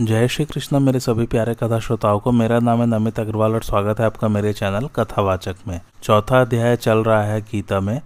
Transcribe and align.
जय 0.00 0.28
श्री 0.28 0.44
कृष्ण, 0.44 0.80
मेरे 0.80 1.00
सभी 1.00 1.26
प्यारे 1.26 1.54
कथा 1.54 1.78
श्रोताओं 1.78 2.18
को 2.18 2.32
मेरा 2.32 2.58
नाम 2.58 2.80
है 2.80 2.86
नमित 2.86 3.20
अग्रवाल 3.20 3.52
और 3.52 3.62
स्वागत 3.62 4.00
है 4.00 4.06
आपका 4.06 4.28
मेरे 4.28 4.52
चैनल 4.52 4.86
कथावाचक 4.86 5.56
में। 5.68 5.80
चौथा 6.02 6.40
अध्याय 6.40 6.76
चल 6.76 6.98
रहा 6.98 7.22
है 7.22 7.40
गीता 7.40 7.80
में। 7.80 8.00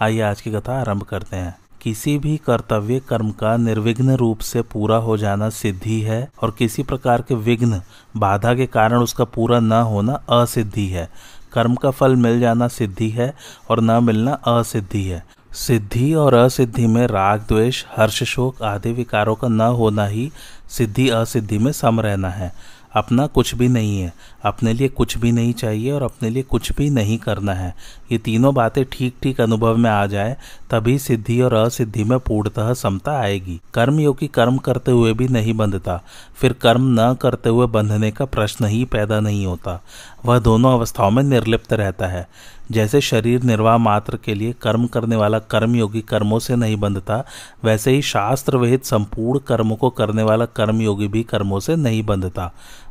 आइए 0.00 0.20
आज 0.20 0.40
की 0.40 0.52
कथा 0.52 0.80
आरंभ 0.80 1.02
करते 1.02 1.36
हैं। 1.36 1.58
किसी 1.82 2.18
भी 2.18 2.36
कर्तव्य 2.36 3.00
कर्म 3.00 3.30
का 3.30 3.56
निर्विघ्न 3.56 4.10
रूप 4.10 4.38
से 4.38 4.62
पूरा 4.62 4.96
हो 4.96 5.16
जाना 5.16 5.50
सिद्धि 5.50 6.00
है 6.00 6.28
और 6.42 6.54
किसी 6.58 6.82
प्रकार 6.82 7.22
के 7.22 7.34
विघ्न, 7.34 7.82
बाधा 8.16 8.54
के 8.54 8.66
कारण 8.66 8.98
उसका 8.98 9.24
पूरा 9.24 9.60
न 9.60 9.72
होना 9.72 10.12
असिद्धि 10.12 10.86
है। 10.86 11.10
कर्म 11.52 11.74
का 11.74 11.90
फल 11.90 12.16
मिल 12.16 12.40
जाना 12.40 12.68
सिद्धि 12.68 13.10
है 13.10 13.34
और 13.70 13.80
न 13.80 14.04
मिलना 14.04 14.32
असिद्धि 14.32 15.04
है। 15.04 15.26
सिद्धि 15.56 16.14
और 16.14 16.34
असिद्धि 16.34 16.86
में 16.86 17.06
राग, 17.06 17.40
द्वेष, 17.40 17.84
हर्ष, 17.96 18.22
शोक 18.22 18.62
आदि 18.62 18.92
विकारों 18.92 19.34
का 19.34 19.48
न 19.48 19.60
होना 19.60 20.06
ही 20.06 20.32
सिद्धि 20.68 21.08
असिद्धि 21.08 21.58
में 21.58 21.72
सम 21.72 22.00
रहना 22.00 22.30
है। 22.30 22.76
अपना 22.92 23.26
कुछ 23.26 23.54
भी 23.54 23.68
नहीं 23.68 24.00
है। 24.00 24.14
अपने 24.44 24.72
लिए 24.72 24.88
कुछ 24.88 25.18
भी 25.18 25.32
नहीं 25.32 25.52
चाहिए 25.52 25.92
और 25.92 26.02
अपने 26.02 26.30
लिए 26.30 26.42
कुछ 26.42 26.72
भी 26.72 26.90
नहीं 26.90 27.18
करना 27.18 27.52
है। 27.52 27.74
ये 28.12 28.18
तीनों 28.18 28.54
बातें 28.54 28.84
ठीक 28.92 29.14
ठीक 29.22 29.40
अनुभव 29.40 29.76
में 29.76 29.90
आ 29.90 30.06
जाए, 30.06 30.36
तभी 30.70 30.98
सिद्धि 30.98 31.40
और 31.40 31.54
असिद्धि 31.54 32.04
में 32.04 32.18
पूर्णतः 32.18 32.74
समता 32.74 33.12
आएगी। 33.20 33.60
कर्म 33.74 34.00
योगी 34.00 34.26
कर्म 34.26 34.56
करते 34.56 34.90
हुए 34.90 35.12
भी 35.12 35.28
नहीं 35.28 35.54
बंधता। 35.54 36.02
फिर 36.36 36.52
कर्म 36.52 37.00
न 37.00 37.14
करते 37.14 37.48
हुए 37.48 37.66
बंधने 37.66 38.10
का 38.10 38.24
प्रश्न 38.24 38.64
ही 38.64 38.84
पैदा 38.84 39.20
नहीं 39.20 39.46
होता। 39.46 39.82
वह 40.24 40.38
दोनों 40.38 40.72
अवस्थाओं 40.72 41.10
में 41.10 41.22
निर्लिप्त 41.22 41.72
रहता 41.72 42.06
है। 42.06 42.28
जैसे 42.70 43.00
शरीर 43.00 43.42
निर्वाह 43.42 43.76
मात्र 43.78 44.16
के 44.16 44.34
लिए 44.34 44.52
कर्म 44.52 44.86
करने 44.86 45.16
वाला 45.16 45.38
कर्मयोगी 45.40 46.00
कर्मों 46.02 46.38
से 46.38 46.56
नहीं 46.56 46.76
बंधता, 46.76 47.24
वैसे 47.64 47.90
ही 47.90 48.02
शास्त्र 48.02 48.56
विहित 48.56 48.84
संपूर्ण 48.84 49.38
कर्मों 49.38 49.76
को 49.76 49.90
करने 49.90 50.22
वाला 50.22 50.46
कर्मयोगी 50.46 51.08
भी 51.08 51.22
कर्मों 51.24 51.60
से 51.60 51.76
नहीं 51.76 52.02
बंधता। 52.02 52.50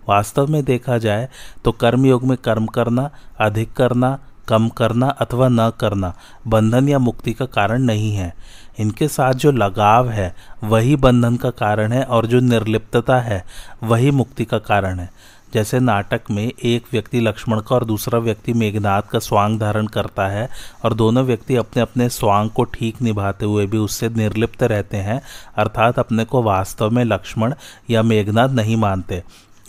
वास्तव 0.10 0.48
में 0.48 0.64
देखा 0.64 0.98
जाए 0.98 1.28
तो 1.66 1.72
कर्मयोग 1.72 2.24
में 2.24 2.38
कर्म 2.38 2.66
करना, 2.68 3.10
अधिक 3.40 3.74
करना, 3.74 4.18
कम 4.48 4.68
करना 4.70 5.08
अथवा 5.10 5.48
न 5.48 5.70
करना 5.80 6.14
बंधन 6.48 6.90
या 6.90 7.00
मुक्ति 7.00 7.34
का 7.34 7.46
कारण 7.46 7.82
नहीं 7.82 8.12
है। 8.14 8.34
इनके 8.80 9.08
साथ 9.08 9.34
जो 9.34 9.52
लगाव 9.52 10.10
है, 10.10 10.34
वही 10.64 10.96
बंधन 10.96 11.36
का 11.36 11.50
कारण 11.52 11.92
है 11.92 12.04
और 12.04 12.26
जो 12.26 12.40
निर्लिप्तता 12.40 13.20
है, 13.20 13.44
वही 13.84 14.12
मुक्ति 14.12 14.46
का 14.46 14.58
कारण 14.60 15.00
है। 15.00 15.10
जैसे 15.56 15.80
नाटक 15.80 16.22
में 16.32 16.52
एक 16.64 16.86
व्यक्ति 16.92 17.20
लक्ष्मण 17.20 17.60
का 17.60 17.76
और 17.76 17.86
दूसरा 17.86 18.20
व्यक्ति 18.20 18.54
मेघनाथ 18.54 19.02
का 19.02 19.20
स्वांग 19.20 19.60
धारण 19.60 19.88
करता 19.88 20.28
है 20.28 20.50
और 20.84 20.94
दोनों 20.94 21.24
व्यक्ति 21.24 21.56
अपने 21.56 21.82
अपने 21.82 22.10
स्वांग 22.10 22.50
को 22.50 22.64
ठीक 22.64 23.02
निभाते 23.02 23.46
हुए 23.46 23.66
भी 23.66 23.78
उससे 23.78 24.10
निर्लिप्त 24.10 24.64
रहते 24.64 24.98
हैं, 24.98 25.22
अर्थात 25.58 26.00
अपने 26.00 26.26
को 26.26 26.44
वास्तव 26.44 26.90
में 26.90 27.04
लक्ष्मण 27.04 27.54
या 27.90 28.04
मेघनाथ 28.04 28.50
नहीं 28.50 28.78
मानते। 28.78 29.24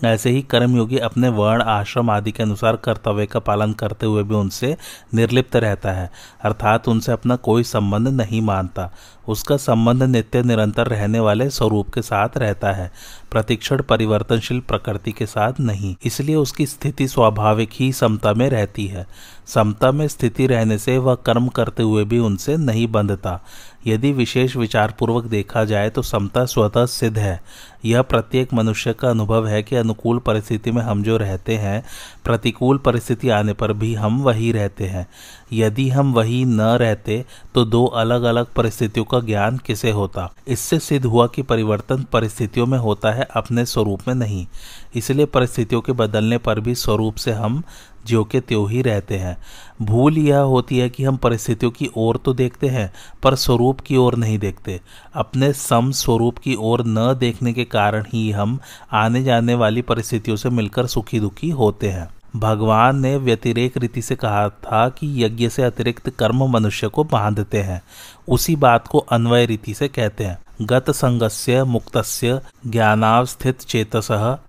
ऐसे 0.05 0.31
ही 0.31 0.43
कर्मयोगी 0.43 0.99
अपने 0.99 1.29
वर्ण, 1.29 1.63
आश्रम 1.63 2.11
आदि 2.11 2.33
के 2.33 2.43
अनुसार 2.43 2.77
कर्तव्य 2.77 3.27
का 3.27 3.39
पालन 3.39 3.73
करते 3.73 4.07
हुए 4.07 4.23
भी 4.23 4.35
उनसे 4.35 4.77
निर्लिप्त 5.15 5.57
रहता 5.57 5.93
है, 5.93 6.11
अर्थात 6.43 6.89
उनसे 6.89 7.13
अपना 7.13 7.37
कोई 7.37 7.63
संबंध 7.63 8.09
नहीं 8.09 8.43
मानता। 8.43 8.93
उसका 9.29 9.57
संबंध 9.57 10.03
नित्य 10.03 10.43
निरंतर 10.43 10.87
रहने 10.87 11.21
वाले 11.21 11.51
स्वरूप 11.51 11.91
के 11.91 12.03
साथ 12.03 12.29
रहता 12.37 12.73
है, 12.73 12.93
प्रतिक्षण 13.31 13.83
परिवर्तनशील 13.83 14.61
प्रकृति 14.61 15.13
के 15.13 15.27
साथ 15.27 15.53
नहीं। 15.61 15.97
इसलिए 16.05 16.37
उसकी 16.37 16.67
स्थिति 16.67 17.09
स्वाभाविक 17.09 17.71
ही 17.73 17.93
समता 17.93 18.33
में 18.33 18.51
रहती 18.51 18.87
है। 18.87 19.07
समता 19.47 19.93
में 19.93 20.09
स्थिति 20.09 20.47
रहने 20.47 20.79
से 20.79 20.99
वह 20.99 21.15
कर्म 21.15 21.49
करते 21.49 21.83
हुए 21.83 22.05
भी 22.05 22.19
उनसे 22.19 22.57
नहीं 22.57 22.87
बंधता। 22.89 23.41
यदि 23.87 24.13
विशेष 24.13 24.57
विचार 24.57 24.95
पूर्वक 24.99 25.25
देखा 25.25 25.65
जाए 25.65 25.91
तो 25.91 26.03
समता 26.03 26.45
स्वतः 26.45 26.87
सिद्ध 26.87 27.19
है। 27.19 27.41
यह 27.85 28.03
प्रत्येक 28.03 28.55
मनुष्य 28.55 28.93
का 28.93 29.11
अनुभव 29.11 29.47
है 29.47 29.63
कि 29.63 29.77
अनुकूल 29.77 30.19
परिस्थिति 30.19 30.71
में 30.73 30.83
हम 30.83 31.03
जो 31.03 31.17
रहते 31.17 31.57
हैं, 31.57 31.85
प्रतिकूल 32.25 32.79
परिस्थिति 32.79 33.29
आने 33.29 33.53
पर 33.53 33.73
भी 33.73 33.95
हम 33.95 34.23
वही 34.23 34.53
रहते 34.53 34.87
हैं। 34.87 35.07
यदि 35.53 35.89
हम 35.89 36.13
वही 36.13 36.45
न 36.45 36.61
रहते 36.61 37.25
तो 37.55 37.65
दो 37.65 37.85
अलग 37.85 38.23
अलग 38.23 38.47
परिस्थितियों 38.47 39.05
का 39.05 39.21
ज्ञान 39.21 39.59
किसे 39.59 39.91
होता? 39.91 40.33
इससे 40.49 40.79
सिद्ध 40.79 41.05
हुआ 41.07 41.27
कि 41.27 41.43
परिवर्तन 41.43 42.07
परिस्थितियों 42.13 42.67
में 42.67 42.79
होता 42.79 43.13
है, 43.13 43.29
अपने 43.37 43.65
स्वरूप 43.65 44.09
में 44.09 44.15
नहीं। 44.15 44.47
इसलिए 44.95 45.27
परिस्थितियों 45.27 45.81
के 45.81 45.93
बदलने 45.93 46.39
पर 46.39 46.61
भी 46.61 46.75
स्वरूप 46.75 47.15
से 47.15 47.33
हम 47.33 47.63
ज्यो 48.07 48.25
के 48.25 48.41
त्यों 48.41 48.71
ही 48.71 48.83
रहते 48.83 49.19
हैं। 49.19 49.37
भूल 49.83 50.19
यह 50.19 50.39
होती 50.39 50.79
है 50.79 50.89
कि 50.89 51.05
हम 51.05 51.17
परिस्थितियों 51.17 51.71
की 51.71 51.91
ओर 51.97 52.17
तो 52.17 52.35
देखते 52.35 52.69
हैं, 52.69 52.93
पर 53.23 53.35
स्वरूप 53.35 53.81
की 53.81 53.97
ओर 53.97 54.17
नहीं 54.17 54.39
देखते। 54.39 54.81
अपने 55.15 55.53
सम 55.53 55.91
स्वरूप 55.91 56.39
की 56.39 56.55
ओर 56.55 56.85
न 56.87 57.15
देखने 57.21 57.53
के 57.53 57.65
कारण 57.65 58.05
ही 58.13 58.31
हम 58.31 58.59
आने 58.93 59.23
जाने 59.23 59.55
वाली 59.55 59.83
परिस्थितियों 59.83 60.37
से 60.37 60.51
मिलकर 60.51 60.87
सुखी 60.87 61.21
दुखी 61.21 61.51
होते 61.51 61.89
हैं। 61.89 62.09
भगवान 62.37 62.99
ने 62.99 63.17
व्यतिरेक 63.17 63.77
रीति 63.77 64.03
से 64.03 64.15
कहा 64.17 64.49
था 64.49 64.89
कि 64.89 65.25
यज्ञ 65.25 65.49
से 65.49 65.63
अतिरिक्त 65.63 66.11
कर्म 66.11 66.45
मनुष्य 66.45 66.89
को 66.89 67.05
बांधते 67.05 67.63
हैं। 67.63 67.83
उसी 68.29 68.57
बात 68.57 68.89
को 68.89 68.99
अन्वय 68.99 69.47
रीति 69.47 69.75
से 69.75 69.89
कहते 69.89 70.25
हैं। 70.25 70.39
गत 70.63 70.91
संगस्य 70.91 71.65
मुक्तस्य 71.65 72.41
ज्ञानावस्थित 72.67 73.61
चेतस 73.61 74.09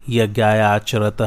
यज्ञायाचरत 0.10 1.18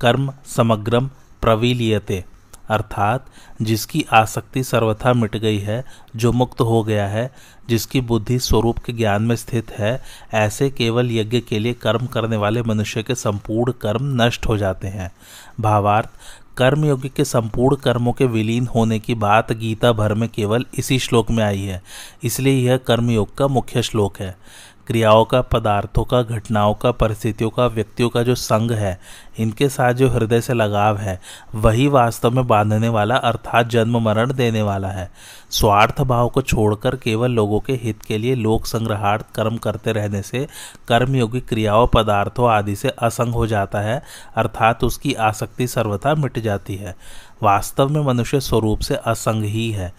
कर्म 0.00 0.32
समग्रम 0.46 1.10
प्रवीलियते, 1.44 2.24
अर्थात 2.70 3.26
जिसकी 3.62 4.04
आसक्ति 4.12 4.62
सर्वथा 4.64 5.12
मिट 5.12 5.36
गई 5.36 5.58
है, 5.58 5.84
जो 6.16 6.32
मुक्त 6.32 6.60
हो 6.60 6.82
गया 6.82 7.06
है, 7.06 7.30
जिसकी 7.68 8.00
बुद्धि 8.02 8.38
स्वरूप 8.38 8.78
के 8.78 8.92
ज्ञान 8.92 9.22
में 9.22 9.34
स्थित 9.36 9.70
है, 9.70 10.00
ऐसे 10.34 10.68
केवल 10.70 11.10
यज्ञ 11.12 11.40
के 11.40 11.58
लिए 11.58 11.72
कर्म 11.72 12.06
करने 12.06 12.36
वाले 12.36 12.62
मनुष्य 12.62 13.02
के 13.02 13.14
संपूर्ण 13.14 13.72
कर्म 13.72 14.22
नष्ट 14.22 14.46
हो 14.46 14.56
जाते 14.56 14.88
हैं। 14.88 15.10
भावार्थ 15.60 16.10
कर्मयोगी 16.56 17.08
के 17.08 17.24
संपूर्ण 17.24 17.76
कर्मों 17.76 18.12
के 18.12 18.24
विलीन 18.26 18.66
होने 18.66 18.98
की 18.98 19.14
बात 19.14 19.52
गीता 19.52 19.92
भर 19.92 20.14
में 20.14 20.28
केवल 20.28 20.64
इसी 20.78 20.98
श्लोक 20.98 21.30
में 21.30 21.42
आई 21.44 21.62
है, 21.62 21.82
इसलिए 22.24 22.54
यह 22.60 22.76
कर्मयोग 22.76 23.34
का 23.36 23.48
मुख्य 23.48 23.82
श्लोक 23.82 24.18
है। 24.18 24.36
क्रियाओं 24.86 25.24
का, 25.24 25.40
पदार्थों 25.40 26.04
का, 26.04 26.22
घटनाओं 26.22 26.74
का, 26.74 26.90
परिस्थितियों 26.90 27.50
का, 27.50 27.66
व्यक्तियों 27.66 28.08
का 28.08 28.22
जो 28.22 28.34
संग 28.34 28.70
है, 28.70 29.00
इनके 29.38 29.68
साथ 29.68 29.92
जो 29.92 30.08
हृदय 30.08 30.40
से 30.40 30.54
लगाव 30.54 30.96
है, 30.96 31.20
वही 31.54 31.88
वास्तव 31.88 32.30
में 32.30 32.46
बांधने 32.46 32.88
वाला 32.88 33.16
अर्थात 33.16 33.66
जन्म 33.66 33.98
मरण 33.98 34.32
देने 34.32 34.62
वाला 34.62 34.88
है। 34.88 35.10
स्वार्थ 35.50 36.00
भाव 36.00 36.28
को 36.28 36.42
छोड़कर 36.42 36.96
केवल 36.96 37.30
लोगों 37.30 37.60
के 37.60 37.72
हित 37.72 38.02
के 38.02 38.18
लिए 38.18 38.34
लोक 38.34 38.66
संग्रहार्थ 38.66 39.24
कर्म 39.34 39.56
करते 39.56 39.92
रहने 39.92 40.22
से 40.22 40.46
कर्मयोगी 40.88 41.40
क्रियाओं, 41.40 41.86
पदार्थों 41.86 42.50
आदि 42.50 42.76
से 42.76 42.88
असंग 42.88 43.34
हो 43.34 43.46
जाता 43.46 43.80
है, 43.80 44.02
अर्थात 44.36 44.84
उसकी 44.84 45.14
आसक्ति 45.14 45.66
सर्वथा 45.66 46.14
मिट 46.14 46.38
जाती 46.38 46.74
है। 46.76 46.96
वास्तव 47.42 47.88
में 47.88 48.00
मनुष्य 48.00 48.40
स्वरूप 48.40 48.80
से 48.80 48.94
असंग 48.94 49.44
ही 49.44 49.70
है। 49.70 49.92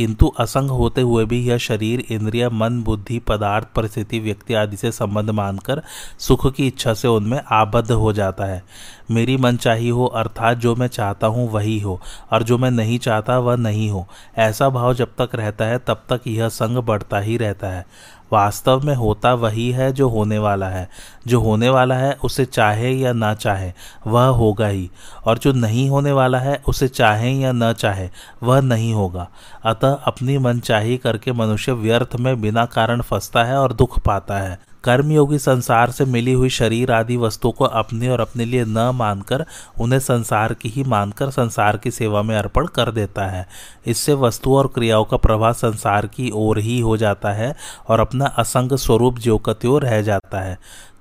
किंतु 0.00 0.26
असंग 0.26 0.70
होते 0.70 1.00
हुए 1.00 1.24
भी 1.24 1.48
यह 1.48 1.58
शरीर, 1.58 2.04
इंद्रिय, 2.10 2.48
मन, 2.48 2.82
बुद्धि, 2.82 3.18
पदार्थ, 3.18 3.68
परिस्थिति, 3.76 4.20
व्यक्ति 4.20 4.54
आदि 4.54 4.76
से 4.76 4.92
संबंध 4.92 5.30
मानकर 5.30 5.82
सुख 6.18 6.54
की 6.54 6.66
इच्छा 6.66 6.94
से 6.94 7.08
उनमें 7.08 7.40
आबद्ध 7.50 7.92
हो 7.92 8.12
जाता 8.12 8.44
है। 8.44 8.64
मेरी 9.10 9.36
मन 9.36 9.56
चाही 9.56 9.88
हो, 9.88 10.06
अर्थात 10.06 10.58
जो 10.58 10.74
मैं 10.76 10.86
चाहता 10.86 11.26
हूँ 11.26 11.50
वही 11.50 11.80
हो, 11.80 12.00
और 12.32 12.42
जो 12.42 12.58
मैं 12.58 12.70
नहीं 12.70 12.98
चाहता 12.98 13.38
वह 13.38 13.56
नहीं 13.56 13.90
हो। 13.90 14.06
ऐसा 14.36 14.68
भाव 14.68 14.94
जब 14.94 15.08
तक 15.20 15.30
रहता 15.34 15.64
है, 15.64 15.78
तब 15.78 16.02
तक 16.08 16.20
यह 16.26 16.48
संग 16.48 16.76
बढ़ता 16.76 17.18
ही 17.18 17.36
रहता 17.36 17.68
है। 17.68 17.86
वास्तव 18.32 18.80
में 18.84 18.94
होता 18.94 19.34
वही 19.34 19.70
है 19.70 19.92
जो 19.92 20.08
होने 20.08 20.38
वाला 20.38 20.66
है। 20.66 20.88
जो 21.26 21.40
होने 21.40 21.68
वाला 21.68 21.94
है, 21.94 22.18
उसे 22.24 22.44
चाहे 22.44 22.90
या 22.90 23.12
ना 23.12 23.34
चाहे, 23.34 23.72
वह 24.06 24.26
होगा 24.26 24.66
ही। 24.66 24.90
और 25.24 25.38
जो 25.38 25.52
नहीं 25.52 25.90
होने 25.90 26.12
वाला 26.12 26.38
है, 26.38 26.62
उसे 26.68 26.88
चाहे 26.88 27.30
या 27.30 27.52
ना 27.52 27.72
चाहे, 27.72 28.10
वह 28.42 28.60
नहीं 28.60 28.94
होगा। 28.94 29.28
अतः 29.64 29.92
अपनी 29.92 30.38
मनचाही 30.38 30.96
करके 30.96 31.32
मनुष्य 31.32 31.72
व्यर्थ 31.72 32.16
में 32.20 32.40
बिना 32.40 32.64
कारण 32.64 33.00
फंसता 33.00 33.44
है 33.44 33.56
और 33.56 33.72
दुख 33.72 33.98
पाता 34.00 34.38
है। 34.38 34.69
कर्मयोगी 34.84 35.38
संसार 35.38 35.90
से 35.90 36.04
मिली 36.04 36.32
हुई 36.32 36.48
शरीर 36.48 36.92
आदि 36.92 37.16
वस्तुओं 37.16 37.52
को 37.52 37.64
अपने 37.64 38.08
और 38.08 38.20
अपने 38.20 38.44
लिए 38.44 38.64
न 38.64 38.90
मानकर, 38.94 39.44
उन्हें 39.80 40.00
संसार 40.00 40.54
की 40.54 40.68
ही 40.68 40.84
मानकर, 40.84 41.30
संसार 41.30 41.76
की 41.76 41.90
सेवा 41.90 42.22
में 42.22 42.36
अर्पण 42.36 42.66
कर 42.66 42.90
देता 42.90 43.26
है। 43.26 43.46
इससे 43.86 44.14
वस्तुओं 44.14 44.58
और 44.58 44.66
क्रियाओं 44.66 45.04
का 45.04 45.16
प्रभाव 45.16 45.52
संसार 45.52 46.06
की 46.06 46.30
ओर 46.34 46.58
ही 46.58 46.78
हो 46.80 46.96
जाता 46.96 47.32
है 47.32 47.54
और 47.88 48.00
अपना 48.00 48.26
असंग 48.26 48.76
स्वरूप 48.76 49.18
ज्योकत्यो 49.18 49.78
रह 49.78 50.00
जाता 50.02 50.40
है। 50.40 50.58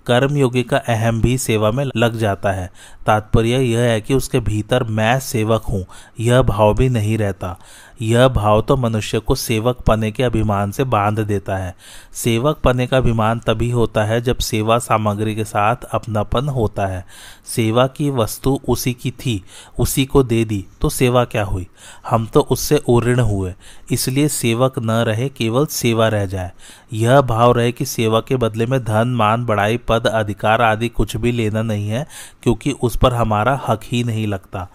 कर्मयोगी 0.08 0.64
का 0.64 0.78
अहम 0.78 1.22
भी 1.22 1.38
सेवा 1.38 1.72
में 1.72 1.84
लग 1.96 2.16
जाता 2.16 2.52
है। 2.52 2.70
तात्पर्य 3.06 3.58
यह 3.58 3.80
है 3.80 4.00
कि 4.02 4.14
उसके 4.14 4.40
भीतर 4.40 4.84
मैं 4.84 5.20
सेवक 5.20 5.64
हूँ, 5.64 5.86
यह 6.20 6.42
भाव 6.42 6.74
भी 6.74 6.90
नहीं 6.90 7.18
रहता। 7.18 7.58
यह 8.02 8.28
भाव 8.28 8.62
तो 8.62 8.78
मनुष्य 8.78 9.20
को 9.20 9.36
सेवक 9.36 9.78
पने 9.78 10.12
के 10.12 10.24
अभिमान 10.24 10.72
से 10.72 10.84
बाँध 10.84 11.20
देता 11.20 11.58
है। 11.58 11.76
सेवक 12.14 12.58
पने 12.58 12.88
का 12.88 12.98
अभिमान 12.98 13.40
तभी 13.40 13.70
होता 13.72 14.04
है 14.04 14.22
जब 14.22 14.38
सेवा 14.38 14.78
सामग्री 14.80 15.36
के 15.36 15.44
साथ 15.44 15.76
अपनापन 15.92 16.48
होता 16.48 16.86
है। 16.88 17.06
सेवा 17.46 17.88
की 17.88 18.10
वस्तु 18.10 18.60
उसी 18.68 18.94
की 18.94 19.12
थी, 19.12 19.44
उसी 19.80 20.06
को 20.06 20.24
दे 20.24 20.46
दी 20.46 20.66
तो 20.82 20.90
सेवा 20.90 21.24
क्या 21.26 21.44
हुई? 21.44 21.68
हम 22.10 22.26
तो 22.26 22.42
उससे 22.42 22.78
उऋण 22.78 23.20
हुए, 23.20 23.54
इसलिए 23.92 24.28
सेवक 24.28 24.80
न 24.80 24.92
रहे, 24.92 25.30
केवल 25.30 25.66
सेवा 25.66 26.08
रह 26.08 26.26
जाए। 26.26 26.52
यह 26.94 27.22
भाव 27.22 27.52
रहे 27.52 27.72
कि 27.72 27.86
सेवा 27.86 28.20
के 28.20 28.36
बदले 28.36 28.66
में 28.66 28.84
धन, 28.84 29.08
मान, 29.08 29.46
बड़ाई, 29.46 29.78
पद, 29.78 30.08
अधिकार 30.08 30.62
आदि 30.62 30.90
कुछ 30.90 31.16
भी 31.18 31.32
लेना 31.32 31.62
नहीं 31.62 31.90
है, 31.90 32.08
क्योंकि 32.44 32.72
उस 32.72 32.98
पर 32.98 33.14
हमारा 33.14 33.62
हक 33.68 33.82
ही 33.84 34.04
नहीं 34.04 34.28
लगता। 34.28 34.68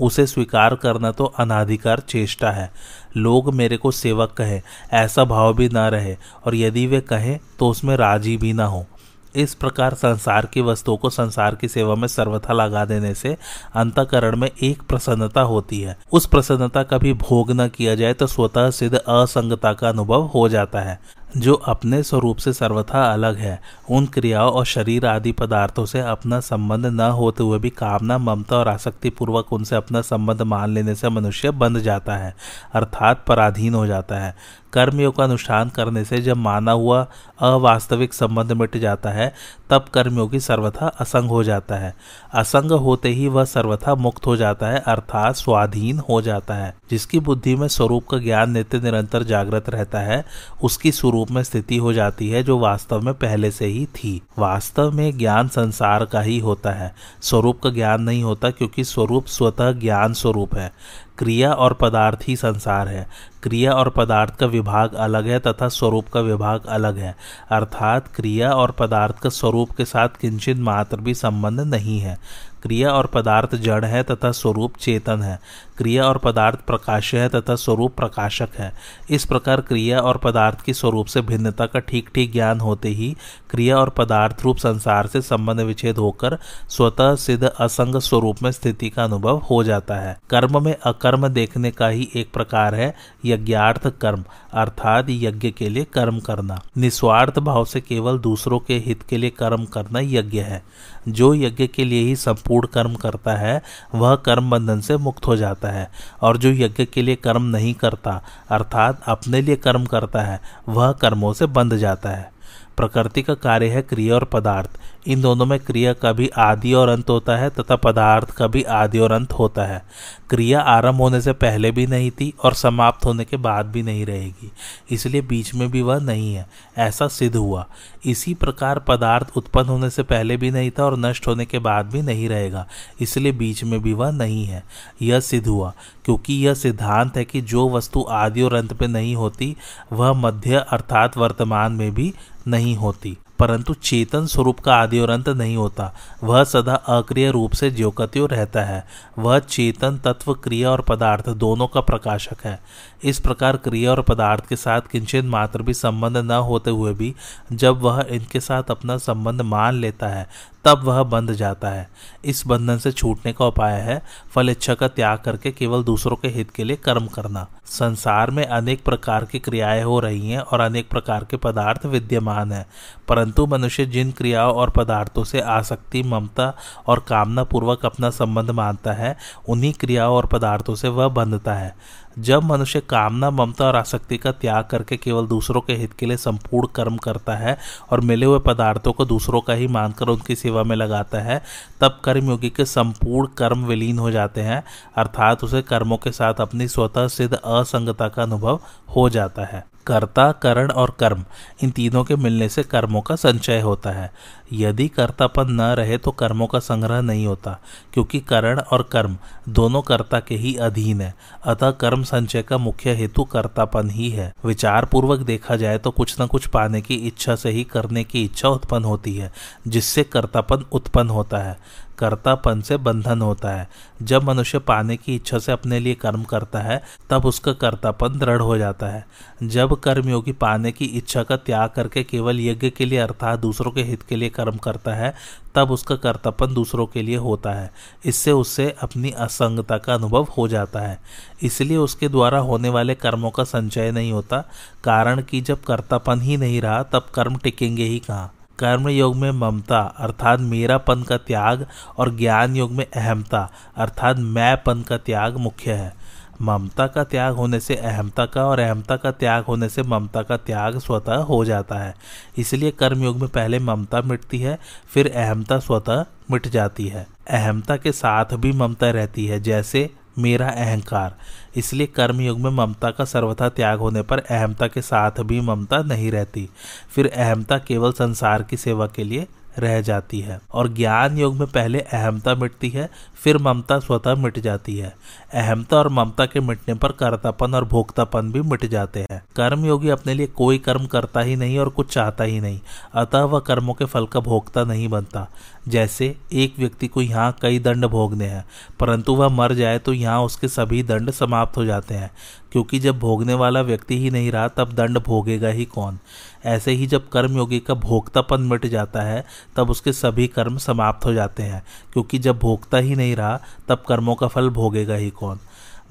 उसे 0.00 0.26
स्वीकार 0.26 0.74
करना 0.74 1.10
तो 1.12 1.24
अनाधिकार 1.24 2.00
चेष्टा 2.00 2.50
है। 2.50 2.71
लोग 3.16 3.52
मेरे 3.54 3.76
को 3.76 3.90
सेवक 3.90 4.32
कहें, 4.32 4.60
ऐसा 4.92 5.24
भाव 5.24 5.54
भी 5.54 5.68
ना 5.68 5.88
रहे, 5.88 6.16
और 6.46 6.54
यदि 6.54 6.86
वे 6.86 7.00
कहें 7.00 7.38
तो 7.58 7.68
उसमें 7.68 7.96
राज़ी 7.96 8.36
भी 8.36 8.52
ना 8.52 8.66
हो। 8.66 8.86
इस 9.34 9.54
प्रकार 9.54 9.94
संसार 9.94 10.46
की 10.46 10.60
वस्तुओं 10.60 10.96
को 10.96 11.10
संसार 11.10 11.54
की 11.54 11.68
सेवा 11.68 11.94
में 11.94 12.06
सर्वथा 12.08 12.52
लगा 12.52 12.84
देने 12.84 13.14
से 13.14 13.36
अंतकरण 13.74 14.36
में 14.36 14.50
एक 14.62 14.82
प्रसन्नता 14.82 15.40
होती 15.40 15.80
है। 15.80 15.96
उस 16.12 16.26
प्रसन्नता 16.26 16.82
का 16.82 16.98
भी 16.98 17.12
भोग 17.14 17.50
न 17.50 17.68
किया 17.68 17.94
जाए 17.94 18.14
तो 18.14 18.26
स्वतः 18.26 18.70
सिद्ध 18.70 18.94
असंगता 18.96 19.72
का 19.72 19.88
अनुभव 19.88 20.22
हो 20.24 20.48
जाता 20.48 20.80
है। 20.80 20.98
जो 21.36 21.54
अपने 21.54 22.02
स्वरूप 22.02 22.36
से 22.36 22.52
सर्वथा 22.52 23.02
अलग 23.12 23.36
है। 23.36 23.60
उन 23.90 24.06
क्रियाओं 24.06 24.50
और 24.52 24.64
शरीर 24.64 25.06
आदि 25.06 25.32
पदार्थों 25.32 25.84
से 25.86 26.00
अपना 26.00 26.40
संबंध 26.40 26.86
न 26.86 27.00
होते 27.00 27.42
हुए 27.42 27.58
भी 27.58 27.70
कामना, 27.70 28.18
ममता 28.18 28.56
और 28.56 28.68
आसक्ति 28.68 29.10
पूर्वक 29.10 29.52
उनसे 29.52 29.76
अपना 29.76 30.00
संबंध 30.00 30.42
मान 30.42 30.70
लेने 30.70 30.94
से 30.94 31.08
मनुष्य 31.08 31.50
बंध 31.50 31.78
जाता 31.78 32.16
है, 32.16 32.34
अर्थात 32.74 33.24
पराधीन 33.26 33.74
हो 33.74 33.86
जाता 33.86 34.18
है। 34.18 34.34
कर्मयोग 34.72 35.16
का 35.16 35.24
अनुष्ठान 35.24 35.68
करने 35.68 36.04
से 36.04 36.18
जब 36.18 36.36
माना 36.36 36.72
हुआ 36.72 37.06
अवास्तविक 37.40 38.14
संबंध 38.14 38.52
मिट 38.52 38.76
जाता 38.76 39.10
है, 39.10 39.34
तब 39.70 39.84
कर्मयोगी 39.94 40.40
सर्वथा 40.40 40.86
असंग 40.86 41.28
हो 41.28 41.44
जाता 41.44 41.74
है। 41.74 41.94
असंग 42.34 42.72
होते 42.72 43.08
ही 43.08 43.28
वह 43.28 43.44
सर्वथा 43.44 43.94
मुक्त 43.94 44.26
हो 44.26 44.36
जाता 44.36 44.66
है, 44.66 44.82
अर्थात 44.86 45.36
स्वाधीन 45.36 45.98
हो 45.98 46.22
जाता 46.22 46.54
है। 46.54 46.76
जिसकी 46.90 47.20
बुद्धि 47.20 47.56
में 47.56 47.68
स्वरूप 47.68 48.06
का 48.06 48.18
ज्ञान 48.18 48.50
नित्य 48.50 48.78
निरंतर 48.78 49.22
जागृत 49.22 49.68
रहता 49.68 49.98
है, 49.98 50.24
उसकी 50.62 50.92
स्वरूप 50.92 51.30
में 51.30 51.42
स्थिति 51.42 51.76
हो 51.76 51.92
जाती 51.92 52.30
है 52.30 52.42
जो 52.42 52.58
वास्तव 52.58 53.00
में 53.00 53.14
पहले 53.14 53.50
से 53.50 53.66
ही 53.66 53.86
थी। 53.86 54.22
वास्तव 54.38 54.90
में 54.90 55.18
ज्ञान 55.18 55.48
संसार 55.48 56.04
का 56.04 56.20
ही 56.20 56.38
होता 56.38 56.70
है। 56.70 56.94
स्वरूप 57.22 57.60
का 57.62 57.70
ज्ञान 57.70 58.02
नहीं 58.02 58.22
होता 58.22 58.50
क्योंकि 58.50 58.84
स्वरूप 58.84 59.26
स्वतः 59.26 59.72
ज्ञान 59.72 60.12
स्वरूप 60.12 60.54
है। 60.54 60.72
क्रिया 61.18 61.52
और 61.52 61.72
पदार्थ 61.72 62.18
ही 62.28 62.36
संसार 62.36 62.88
है। 62.88 63.08
क्रिया 63.42 63.72
और 63.72 63.90
पदार्थ 63.90 64.36
का 64.36 64.46
विभाग 64.46 64.94
अलग 64.94 65.26
है 65.26 65.38
तथा 65.38 65.68
स्वरूप 65.68 66.08
का 66.08 66.20
विभाग 66.20 66.66
अलग 66.66 66.98
है। 66.98 67.16
अर्थात 67.50 68.08
क्रिया 68.08 68.50
और 68.50 68.70
पदार्थ 68.70 69.18
का 69.18 69.28
स्वरूप 69.28 69.70
के 69.70 69.84
साथ 69.84 70.08
किंचित 70.20 70.56
मात्र 70.56 70.96
भी 70.96 71.14
संबंध 71.14 71.60
नहीं 71.60 71.98
है। 72.00 72.18
क्रिया 72.62 72.90
और 72.90 73.06
पदार्थ 73.06 73.54
जड़ 73.54 73.84
है 73.84 74.02
तथा 74.02 74.30
स्वरूप 74.32 74.76
चेतन 74.76 75.22
है। 75.22 75.38
क्रिया 75.78 76.04
और 76.04 76.18
पदार्थ 76.18 76.60
प्रकाश 76.60 77.14
है 77.14 77.28
तथा 77.28 77.54
स्वरूप 77.54 77.94
प्रकाशक 77.96 78.48
है। 78.58 78.72
इस 79.10 79.24
प्रकार 79.24 79.60
क्रिया 79.60 80.00
और 80.00 80.16
पदार्थ 80.16 80.60
की 80.60 80.74
स्वरूप 80.74 81.06
से 81.06 81.20
भिन्नता 81.20 81.66
का 81.66 81.78
ठीक 81.78 82.10
ठीक 82.14 82.32
ज्ञान 82.32 82.60
होते 82.60 82.88
ही 82.88 83.14
क्रिया 83.50 83.78
और 83.78 83.88
पदार्थ 83.88 84.42
रूप 84.42 84.56
संसार 84.56 85.06
से 85.06 85.22
संबंध 85.22 85.60
विच्छेद 85.60 85.98
होकर 85.98 86.38
स्वतः 86.68 87.14
सिद्ध 87.14 87.44
असंग 87.44 87.96
स्वरूप 87.96 88.42
में 88.42 88.50
स्थिति 88.52 88.90
का 88.90 89.04
अनुभव 89.04 89.38
हो 89.50 89.62
जाता 89.64 89.94
है। 89.94 90.16
कर्म 90.30 90.62
में 90.64 90.74
अकर्म 90.76 91.28
देखने 91.28 91.70
का 91.70 91.88
ही 91.88 92.08
एक 92.16 92.30
प्रकार 92.32 92.74
है 92.74 92.94
यज्ञार्थ 93.24 93.86
कर्म, 94.00 94.24
अर्थात 94.52 95.06
यज्ञ 95.10 95.50
के 95.50 95.68
लिए 95.68 95.84
कर्म 95.84 96.20
करना। 96.20 96.60
निस्वार्थ 96.76 97.38
भाव 97.38 97.64
से 97.64 97.80
केवल 97.80 98.18
दूसरों 98.18 98.58
के 98.58 98.78
हित 98.78 99.02
के 99.02 99.16
लिए 99.16 99.30
कर्म 99.30 99.64
करना 99.64 100.00
यज्ञ 100.02 100.38
है। 100.38 100.62
जो 101.08 101.34
यज्ञ 101.34 101.66
के 101.66 101.84
लिए 101.84 102.02
ही 102.02 102.16
संपूर्ण 102.16 102.66
कर्म 102.66 102.94
करता 102.94 103.36
है, 103.36 103.62
वह 103.94 104.16
कर्म 104.16 104.50
बंधन 104.50 104.80
से 104.80 104.96
मुक्त 104.96 105.26
हो 105.26 105.36
जाता 105.36 105.68
है। 105.68 105.90
और 106.22 106.36
जो 106.36 106.48
यज्ञ 106.48 106.84
के 106.84 107.02
लिए 107.02 107.16
कर्म 107.16 107.42
नहीं 107.42 107.74
करता, 107.74 108.22
अर्थात 108.50 109.02
अपने 109.06 109.40
लिए 109.40 109.56
कर्म 109.56 109.84
करता 109.84 110.22
है, 110.22 110.40
वह 110.68 110.92
कर्मों 110.92 111.32
से 111.32 111.46
बंध 111.46 111.76
जाता 111.76 112.10
है। 112.10 112.31
प्रकृति 112.76 113.22
का 113.22 113.34
कार्य 113.34 113.68
है 113.68 113.82
क्रिया 113.82 114.14
और 114.14 114.24
पदार्थ। 114.24 114.80
इन 115.06 115.22
दोनों 115.22 115.46
में 115.46 115.60
क्रिया 115.60 115.92
का 115.92 116.12
भी 116.12 116.28
आदि 116.28 116.72
और 116.72 116.88
अंत 116.88 117.10
होता 117.10 117.36
है 117.36 117.50
तथा 117.50 117.76
पदार्थ 117.76 118.30
का 118.30 118.46
भी 118.46 118.62
आदि 118.62 118.98
और 118.98 119.12
अंत 119.12 119.32
होता 119.32 119.64
है। 119.64 119.84
क्रिया 120.30 120.60
आरंभ 120.60 120.96
होने 120.96 121.20
से 121.20 121.32
पहले 121.32 121.70
भी 121.70 121.86
नहीं 121.86 122.10
थी 122.10 122.32
और 122.44 122.54
समाप्त 122.54 123.04
होने 123.04 123.24
के 123.24 123.36
बाद 123.36 123.66
भी 123.66 123.82
नहीं 123.82 124.06
रहेगी। 124.06 124.52
इसलिए 124.90 125.20
बीच 125.20 125.54
में 125.54 125.70
भी 125.70 125.82
वह 125.82 125.98
नहीं 125.98 126.34
है। 126.34 126.48
ऐसा 126.78 127.08
सिद्ध 127.08 127.36
हुआ। 127.36 127.66
इसी 128.06 128.34
प्रकार 128.34 128.78
पदार्थ 128.78 129.26
उत्पन्न 129.36 129.68
होने 129.68 129.90
से 129.90 130.02
पहले 130.02 130.36
भी 130.36 130.50
नहीं 130.50 130.70
था 130.70 130.84
और 130.84 130.98
नष्ट 130.98 131.26
होने 131.26 131.44
के 131.44 131.58
बाद 131.58 131.86
भी 131.86 132.02
नहीं 132.02 132.28
रहेगा। 132.28 132.66
इसलिए 133.00 133.32
बीच 133.32 133.64
में 133.64 133.82
भी 133.82 133.92
वह 133.92 134.10
नहीं 134.10 134.44
है। 134.44 134.64
यह 135.02 135.20
सिद्ध 135.20 135.48
हुआ। 135.48 135.72
क्योंकि 136.04 136.34
यह 136.34 136.54
सिद्धांत 136.54 137.16
है 137.16 137.24
कि 137.24 137.40
जो 137.40 137.70
वस्तु 137.70 138.06
आदि 138.10 138.42
और 138.42 138.54
अंत 138.54 138.82
में 138.82 138.88
नहीं 138.88 139.16
होती, 139.16 139.56
वह 139.92 140.12
मध्य 140.12 140.66
अर्थात 140.70 141.16
वर्तमान 141.16 141.72
में 141.72 141.94
भी 141.94 142.14
नहीं 142.48 142.76
होती, 142.76 143.16
परंतु 143.38 143.74
चेतन 143.74 144.26
स्वरूप 144.26 144.60
का 144.60 144.74
आदि 144.74 144.98
और 144.98 145.10
अंत 145.10 145.28
नहीं 145.28 145.56
होता। 145.56 145.92
वह 146.24 146.42
सदा 146.44 146.74
अक्रिय 146.74 147.30
रूप 147.30 147.52
से 147.52 147.70
ज्योकत्यो 147.70 148.26
रहता 148.26 148.64
है। 148.64 148.84
वह 149.18 149.38
चेतन, 149.38 149.98
तत्व, 149.98 150.32
क्रिया 150.34 150.70
और 150.70 150.80
पदार्थ 150.80 151.28
दोनों 151.28 151.66
का 151.66 151.80
प्रकाशक 151.80 152.44
है। 152.44 152.58
इस 153.04 153.18
प्रकार 153.20 153.56
क्रिया 153.56 153.90
और 153.90 154.02
पदार्थ 154.02 154.46
के 154.46 154.56
साथ 154.56 154.80
किंचित 154.82 155.24
मात्र 155.24 155.62
भी 155.62 155.74
संबंध 155.74 156.16
न 156.16 156.30
होते 156.30 156.70
हुए 156.70 156.92
भी 156.94 157.14
जब 157.52 157.80
वह 157.80 158.04
इनके 158.10 158.40
साथ 158.40 158.70
अपना 158.70 158.96
संबंध 158.98 159.40
मान 159.40 159.74
लेता 159.74 160.08
है, 160.08 160.26
तब 160.64 160.82
वह 160.84 161.02
बंध 161.02 161.32
जाता 161.32 161.68
है। 161.68 161.88
इस 162.24 162.42
बंधन 162.46 162.78
से 162.78 162.90
छूटने 162.92 163.32
का 163.32 163.46
उपाय 163.46 163.80
है 163.80 164.00
फल 164.34 164.48
इच्छा 164.48 164.74
का 164.74 164.88
त्याग 164.88 165.18
करके 165.18 165.50
केवल 165.50 165.82
दूसरों 165.84 166.16
के 166.16 166.28
हित 166.28 166.50
के 166.50 166.64
लिए 166.64 166.76
कर्म 166.76 167.06
करना। 167.06 167.46
संसार 167.64 168.30
में 168.30 168.44
अनेक 168.46 168.84
प्रकार 168.84 169.24
की 169.24 169.38
क्रियाएँ 169.38 169.82
हो 169.82 169.98
रही 170.00 170.30
हैं 170.30 170.38
और 170.38 170.60
अनेक 170.60 170.88
प्रकार 170.88 171.24
के 171.24 171.36
पदार्थ 171.36 171.86
विद्यमान 171.86 172.52
हैं, 172.52 172.66
परंतु 173.08 173.46
मनुष्य 173.46 173.86
जिन 173.86 174.12
क्रियाओं 174.12 174.54
और 174.54 174.70
पदार्थों 174.70 175.24
से 175.24 175.40
आसक्ति, 175.40 176.02
ममता 176.02 176.52
और 176.86 177.04
कामना 177.08 177.44
पूर्वक 177.44 177.86
अपना 177.86 178.10
संबंध 178.10 178.50
मानता 178.50 178.92
है, 178.92 179.16
उन्हीं 179.48 179.72
क्रियाओं 179.72 180.16
और 180.16 180.26
पदार्थों 180.26 180.74
से 180.74 180.88
वह 180.88 181.08
बंधता 181.08 181.54
है। 181.54 181.74
जब 182.18 182.42
मनुष्य 182.42 182.80
कामना, 182.80 183.30
ममता 183.30 183.64
और 183.64 183.76
आसक्ति 183.76 184.16
का 184.16 184.32
त्याग 184.32 184.64
करके 184.64 184.96
केवल 184.96 185.26
दूसरों 185.26 185.60
के 185.60 185.72
हित 185.72 185.92
के 185.92 186.06
लिए 186.06 186.16
संपूर्ण 186.16 186.68
कर्म 186.74 186.96
करता 186.96 187.36
है 187.36 187.58
और 187.90 188.00
मिले 188.00 188.26
हुए 188.26 188.38
पदार्थों 188.38 188.92
को 188.92 189.04
दूसरों 189.04 189.40
का 189.40 189.52
ही 189.52 189.66
मानकर 189.66 190.08
उनकी 190.08 190.34
सेवा 190.34 190.62
में 190.62 190.76
लगाता 190.76 191.18
है, 191.18 191.42
तब 191.80 192.00
कर्मयोगी 192.04 192.50
के 192.50 192.64
संपूर्ण 192.64 193.28
कर्म 193.38 193.64
विलीन 193.64 193.98
हो 193.98 194.10
जाते 194.10 194.40
हैं, 194.40 194.64
अर्थात 194.96 195.44
उसे 195.44 195.62
कर्मों 195.62 195.96
के 195.96 196.12
साथ 196.12 196.34
अपनी 196.34 196.68
स्वतः 196.68 197.08
सिद्ध 197.08 197.34
असंगता 197.34 198.08
का 198.08 198.22
अनुभव 198.22 198.60
हो 198.96 199.08
जाता 199.10 199.44
है। 199.44 199.72
कर्ता, 199.86 200.32
करण 200.32 200.70
और 200.70 200.96
कर्म, 201.00 201.24
इन 201.62 201.70
तीनों 201.70 202.04
के 202.04 202.16
मिलने 202.16 202.48
से 202.48 202.62
कर्मों 202.62 203.00
का 203.00 203.16
संचय 203.16 203.60
होता 203.60 203.90
है। 203.90 204.12
यदि 204.52 204.86
कर्तापन 204.88 205.50
न 205.50 205.60
रहे 205.74 205.98
तो 205.98 206.10
कर्मों 206.10 206.46
का 206.46 206.58
संग्रह 206.58 207.00
नहीं 207.00 207.26
होता, 207.26 207.58
क्योंकि 207.94 208.20
करण 208.20 208.60
और 208.60 208.82
कर्म 208.82 209.16
दोनों 209.48 209.82
कर्ता 209.82 210.20
के 210.20 210.34
ही 210.34 210.54
अधीन 210.56 211.00
है। 211.00 211.14
अतः 211.44 211.70
कर्म 211.70 212.02
संचय 212.02 212.42
का 212.42 212.58
मुख्य 212.58 212.94
हेतु 212.94 213.24
कर्तापन 213.24 213.90
ही 213.90 214.10
है। 214.10 214.32
विचार 214.44 214.84
पूर्वक 214.84 215.20
देखा 215.20 215.56
जाए 215.56 215.78
तो 215.78 215.90
कुछ 215.90 216.20
न 216.20 216.26
कुछ 216.26 216.46
पाने 216.46 216.80
की 216.80 216.94
इच्छा 216.96 217.34
से 217.34 217.50
ही 217.50 217.64
करने 217.64 218.04
की 218.04 218.24
इच्छा 218.24 218.48
उत्पन्न 218.48 218.84
होती 218.84 219.14
है, 219.16 219.32
जिससे 219.68 220.04
कर्तापन 220.04 220.64
उत्पन्न 220.72 221.10
होता 221.10 221.38
है। 221.38 221.56
कर्तापन 221.98 222.60
से 222.60 222.76
बंधन 222.76 223.20
होता 223.22 223.50
है। 223.50 223.68
जब 224.02 224.22
मनुष्य 224.22 224.58
पाने 224.58 224.96
की 224.96 225.14
इच्छा 225.14 225.38
से 225.38 225.52
अपने 225.52 225.78
लिए 225.78 225.94
कर्म 225.94 226.22
करता 226.22 226.58
है, 226.58 226.80
तब 227.10 227.24
उसका 227.26 227.52
कर्तापन 227.52 228.18
दृढ़ 228.18 228.40
हो 228.40 228.56
जाता 228.58 228.86
है। 228.86 229.04
जब 229.42 229.74
कर्मयोगी 229.76 230.32
पाने 230.32 230.72
की 230.72 230.84
इच्छा 230.84 231.22
का 231.22 231.36
त्याग 231.36 231.70
करके 231.70 232.02
केवल 232.02 232.40
यज्ञ 232.40 232.70
के 232.70 232.84
लिए 232.84 232.98
अर्थात 232.98 233.38
दूसरों 233.38 233.70
के 233.72 233.82
हित 233.82 234.02
के 234.02 234.16
लिए 234.16 234.28
कर्म 234.42 234.56
करता 234.56 234.94
है, 234.94 235.14
तब 235.54 235.70
उसका 235.70 235.96
कर्तापन 235.96 236.54
दूसरों 236.54 236.86
के 236.86 237.02
लिए 237.02 237.16
होता 237.16 237.50
है। 237.50 237.70
इससे 238.04 238.32
उससे 238.32 238.74
अपनी 238.82 239.10
असंगता 239.10 239.78
का 239.78 239.94
अनुभव 239.94 240.26
हो 240.38 240.48
जाता 240.48 240.80
है। 240.80 240.98
इसलिए 241.42 241.76
उसके 241.76 242.08
द्वारा 242.08 242.38
होने 242.38 242.68
वाले 242.68 242.94
कर्मों 242.94 243.30
का 243.30 243.44
संचय 243.44 243.90
नहीं 243.90 244.12
होता, 244.12 244.38
कारण 244.84 245.22
कि 245.22 245.40
जब 245.40 245.60
कर्तापन 245.62 246.20
ही 246.20 246.36
नहीं 246.36 246.60
रहा, 246.60 246.82
तब 246.82 247.06
कर्म 247.14 247.36
टिकेंगे 247.36 247.84
ही 247.84 247.98
कहाँ? 247.98 248.32
कर्म 248.58 248.88
योग 248.88 249.16
में 249.16 249.30
ममता, 249.30 249.80
अर्थात 249.80 250.40
मेरापन 250.40 251.02
का 251.02 251.16
त्याग, 251.16 251.66
और 251.98 252.16
ज्ञान 252.16 252.56
योग 252.56 252.72
में 252.72 252.86
अहमता, 252.96 253.50
अर्थात 253.76 254.16
मैंपन 254.16 254.82
का 254.82 254.96
त्याग 254.96 255.36
मुख्य 255.36 255.72
है। 255.72 256.01
ममता 256.40 256.86
का 256.86 257.04
त्याग 257.04 257.34
होने 257.34 257.60
से 257.60 257.74
अहमता 257.74 258.26
का 258.26 258.46
और 258.46 258.58
अहमता 258.58 258.96
का 258.96 259.10
त्याग 259.10 259.44
होने 259.44 259.68
से 259.68 259.82
ममता 259.82 260.22
का 260.22 260.36
त्याग 260.36 260.78
स्वतः 260.78 261.14
हो 261.14 261.44
जाता 261.44 261.78
है। 261.78 261.94
इसलिए 262.38 262.70
कर्मयोग 262.70 263.20
में 263.20 263.28
पहले 263.28 263.58
ममता 263.58 264.02
मिटती 264.02 264.38
है, 264.38 264.58
फिर 264.88 265.12
अहमता 265.14 265.58
स्वतः 265.58 266.04
मिट 266.30 266.48
जाती 266.48 266.88
है। 266.88 267.06
अहमता 267.30 267.76
के 267.76 267.92
साथ 267.92 268.24
भी 268.24 268.52
ममता 268.52 268.90
रहती 268.90 269.26
है, 269.26 269.40
जैसे 269.40 269.90
मेरा 270.18 270.48
अहंकार। 270.48 271.16
इसलिए 271.56 271.86
कर्मयुग 271.86 272.40
में 272.40 272.50
ममता 272.50 272.90
का 272.90 273.04
सर्वथा 273.04 273.48
त्याग 273.48 273.78
होने 273.78 274.02
पर 274.02 274.18
अहमता 274.18 274.66
के 274.66 274.82
साथ 274.82 275.10
भी 275.20 275.40
ममता 275.40 275.78
नहीं 275.78 276.12
रहती। 276.12 276.48
फिर 276.90 277.10
अहमता 277.16 277.58
केवल 277.58 277.92
संसार 277.92 278.42
की 278.42 278.56
सेवा 278.56 278.86
के 278.86 279.04
लिए 279.04 279.26
रह 279.58 279.80
जाती 279.80 280.20
है। 280.20 280.40
और 280.52 280.68
ज्ञान 280.68 281.18
योग 281.18 281.36
में 281.36 281.48
पहले 281.48 281.80
अहमता 281.80 282.34
मिटती 282.34 282.68
है, 282.68 282.90
फिर 283.14 283.38
ममता 283.38 283.78
स्वतः 283.78 284.14
मिट 284.14 284.38
जाती 284.38 284.76
है। 284.76 284.96
अहमता 285.34 285.76
और 285.76 285.88
ममता 285.88 286.26
के 286.26 286.40
मिटने 286.40 286.74
पर 286.74 286.92
कर्तापन 286.92 287.54
और 287.54 287.64
भोक्तापन 287.64 288.32
भी 288.32 288.40
मिट 288.40 288.66
जाते 288.66 289.06
हैं। 289.10 289.24
कर्म 289.36 289.64
योगी 289.64 289.88
अपने 289.88 290.14
लिए 290.14 290.26
कोई 290.26 290.58
कर्म 290.58 290.86
करता 290.86 291.20
ही 291.20 291.36
नहीं 291.36 291.58
और 291.58 291.68
कुछ 291.68 291.92
चाहता 291.94 292.24
ही 292.24 292.40
नहीं। 292.40 292.60
अतः 292.94 293.22
वह 293.22 293.40
कर्मों 293.40 293.74
के 293.74 293.84
फल 293.84 294.06
का 294.06 294.20
भोक्ता 294.20 294.64
नहीं 294.64 294.88
बनता। 294.88 295.28
जैसे 295.68 296.16
एक 296.32 296.54
व्यक्ति 296.58 296.86
को 296.86 297.02
यहाँ 297.02 297.36
कई 297.42 297.58
दंड 297.58 297.86
भोगने 297.86 298.26
हैं, 298.26 298.44
परंतु 298.80 299.14
वह 299.14 299.28
मर 299.28 299.54
जाए 299.54 299.78
तो 299.78 299.92
यहाँ 299.92 300.22
उसके 300.22 300.48
सभी 300.48 300.82
दंड 300.82 301.10
समाप्त 301.10 301.56
हो 301.56 301.64
जाते 301.64 301.94
हैं। 301.94 302.10
क्योंकि 302.52 302.78
जब 302.78 302.98
भोगने 302.98 303.34
वाला 303.34 303.60
व्यक्ति 303.60 303.98
ही 303.98 304.10
नहीं 304.10 304.32
रहा, 304.32 304.48
तब 304.48 304.72
दंड 304.72 304.98
भोगेगा 304.98 305.48
ही 305.48 305.64
कौन? 305.64 305.98
ऐसे 306.44 306.70
ही 306.70 306.86
जब 306.86 307.08
कर्मयोगी 307.08 307.60
का 307.60 307.74
भोक्तापन 307.74 308.40
मिट 308.40 308.66
जाता 308.66 309.02
है, 309.02 309.24
तब 309.56 309.70
उसके 309.70 309.92
सभी 309.92 310.26
कर्म 310.26 310.56
समाप्त 310.56 311.04
हो 311.04 311.12
जाते 311.12 311.42
हैं, 311.42 311.62
क्योंकि 311.92 312.18
जब 312.18 312.38
भोगता 312.38 312.78
ही 312.78 312.94
नहीं 312.94 313.16
रहा, 313.16 313.40
तब 313.68 313.82
कर्मों 313.88 314.14
का 314.14 314.26
फल 314.26 314.48
भोगेगा 314.48 314.94
ही 314.94 315.10
कौन? 315.10 315.38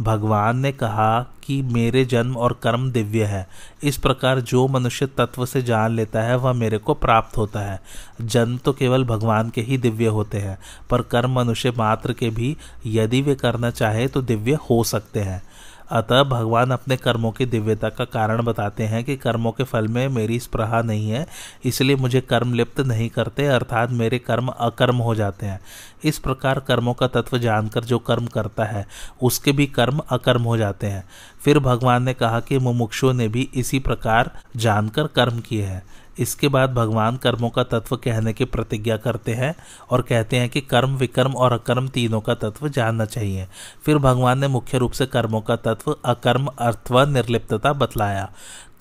भगवान 0.01 0.58
ने 0.58 0.72
कहा 0.72 1.36
कि 1.43 1.62
मेरे 1.62 2.05
जन्म 2.05 2.38
और 2.38 2.60
कर्म 2.63 2.91
दिव्य 2.91 3.24
है। 3.24 3.48
इस 3.84 3.98
प्रकार 3.98 4.39
जो 4.39 4.67
मनुष्य 4.67 5.05
तत्व 5.05 5.46
से 5.46 5.62
जान 5.62 5.91
लेता 5.91 6.22
है, 6.22 6.36
वह 6.36 6.53
मेरे 6.53 6.77
को 6.77 6.93
प्राप्त 6.93 7.38
होता 7.38 7.60
है। 7.60 7.81
जन्म 8.22 8.58
तो 8.58 8.74
केवल 8.74 9.03
भगवान 9.03 9.50
के 9.50 9.62
ही 9.62 9.77
दिव्य 9.77 10.05
होते 10.05 10.38
हैं, 10.38 10.58
पर 10.89 11.01
कर्म 11.01 11.31
मनुष्य 11.31 11.74
मात्र 11.77 12.13
के 12.13 12.29
भी 12.29 12.58
यदि 12.86 13.22
वे 13.22 13.36
करना 13.36 13.70
चाहे 13.72 14.08
तो 14.08 14.22
दिव्य 14.22 14.53
हो 14.70 14.84
सकते 14.84 15.20
हैं। 15.20 15.43
अतः 15.91 16.24
भगवान 16.24 16.71
अपने 16.71 16.98
कर्मों 16.98 17.31
की 17.31 17.45
दिव्यता 17.45 17.89
का 17.89 18.05
कारण 18.05 18.41
बताते 18.41 18.83
हैं 18.83 19.03
कि 19.03 19.15
कर्मों 19.17 19.51
के 19.51 19.63
फल 19.63 19.88
में 19.88 20.07
मेरी 20.07 20.39
स्प्रहा 20.39 20.81
नहीं 20.81 21.10
है, 21.12 21.27
इसलिए 21.65 21.95
मुझे 21.95 22.21
कर्म 22.21 22.53
लिप्त 22.53 22.79
नहीं 22.81 23.10
करते, 23.10 23.45
अर्थात 23.45 23.91
मेरे 23.91 24.19
कर्म 24.19 24.48
अकर्म 24.48 24.95
हो 24.95 25.15
जाते 25.15 25.45
हैं। 25.45 25.60
इस 26.03 26.19
प्रकार 26.19 26.60
कर्मों 26.60 26.93
का 26.93 27.07
तत्व 27.07 27.38
जानकर 27.38 27.83
जो 27.83 28.00
कर्म 28.00 28.25
करता 28.25 28.63
है, 28.63 28.88
उसके 29.24 29.51
भी 29.51 29.65
कर्म 29.65 30.01
अकर्म 30.10 30.43
हो 30.43 30.57
जाते 30.57 30.88
हैं। 30.88 31.03
फिर 31.45 31.60
भगवान 31.60 32.03
ने 32.03 32.13
कहा 32.13 32.39
कि 32.39 32.60
मुमुक्षुओं 32.60 33.13
ने 33.13 33.27
भी 33.27 33.50
इसी 33.55 33.79
प्रकार 33.79 34.31
जानकर 34.55 35.07
कर्म 35.07 35.39
किए 35.39 35.63
हैं। 35.63 35.83
इसके 36.20 36.48
बाद 36.48 36.74
भगवान 36.74 37.18
कर्मों 37.18 37.50
का 37.50 37.63
तत्व 37.63 37.96
कहने 37.96 38.34
की 38.34 38.46
प्रतिज्ञा 38.46 38.98
करते 38.98 39.34
हैं 39.34 39.56
और 39.89 40.01
कहते 40.01 40.38
हैं 40.38 40.50
कि 40.50 40.62
कर्म 40.62 40.96
विकर्म 40.96 41.34
और 41.34 41.53
अकर्म 41.53 41.88
तीनों 41.88 42.22
का 42.22 42.34
तत्व 42.34 42.70
जानना 42.70 43.06
चाहिए। 43.06 43.48
फिर 43.86 43.98
भगवान 43.98 44.39
ने 44.39 44.48
मुख्य 44.48 44.77
रूप 44.77 44.91
से 44.91 45.06
कर्मों 45.06 45.41
का 45.41 45.56
तत्व 45.56 45.98
अकर्म 46.06 46.46
अर्थवा 46.46 47.06
निर्लिप्तता 47.06 47.74
बतलाया। 47.74 48.32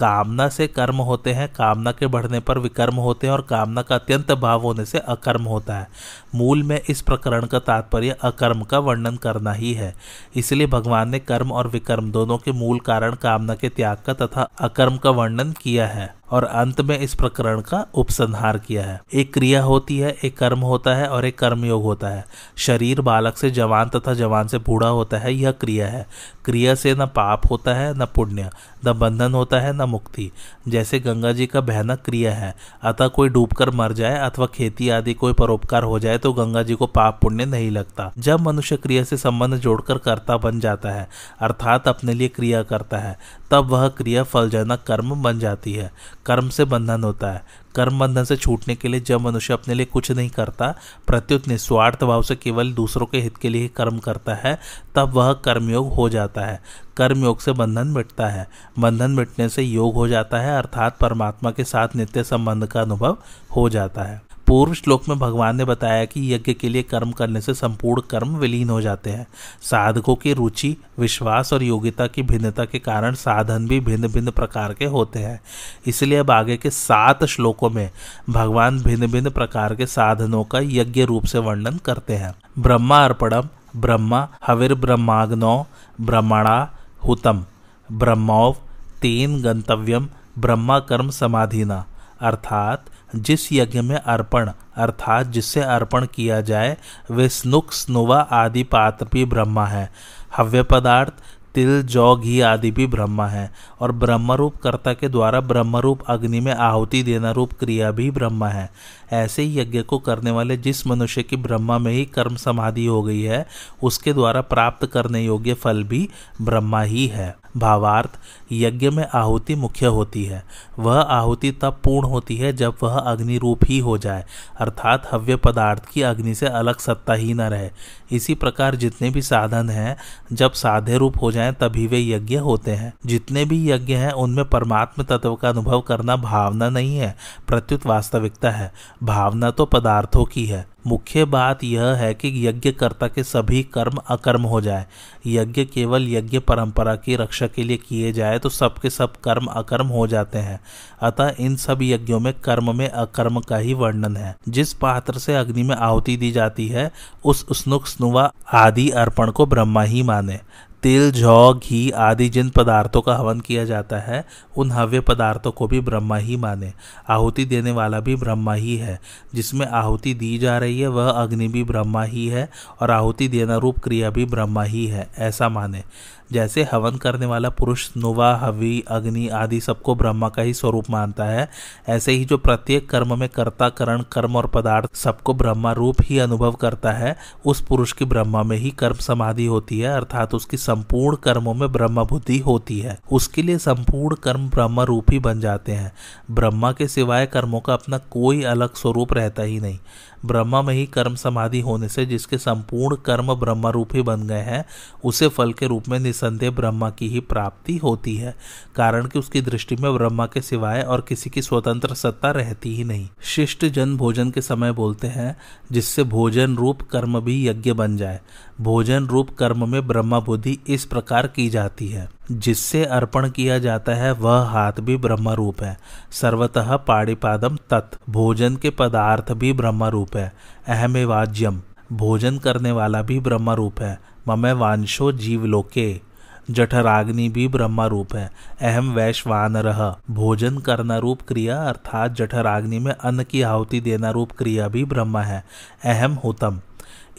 कामना 0.01 0.49
से 0.49 0.67
कर्म 0.67 0.97
होते 0.97 1.33
हैं, 1.33 1.49
कामना 1.49 1.93
के 1.93 2.07
बढ़ने 2.07 2.41
पर 2.41 2.59
विकर्म 2.59 2.95
होते 2.95 3.27
हैं 3.27 3.35
और 3.35 3.41
कामना 3.41 3.83
का 3.83 3.95
अत्यंत 3.95 4.33
भाव 4.33 4.63
होने 4.63 4.85
से 4.85 4.99
अकर्म 4.99 5.43
होता 5.43 5.79
है। 5.79 5.89
मूल 6.35 6.63
में 6.63 6.81
इस 6.89 7.01
प्रकरण 7.01 7.47
का 7.47 7.59
तात्पर्य 7.59 8.17
अकर्म 8.23 8.63
का 8.63 8.79
वर्णन 8.79 9.17
करना 9.17 9.53
ही 9.53 9.73
है। 9.75 9.95
इसलिए 10.37 10.67
भगवान 10.67 11.09
ने 11.09 11.19
कर्म 11.19 11.53
और 11.53 11.69
विकर्म 11.69 12.11
दोनों 12.13 12.39
के 12.39 12.53
मूल 12.53 12.81
कारण 12.81 13.15
कामना 13.15 13.55
के 13.55 13.69
त्याग 13.69 13.97
का 14.07 14.13
तथा 14.13 14.49
अकर्म 14.61 14.97
का 14.97 15.11
वर्णन 15.11 15.53
किया 15.53 15.87
है 15.87 16.15
और 16.31 16.45
अंत 16.45 16.81
में 16.81 16.99
इस 16.99 17.15
प्रकरण 17.15 17.61
का 17.61 17.87
उपसंहार 17.95 18.59
किया 18.59 18.83
है। 18.85 19.01
एक 19.15 19.33
क्रिया 19.35 19.63
होती 19.63 19.99
है, 19.99 20.17
एक 20.25 20.39
कर्म 20.39 20.59
होता 20.59 20.95
है 20.95 21.07
और 21.09 21.25
एक 21.25 21.39
कर्मयोग 21.39 21.83
होता 21.83 22.09
है। 22.09 22.25
शरीर 22.57 23.01
बालक 23.01 23.37
से 23.37 23.51
जवान 23.51 23.89
तथा 23.89 24.15
जवान 24.15 24.49
से 24.49 24.59
बूढ़ा 24.59 24.89
होता 24.89 25.19
है, 25.19 25.35
यह 25.35 25.51
क्रिया 25.51 25.87
है। 25.87 26.07
क्रिया 26.45 26.75
से 26.75 26.95
न 26.95 27.07
पाप 27.07 27.51
होता 27.51 27.75
है, 27.75 27.99
न 27.99 28.07
पुण्य, 28.07 28.51
न 28.87 28.93
बंधन 28.93 29.35
होता 29.35 29.61
है, 29.61 29.73
न 29.73 29.90
मुक्ति। 29.91 30.31
जैसे 30.69 31.01
गंगा 31.01 31.33
जी 31.33 31.47
का 31.47 31.61
बहना 31.61 31.95
क्रिया 31.97 32.35
है, 32.35 32.55
अतः 32.83 33.09
कोई 33.09 33.29
डूबकर 33.29 33.71
मर 33.71 33.93
जाए 33.93 34.19
अथवा 34.19 34.47
खेती 34.47 34.89
आदि 34.89 35.15
कोई 35.15 35.33
परोपकार 35.33 35.83
हो 35.83 35.99
जाए 35.99 36.19
तो 36.19 36.33
गंगा 36.33 36.63
जी 36.63 36.75
को 36.75 36.87
पाप 36.87 37.19
पुण्य 37.23 37.47
नहीं 37.47 37.71
लगता। 37.71 38.13
जब 38.19 38.41
मनुष्य 38.41 38.77
क्रिया 38.77 39.05
से 39.05 39.17
संबंध 39.17 39.55
जोड़कर 39.55 39.99
कर्ता 39.99 40.37
बन 40.37 40.61
जाता 40.61 40.91
है, 40.91 41.09
अर्थात 41.41 41.89
अपने 41.89 42.15
लिए 42.15 42.29
क्रिया 42.29 42.63
करता 42.63 42.99
है, 42.99 43.19
तब 43.51 43.67
वह 43.67 43.89
क्रिया 43.89 44.23
फलजनक 44.23 44.83
कर्म 44.83 45.23
बन 45.23 45.39
जाती 45.39 45.73
है। 45.73 45.91
कर्म 46.27 46.49
से 46.49 46.65
बंधन 46.65 47.05
होता 47.05 47.31
है। 47.33 47.43
कर्म 47.75 47.99
बंधन 47.99 48.25
से 48.25 48.37
छूटने 48.37 48.75
के 48.75 48.89
लिए 48.89 49.01
जब 49.01 49.21
मनुष्य 49.21 49.53
अपने 49.53 49.75
लिए 49.75 49.87
कुछ 49.87 50.13
नहीं 50.13 50.31
करता, 50.31 50.75
प्रत्युत 51.07 51.49
निस्वार्थ 51.49 52.05
भाव 52.05 52.23
से 52.23 52.37
केवल 52.37 52.73
दूसरों 52.73 53.07
के 53.07 53.21
हित 53.21 53.37
के 53.37 53.49
लिए 53.49 53.63
ही 53.63 53.69
कर्म 53.69 53.99
करता 53.99 54.35
है, 54.35 54.59
तब 54.95 55.13
वह 55.13 55.33
कर्मयोग 55.33 55.95
हो 55.95 56.09
जाता 56.09 56.41
है। 56.41 56.63
कर्मयोग 56.97 57.41
से 57.41 57.53
बंधन 57.53 57.89
मिटता 57.89 58.27
है। 58.27 58.49
बंधन 58.79 59.11
मिटने 59.11 59.49
से 59.49 59.63
योग 59.63 59.95
हो 59.95 60.09
जाता 60.09 60.39
है, 60.39 60.59
अर्थात 60.59 60.99
परमात्मा 60.99 61.51
के 61.51 61.65
साथ 61.65 61.89
नित्य 61.97 62.25
संबंध 62.25 62.67
का 62.67 62.81
अनुभव 62.81 63.19
हो 63.57 63.69
जाता 63.69 64.03
है। 64.03 64.30
पूर्व 64.51 64.75
श्लोक 64.75 65.09
में 65.09 65.19
भगवान 65.19 65.57
ने 65.57 65.65
बताया 65.65 66.05
कि 66.05 66.35
यज्ञ 66.35 66.53
के 66.53 66.69
लिए 66.69 66.83
कर्म 66.83 67.11
करने 67.11 67.41
से 67.41 67.55
संपूर्ण 67.55 68.03
कर्म 68.11 68.37
विलीन 68.37 68.71
हो 68.71 68.81
जाते 68.81 69.11
हैं। 69.11 69.27
साधकों 69.63 70.17
की 70.17 70.33
रुचि, 70.33 70.77
विश्वास 70.99 71.53
और 71.53 71.63
योग्यता 71.63 72.07
की 72.07 72.23
भिन्नता 72.23 72.65
के 72.65 72.79
कारण 72.79 73.15
साधन 73.15 73.67
भी 73.67 73.81
भिन्न 73.81 74.09
भिन्न 74.09 74.31
प्रकार 74.31 74.75
के 74.75 74.85
होते 74.85 75.19
हैं। 75.19 75.41
इसलिए 75.87 76.19
अब 76.19 76.31
आगे 76.31 76.57
के 76.57 76.71
सात 76.71 77.25
श्लोकों 77.25 77.71
में 77.71 77.91
भगवान 78.31 78.81
भिन्न 78.81 79.07
भिन्न 79.07 79.31
प्रकार 79.31 79.75
के 79.75 79.87
साधनों 79.87 80.45
का 80.45 80.59
यज्ञ 80.63 81.05
रूप 81.05 81.25
से 81.25 81.39
वर्णन 81.39 81.77
करते 81.77 82.17
हैं। 82.17 82.35
ब्रह्मा 82.59 83.05
अर्पणम, 83.05 83.49
ब्रह्मा 83.77 84.29
हविर 84.47 84.75
ब्रह्माग्नौ, 84.75 85.65
ब्रह्मणा 86.01 86.71
हुतम, 87.07 87.45
ब्रह्मोव, 87.93 88.57
तेन 89.03 89.43
गंतव्यम, 89.43 90.09
ब्रह्मा 90.39 90.79
कर्म 90.79 91.11
समाधिना। 91.11 91.87
अर्थात 92.21 92.85
जिस 93.17 93.53
यज्ञ 93.53 93.81
में 93.81 93.97
अर्पण, 93.97 94.51
अर्थात 94.77 95.27
जिससे 95.27 95.61
अर्पण 95.61 96.07
किया 96.07 96.41
जाए, 96.41 96.77
वे 97.11 97.29
स्नुक, 97.29 97.73
स्नुवा 97.73 98.21
आदि 98.21 98.63
पात्र 98.63 99.07
भी 99.13 99.25
ब्रह्मा 99.25 99.67
है। 99.67 99.93
हव्य 100.37 100.63
पदार्थ, 100.63 101.13
तिल, 101.55 101.83
जौ, 101.83 102.17
घी 102.17 102.41
आदि 102.41 102.71
भी 102.71 102.87
ब्रह्मा 102.87 103.27
है 103.27 103.53
और 103.81 103.93
ब्रह्मरूप 103.93 104.57
कर्ता 104.57 104.93
के 104.93 105.09
द्वारा 105.09 105.41
ब्रह्मरूप 105.41 106.03
अग्नि 106.03 106.41
में 106.41 106.55
आहुति 106.55 107.03
देना 107.03 107.31
रूप 107.31 107.53
क्रिया 107.53 107.91
भी 107.91 108.11
ब्रह्मा 108.11 108.49
है। 108.49 108.71
ऐसे 109.13 109.43
ही 109.43 109.61
यज्ञ 109.61 109.83
को 109.83 109.99
करने 109.99 110.31
वाले 110.31 110.57
जिस 110.57 110.87
मनुष्य 110.87 111.23
की 111.23 111.37
ब्रह्मा 111.37 111.79
में 111.79 111.93
ही 111.93 112.05
कर्म 112.05 112.37
समाधि 112.37 112.87
हो 112.87 113.03
गई 113.03 113.23
है, 113.23 113.47
उसके 113.83 114.13
द्वारा 114.13 114.41
प्राप्त 114.41 114.87
करने 114.87 115.25
योग्य 115.25 115.55
फल 115.55 115.85
भी 115.85 116.09
ब्रह्मा 116.43 116.83
ही 116.83 117.07
है। 117.07 117.41
भावार्थ, 117.57 118.11
यज्ञ 118.53 118.91
में 118.91 119.09
आहुति 119.15 119.55
मुख्य 119.55 119.87
होती 119.87 120.25
है। 120.25 120.45
वह 120.79 121.01
आहुति 121.01 121.51
तब 121.51 121.81
पूर्ण 121.85 122.09
होती 122.09 122.37
है 122.37 122.53
जब 122.53 122.75
वह 122.83 122.99
अग्नि 122.99 123.39
रूप 123.39 123.61
ही 123.65 123.79
हो 123.79 123.99
जाए, 123.99 124.25
अर्थात 124.61 125.09
हव्य 125.13 125.37
पदार्थ 125.37 125.85
की 125.85 126.03
अग्नि 126.03 126.35
से 126.35 126.47
अलग 126.47 126.79
सत्ता 126.79 127.13
ही 127.13 127.35
न 127.35 127.41
रहे। 127.41 127.71
इसी 128.13 128.35
प्रकार 128.35 128.75
जितने 128.75 129.11
भी 129.11 129.23
साधन 129.23 129.71
हैं, 129.71 129.97
जब 130.33 130.53
साधे 130.53 130.99
रूप 130.99 131.15
हो 131.23 131.33
जाएँ, 131.33 131.53
तभी 131.53 131.87
वे 131.87 132.01
यज्ञ 132.01 132.37
होते 132.37 132.71
हैं। 132.71 132.93
जितने 133.07 133.45
भी 133.45 133.71
यज्ञ 133.71 133.95
हैं, 133.95 134.13
उनमें 134.13 134.45
परमात्म 134.45 135.03
तत्व 135.03 135.35
का 135.35 135.49
अनुभव 135.49 135.81
करना 135.81 136.17
भावना 136.17 136.69
नहीं 136.69 136.99
है, 136.99 137.17
प्रत्युत 137.49 137.87
वास्तविकता 137.87 138.51
है। 138.51 138.73
भावना 139.03 139.51
तो 139.51 139.65
पदार्थों 139.65 140.25
की 140.25 140.47
है। 140.47 140.67
मुख्य 140.87 141.25
बात 141.25 141.65
यह 141.65 141.85
है 141.85 142.15
कि 142.15 142.49
यज्ञ 142.49 142.73
कर्ता 142.73 143.09
के 143.09 143.23
सभी 143.23 143.63
कर्म 143.63 143.99
अकर्म 144.09 144.43
हो 144.43 144.61
जाए। 144.61 144.87
यज्ञ 145.27 145.65
केवल 145.65 146.09
यज्ञ 146.09 146.39
परंपरा 146.39 146.97
की 146.97 147.17
रक्षा 147.17 147.47
के 147.47 147.63
लिए 147.63 147.77
किए 147.77 148.13
जाए 148.13 148.39
तो 148.39 148.49
सबके 148.49 148.91
सब 148.91 149.17
कर्म 149.17 149.47
अकर्म 149.47 149.87
हो 149.87 150.07
जाते 150.07 150.39
हैं। 150.39 150.61
अतः 151.03 151.35
इन 151.41 151.57
सब 151.57 151.79
यज्ञों 151.83 152.21
में 152.21 152.33
कर्म 152.33 152.77
में 152.79 152.89
अकर्म 152.89 153.41
का 153.41 153.57
ही 153.57 153.75
वर्णन 153.75 154.17
है। 154.17 154.37
जिस 154.49 154.73
पात्र 154.73 155.19
से 155.19 155.35
अग्नि 155.35 155.63
में 155.63 155.77
आहुति 155.77 156.17
दी 156.17 156.33
जाती 156.33 156.69
है, 156.69 156.91
उस 157.25 157.47
स्नुक 157.53 157.87
स्नुवा 157.87 158.33
आदि 158.53 158.91
अर्पण 158.91 159.31
को 159.31 159.47
ब्रह्मा 159.47 159.83
ही 159.83 160.03
माने। 160.03 160.41
तिल, 160.83 161.11
जौ, 161.11 161.55
घी 161.55 161.91
आदि 161.91 162.29
जिन 162.29 162.49
पदार्थों 162.51 163.03
का 163.03 163.17
हवन 163.17 163.41
किया 163.41 163.65
जाता 163.65 163.99
है, 163.99 164.25
उन 164.57 164.71
हव्य 164.71 165.01
पदार्थों 165.01 165.53
को 165.53 165.67
भी 165.67 165.81
ब्रह्मा 165.81 166.17
ही 166.17 166.37
माने। 166.37 166.73
आहुति 167.09 167.45
देने 167.45 167.71
वाला 167.71 168.01
भी 168.01 168.17
ब्रह्मा 168.17 168.55
ही 168.55 168.77
है। 168.77 169.01
जिसमें 169.35 169.67
आहुति 169.67 170.15
दी 170.15 170.39
जा 170.39 170.59
रही 170.59 170.81
है, 170.81 170.89
वह 170.89 171.11
अग्नि 171.11 171.49
भी 171.49 171.65
ब्रह्मा 171.65 172.03
ही 172.03 172.27
है 172.27 172.51
और 172.81 172.91
आहुति 172.91 173.29
देना 173.29 173.57
रूप 173.57 173.79
क्रिया 173.79 174.11
भी 174.11 174.25
ब्रह्मा 174.25 174.63
ही 174.63 174.87
है, 174.87 175.09
ऐसा 175.19 175.49
माने। 175.49 175.85
जैसे 176.33 176.69
हवन 176.73 176.97
करने 176.97 177.27
वाला 177.27 177.49
पुरुष, 177.49 177.91
नुवा, 177.97 178.37
हवि, 178.37 178.85
अग्नि 178.89 179.29
आदि 179.29 179.61
सबको 179.61 179.95
ब्रह्मा 179.95 180.29
का 180.29 180.43
ही 180.43 180.55
स्वरूप 180.55 180.91
मानता 180.91 181.25
है। 181.25 181.49
ऐसे 181.89 182.13
ही 182.13 182.25
जो 182.25 182.39
प्रत्येक 182.39 182.91
कर्म 182.91 183.19
में 183.19 183.29
कर्ता, 183.29 183.69
करण, 183.69 184.03
कर्म 184.13 184.37
और 184.37 184.47
पदार्थ 184.47 184.95
सबको 184.95 185.35
ब्रह्मा 185.35 185.73
रूप 185.73 185.97
ही 186.03 186.19
अनुभव 186.19 186.53
करता 186.53 186.93
है, 186.93 187.17
उस 187.47 187.61
पुरुष 187.61 187.93
की 187.93 188.05
ब्रह्मा 188.05 188.43
में 188.43 188.57
ही 188.57 188.71
कर्म 188.71 188.95
समाधि 188.95 189.47
होती 189.47 189.81
है, 189.81 189.97
अर्थात 189.97 190.35
उसकी 190.35 190.57
संपूर्ण 190.57 191.17
कर्मों 191.17 191.55
में 191.55 191.73
ब्रह्म 191.73 192.05
बुद्धि 192.05 192.39
होती 192.39 192.81
है। 192.81 192.99
उसके 193.13 193.43
लिए 193.43 193.59
संपूर्ण 193.59 194.17
कर्म 194.17 194.51
ब्रह्म 194.51 194.81
रूप 194.81 195.11
ही 195.11 195.19
बन 195.19 195.41
जाते 195.41 195.73
हैं। 195.73 195.93
ब्रह्मा 196.31 196.73
के 196.73 196.89
सिवाय 196.89 197.27
कर्मों 197.27 197.61
का 197.61 197.75
अपना 197.75 197.99
कोई 197.99 198.43
अलग 198.43 198.75
स्वरूप 198.75 199.13
रहता 199.13 199.43
ही 199.43 199.61
नहीं। 199.61 199.79
ब्रह्मा 200.27 200.63
में 200.63 200.75
ही 200.75 200.87
कर्म 200.87 201.15
समाधि 201.15 201.61
होने 201.61 201.89
से 201.89 202.07
जिसके 202.07 202.39
संपूर्ण 202.39 202.97
कर्म 202.97 203.35
ब्रह्म 203.35 203.67
रूप 203.67 203.89
ही 203.95 204.03
बन 204.03 204.27
गए 204.27 204.41
हैं, 204.41 204.65
उसे 205.05 205.29
फल 205.29 205.53
के 205.53 205.67
रूप 205.67 205.89
में 205.89 205.99
निसंदेह 206.25 206.51
ब्रह्मा 206.51 206.91
की 206.91 207.09
ही 207.09 207.21
प्राप्ति 207.21 207.77
होती 207.77 208.17
है, 208.17 208.37
कारण 208.77 209.07
कि 209.07 209.19
उसकी 209.19 209.41
दृष्टि 209.41 209.77
में 209.77 209.95
ब्रह्मा 209.95 210.27
के 210.27 210.41
सिवाय 210.41 210.83
और 210.83 211.01
किसी 211.01 211.31
की 211.31 211.43
स्वतंत्र 211.43 211.95
सत्ता 211.95 212.31
रहती 212.31 212.77
ही 212.77 212.85
नहीं। 212.85 213.09
शिष्ट 213.23 213.65
जन 213.65 213.97
भोजन 213.97 214.31
के 214.31 214.41
समय 214.41 214.73
बोलते 214.73 215.07
हैं, 215.07 215.37
जिससे 215.73 216.05
भोजन 216.05 216.57
रूप 216.57 216.83
कर्म 216.83 217.21
भी 217.21 217.49
यज्ञ 217.49 217.73
बन 217.73 217.97
जाए। 217.97 218.21
भोजन 218.61 219.07
रूप 219.07 219.31
कर्म 219.31 219.69
में 219.69 219.87
ब्रह्मा 219.87 220.21
बुद्धि 220.21 220.59
इस 220.69 220.85
प्रकार 220.85 221.27
की 221.27 221.51
जाती 221.51 221.89
है। 221.89 222.11
जिससे 222.33 222.85
अर्पण 222.85 223.31
किया 223.31 223.59
जाता 223.59 223.93
है, 223.93 224.13
वह 224.13 224.41
हाथ 224.41 224.73
भी 224.81 224.97
ब्रह्म 224.97 225.29
रूप 225.29 225.63
है। 225.63 225.79
सर्वतः 226.11 226.77
पाड़ीपादम 226.77 227.57
तत्। 227.57 228.11
भोजन 228.11 228.57
के 228.57 228.71
पदार्थ 228.71 229.33
भी 229.33 229.53
ब्रह्म 229.53 229.85
रूप 229.85 230.17
है। 230.17 230.33
अहमेवाज्यम। 230.69 231.63
भोजन 231.93 232.39
करने 232.39 232.73
वाला 232.73 233.03
भी 233.03 233.21
ब्रह्म 233.21 233.51
रूप 233.51 233.81
है। 233.81 234.01
ममे 234.29 234.53
वांशो 234.53 235.13
जीवलोके। 235.13 236.10
जठराग्नि 236.51 237.29
भी 237.29 237.49
ब्रह्म 237.49 237.81
रूप 237.81 238.15
है। 238.15 238.31
अहम 238.61 238.93
वैश्वान 238.93 239.57
रह 239.57 239.97
भोजन 240.11 240.59
करना 240.59 240.99
रूप 240.99 241.23
क्रिया 241.23 241.63
अर्थात 241.63 242.13
जठराग्नि 242.13 242.79
में 242.79 242.93
अन्न 242.93 243.25
की 243.25 243.43
आहुति 243.43 243.81
देना 243.81 244.11
रूप 244.11 244.33
क्रिया 244.33 244.69
भी 244.69 244.85
ब्रह्म 244.85 245.19
है। 245.19 245.45
अहम 245.85 246.13
होतम। 246.13 246.61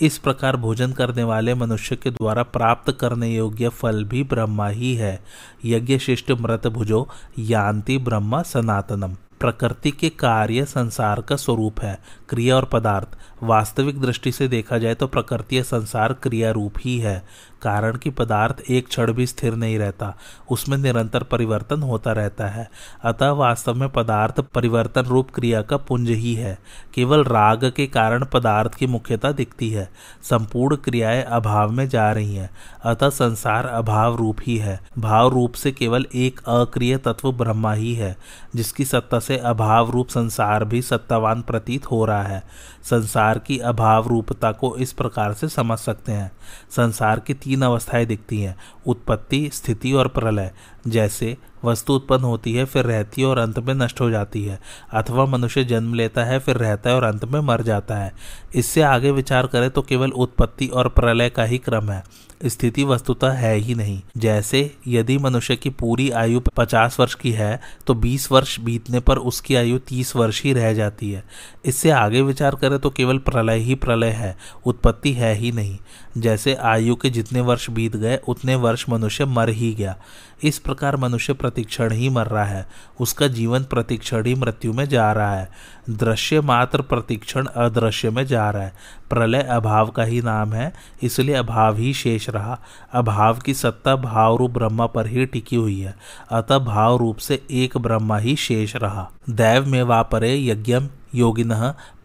इस 0.01 0.17
प्रकार 0.17 0.57
भोजन 0.57 0.91
करने 0.91 1.23
वाले 1.23 1.53
मनुष्य 1.53 1.95
के 1.95 2.11
द्वारा 2.11 2.43
प्राप्त 2.43 2.97
करने 2.99 3.29
योग्य 3.29 3.69
फल 3.69 4.03
भी 4.03 4.23
ब्रह्मा 4.23 4.67
ही 4.67 4.95
है। 4.95 5.19
यज्ञ 5.65 5.97
शिष्ट 5.97 6.31
मृत 6.31 6.67
भुजो, 6.67 7.09
यान्ति 7.39 7.97
ब्रह्मा 7.97 8.41
सनातनम। 8.41 9.15
प्रकृति 9.39 9.91
के 9.91 10.09
कार्य 10.09 10.65
संसार 10.65 11.21
का 11.21 11.35
स्वरूप 11.35 11.79
है। 11.79 11.99
क्रिया 12.29 12.55
और 12.55 12.65
पदार्थ। 12.65 13.07
वास्तविक 13.43 14.01
दृष्टि 14.01 14.31
से 14.31 14.47
देखा 14.47 14.77
जाए 14.77 14.95
तो 14.95 15.07
प्रकृति 15.07 15.63
संसार 15.63 16.13
क्रिया 16.13 16.51
रूप 16.51 16.73
ही 16.79 16.99
है। 16.99 17.23
कारण 17.61 17.97
कि 17.97 18.09
पदार्थ 18.09 18.63
एक 18.69 18.87
क्षण 18.87 19.11
भी 19.11 19.25
स्थिर 19.27 19.53
नहीं 19.53 19.79
रहता, 19.79 20.15
उसमें 20.51 20.77
निरंतर 20.77 21.23
परिवर्तन 21.23 21.81
होता 21.81 22.11
रहता 22.11 22.47
है। 22.47 22.69
अतः 23.03 23.29
वास्तव 23.31 23.73
में 23.73 23.89
पदार्थ 23.89 24.39
परिवर्तन 24.39 25.01
रूप 25.01 25.29
क्रिया 25.31 25.61
का 25.61 25.77
पुंज 25.77 26.09
ही 26.09 26.33
है। 26.33 26.59
केवल 26.93 27.23
राग 27.23 27.71
के 27.75 27.87
कारण 27.87 28.25
पदार्थ 28.25 28.75
की 28.75 28.87
मुख्यता 28.87 29.31
दिखती 29.31 29.69
है। 29.69 29.89
संपूर्ण 30.23 30.75
क्रियाएँ 30.75 31.23
अभाव 31.23 31.71
में 31.71 31.89
जा 31.89 32.11
रही 32.11 32.35
हैं, 32.35 32.49
अतः 32.83 33.09
संसार 33.09 33.65
अभाव 33.65 34.15
रूप 34.15 34.37
ही 34.41 34.57
है। 34.57 34.79
भाव 34.97 35.27
रूप 35.27 35.53
से 35.53 35.71
केवल 35.71 36.05
एक 36.15 36.39
अक्रिय 36.47 36.97
तत्व 36.97 37.31
ब्रह्मा 37.31 37.73
ही 37.73 37.93
है, 37.93 38.17
जिसकी 38.55 38.85
सत्ता 38.85 39.19
से 39.19 39.37
अभाव 39.37 39.91
रूप 39.91 40.07
संसार 40.07 40.65
भी 40.65 40.81
सत्तावान 40.81 41.41
प्रतीत 41.41 41.85
हो 41.85 42.05
रहा 42.05 42.23
है। 42.23 42.43
संसार 42.83 43.39
की 43.39 43.57
अभाव 43.57 44.07
रूपता 44.07 44.51
को 44.51 44.75
इस 44.77 44.93
प्रकार 44.93 45.33
से 45.33 45.47
समझ 45.47 45.79
सकते 45.79 46.11
हैं। 46.11 46.31
संसार 46.71 47.19
की 47.19 47.33
तीन 47.51 47.61
अवस्थाएँ 47.61 48.05
दिखती 48.05 48.39
हैं, 48.41 48.55
उत्पत्ति, 48.87 49.49
स्थिति 49.53 49.91
और 49.93 50.07
प्रलय। 50.07 50.51
जैसे 50.87 51.37
वस्तु 51.65 51.93
उत्पन्न 51.93 52.23
होती 52.23 52.53
है, 52.53 52.65
फिर 52.65 52.85
रहती 52.85 53.21
है 53.21 53.27
और 53.27 53.37
अंत 53.37 53.59
में 53.59 53.73
नष्ट 53.73 54.01
हो 54.01 54.09
जाती 54.09 54.43
है, 54.43 54.59
अथवा 54.93 55.25
मनुष्य 55.25 55.63
जन्म 55.63 55.93
लेता 55.93 56.23
है, 56.23 56.39
फिर 56.39 56.57
रहता 56.57 56.89
है 56.89 56.95
और 56.95 57.03
अंत 57.03 57.25
में 57.25 57.39
मर 57.39 57.61
जाता 57.61 57.95
है। 57.95 58.13
इससे 58.55 58.81
आगे 58.81 59.11
विचार 59.11 59.47
करें 59.47 59.69
तो 59.69 59.81
केवल 59.81 60.11
उत्पत्ति 60.11 60.67
और 60.67 60.89
प्रलय 60.89 61.29
का 61.29 61.43
ही 61.43 61.57
क्रम 61.57 61.91
है। 61.91 62.03
स्थिति 62.45 62.83
वस्तुतः 62.83 63.31
है 63.31 63.55
ही 63.55 63.75
नहीं। 63.75 64.01
जैसे 64.17 64.59
यदि 64.87 65.17
मनुष्य 65.17 65.55
की 65.55 65.69
पूरी 65.69 66.09
आयु 66.11 66.39
पचास 66.57 66.99
वर्ष 66.99 67.13
की 67.13 67.31
है 67.31 67.59
तो 67.87 67.93
बीस 67.93 68.31
वर्ष 68.31 68.59
बीतने 68.59 68.99
पर 68.99 69.17
उसकी 69.17 69.55
आयु 69.55 69.79
तीस 69.79 70.15
वर्ष 70.15 70.41
ही 70.43 70.53
रह 70.53 70.73
जाती 70.73 71.11
है। 71.11 71.23
इससे 71.65 71.89
आगे 71.91 72.21
विचार 72.21 72.55
करें 72.55 72.79
तो 72.79 72.89
केवल 72.89 73.17
प्रलय 73.17 73.59
ही 73.59 73.75
प्रलय 73.75 74.09
है, 74.09 74.35
उत्पत्ति 74.65 75.13
है 75.13 75.33
ही 75.35 75.51
नहीं। 75.51 75.77
जैसे 76.17 76.53
आयु 76.55 76.95
के 76.95 77.09
जितने 77.09 77.41
वर्ष 77.41 77.69
बीत 77.69 77.95
गए, 77.95 78.19
उतने 78.27 78.55
वर्ष 78.55 78.85
मनुष्य 78.89 79.25
मर 79.25 79.49
ही 79.49 79.73
गया। 79.73 79.95
इस 80.43 80.57
प्रकार 80.59 80.95
मनुष्य 80.97 81.33
प्रतिक्षण 81.33 81.91
ही 81.91 82.09
मर 82.09 82.27
रहा 82.27 82.43
है। 82.43 82.65
उसका 82.99 83.27
जीवन 83.27 83.63
प्रतिक्षण 83.63 84.25
ही 84.25 84.33
मृत्यु 84.35 84.73
में 84.73 84.85
जा 84.85 85.11
रहा 85.11 85.35
है। 85.35 85.49
दृश्य 85.89 86.41
मात्र 86.41 86.81
प्रतिक्षण 86.81 87.45
अदृश्य 87.45 88.09
में 88.09 88.25
जा 88.25 88.49
रहा 88.49 88.63
है। 88.63 88.73
प्रलय 89.11 89.41
अभाव 89.41 89.87
का 89.87 90.03
ही 90.03 90.21
नाम 90.21 90.53
है, 90.53 90.71
इसलिए 91.03 91.35
अभाव 91.35 91.77
ही 91.77 91.93
शेष 91.93 92.29
रहा। 92.29 92.59
अभाव 92.93 93.39
की 93.39 93.53
सत्ता 93.53 93.95
भाव 93.97 94.35
रूप 94.35 94.51
ब्रह्मा 94.51 94.85
पर 94.85 95.07
ही 95.07 95.25
टिकी 95.25 95.55
हुई 95.55 95.79
है, 95.79 95.95
अतः 96.31 96.59
भाव 96.59 96.97
रूप 96.97 97.17
से 97.17 97.41
एक 97.51 97.77
ब्रह्मा 97.77 98.17
ही 98.17 98.35
शेष 98.35 98.75
रहा। 98.75 99.09
दैव 99.29 99.67
में 99.67 99.81
वापरे 99.83 100.35
यज्ञम 100.37 100.87
योगिन 101.15 101.53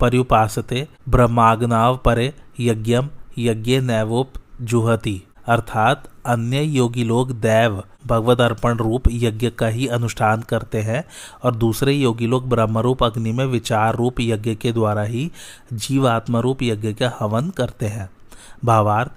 पर्युपासते, 0.01 0.87
ब्रह्माग्नाव 1.09 1.97
परे 1.97 2.33
यज्ञम 2.61 3.09
यज्ञ 3.39 3.79
नैवोप 3.81 4.33
जुहति। 4.63 5.23
अर्थात 5.47 6.09
अन्य 6.27 6.63
योगी 6.63 7.05
लोग 7.05 7.31
दैव 7.33 7.83
भगवत 8.07 8.41
अर्पण 8.41 8.77
रूप, 8.77 9.03
यज्ञ 9.11 9.51
का 9.51 9.67
ही 9.67 9.87
अनुष्ठान 9.87 10.43
करते 10.43 10.81
हैं 10.81 11.05
और 11.45 11.55
दूसरे 11.57 11.93
योगी 11.93 12.27
लोग 12.27 12.49
ब्रह्मरूप 12.49 13.05
अग्नि 13.05 13.33
में 13.33 13.45
विचार 13.45 13.95
रूप 13.95 14.21
यज्ञ 14.21 14.55
के 14.55 14.73
द्वारा 14.73 15.03
ही 15.03 15.31
जीवात्मा 15.73 16.41
रूप 16.41 16.63
यज्ञ 16.63 16.93
का 16.93 17.13
हवन 17.19 17.51
करते 17.51 17.87
हैं। 17.87 18.11
भावार्थ 18.65 19.11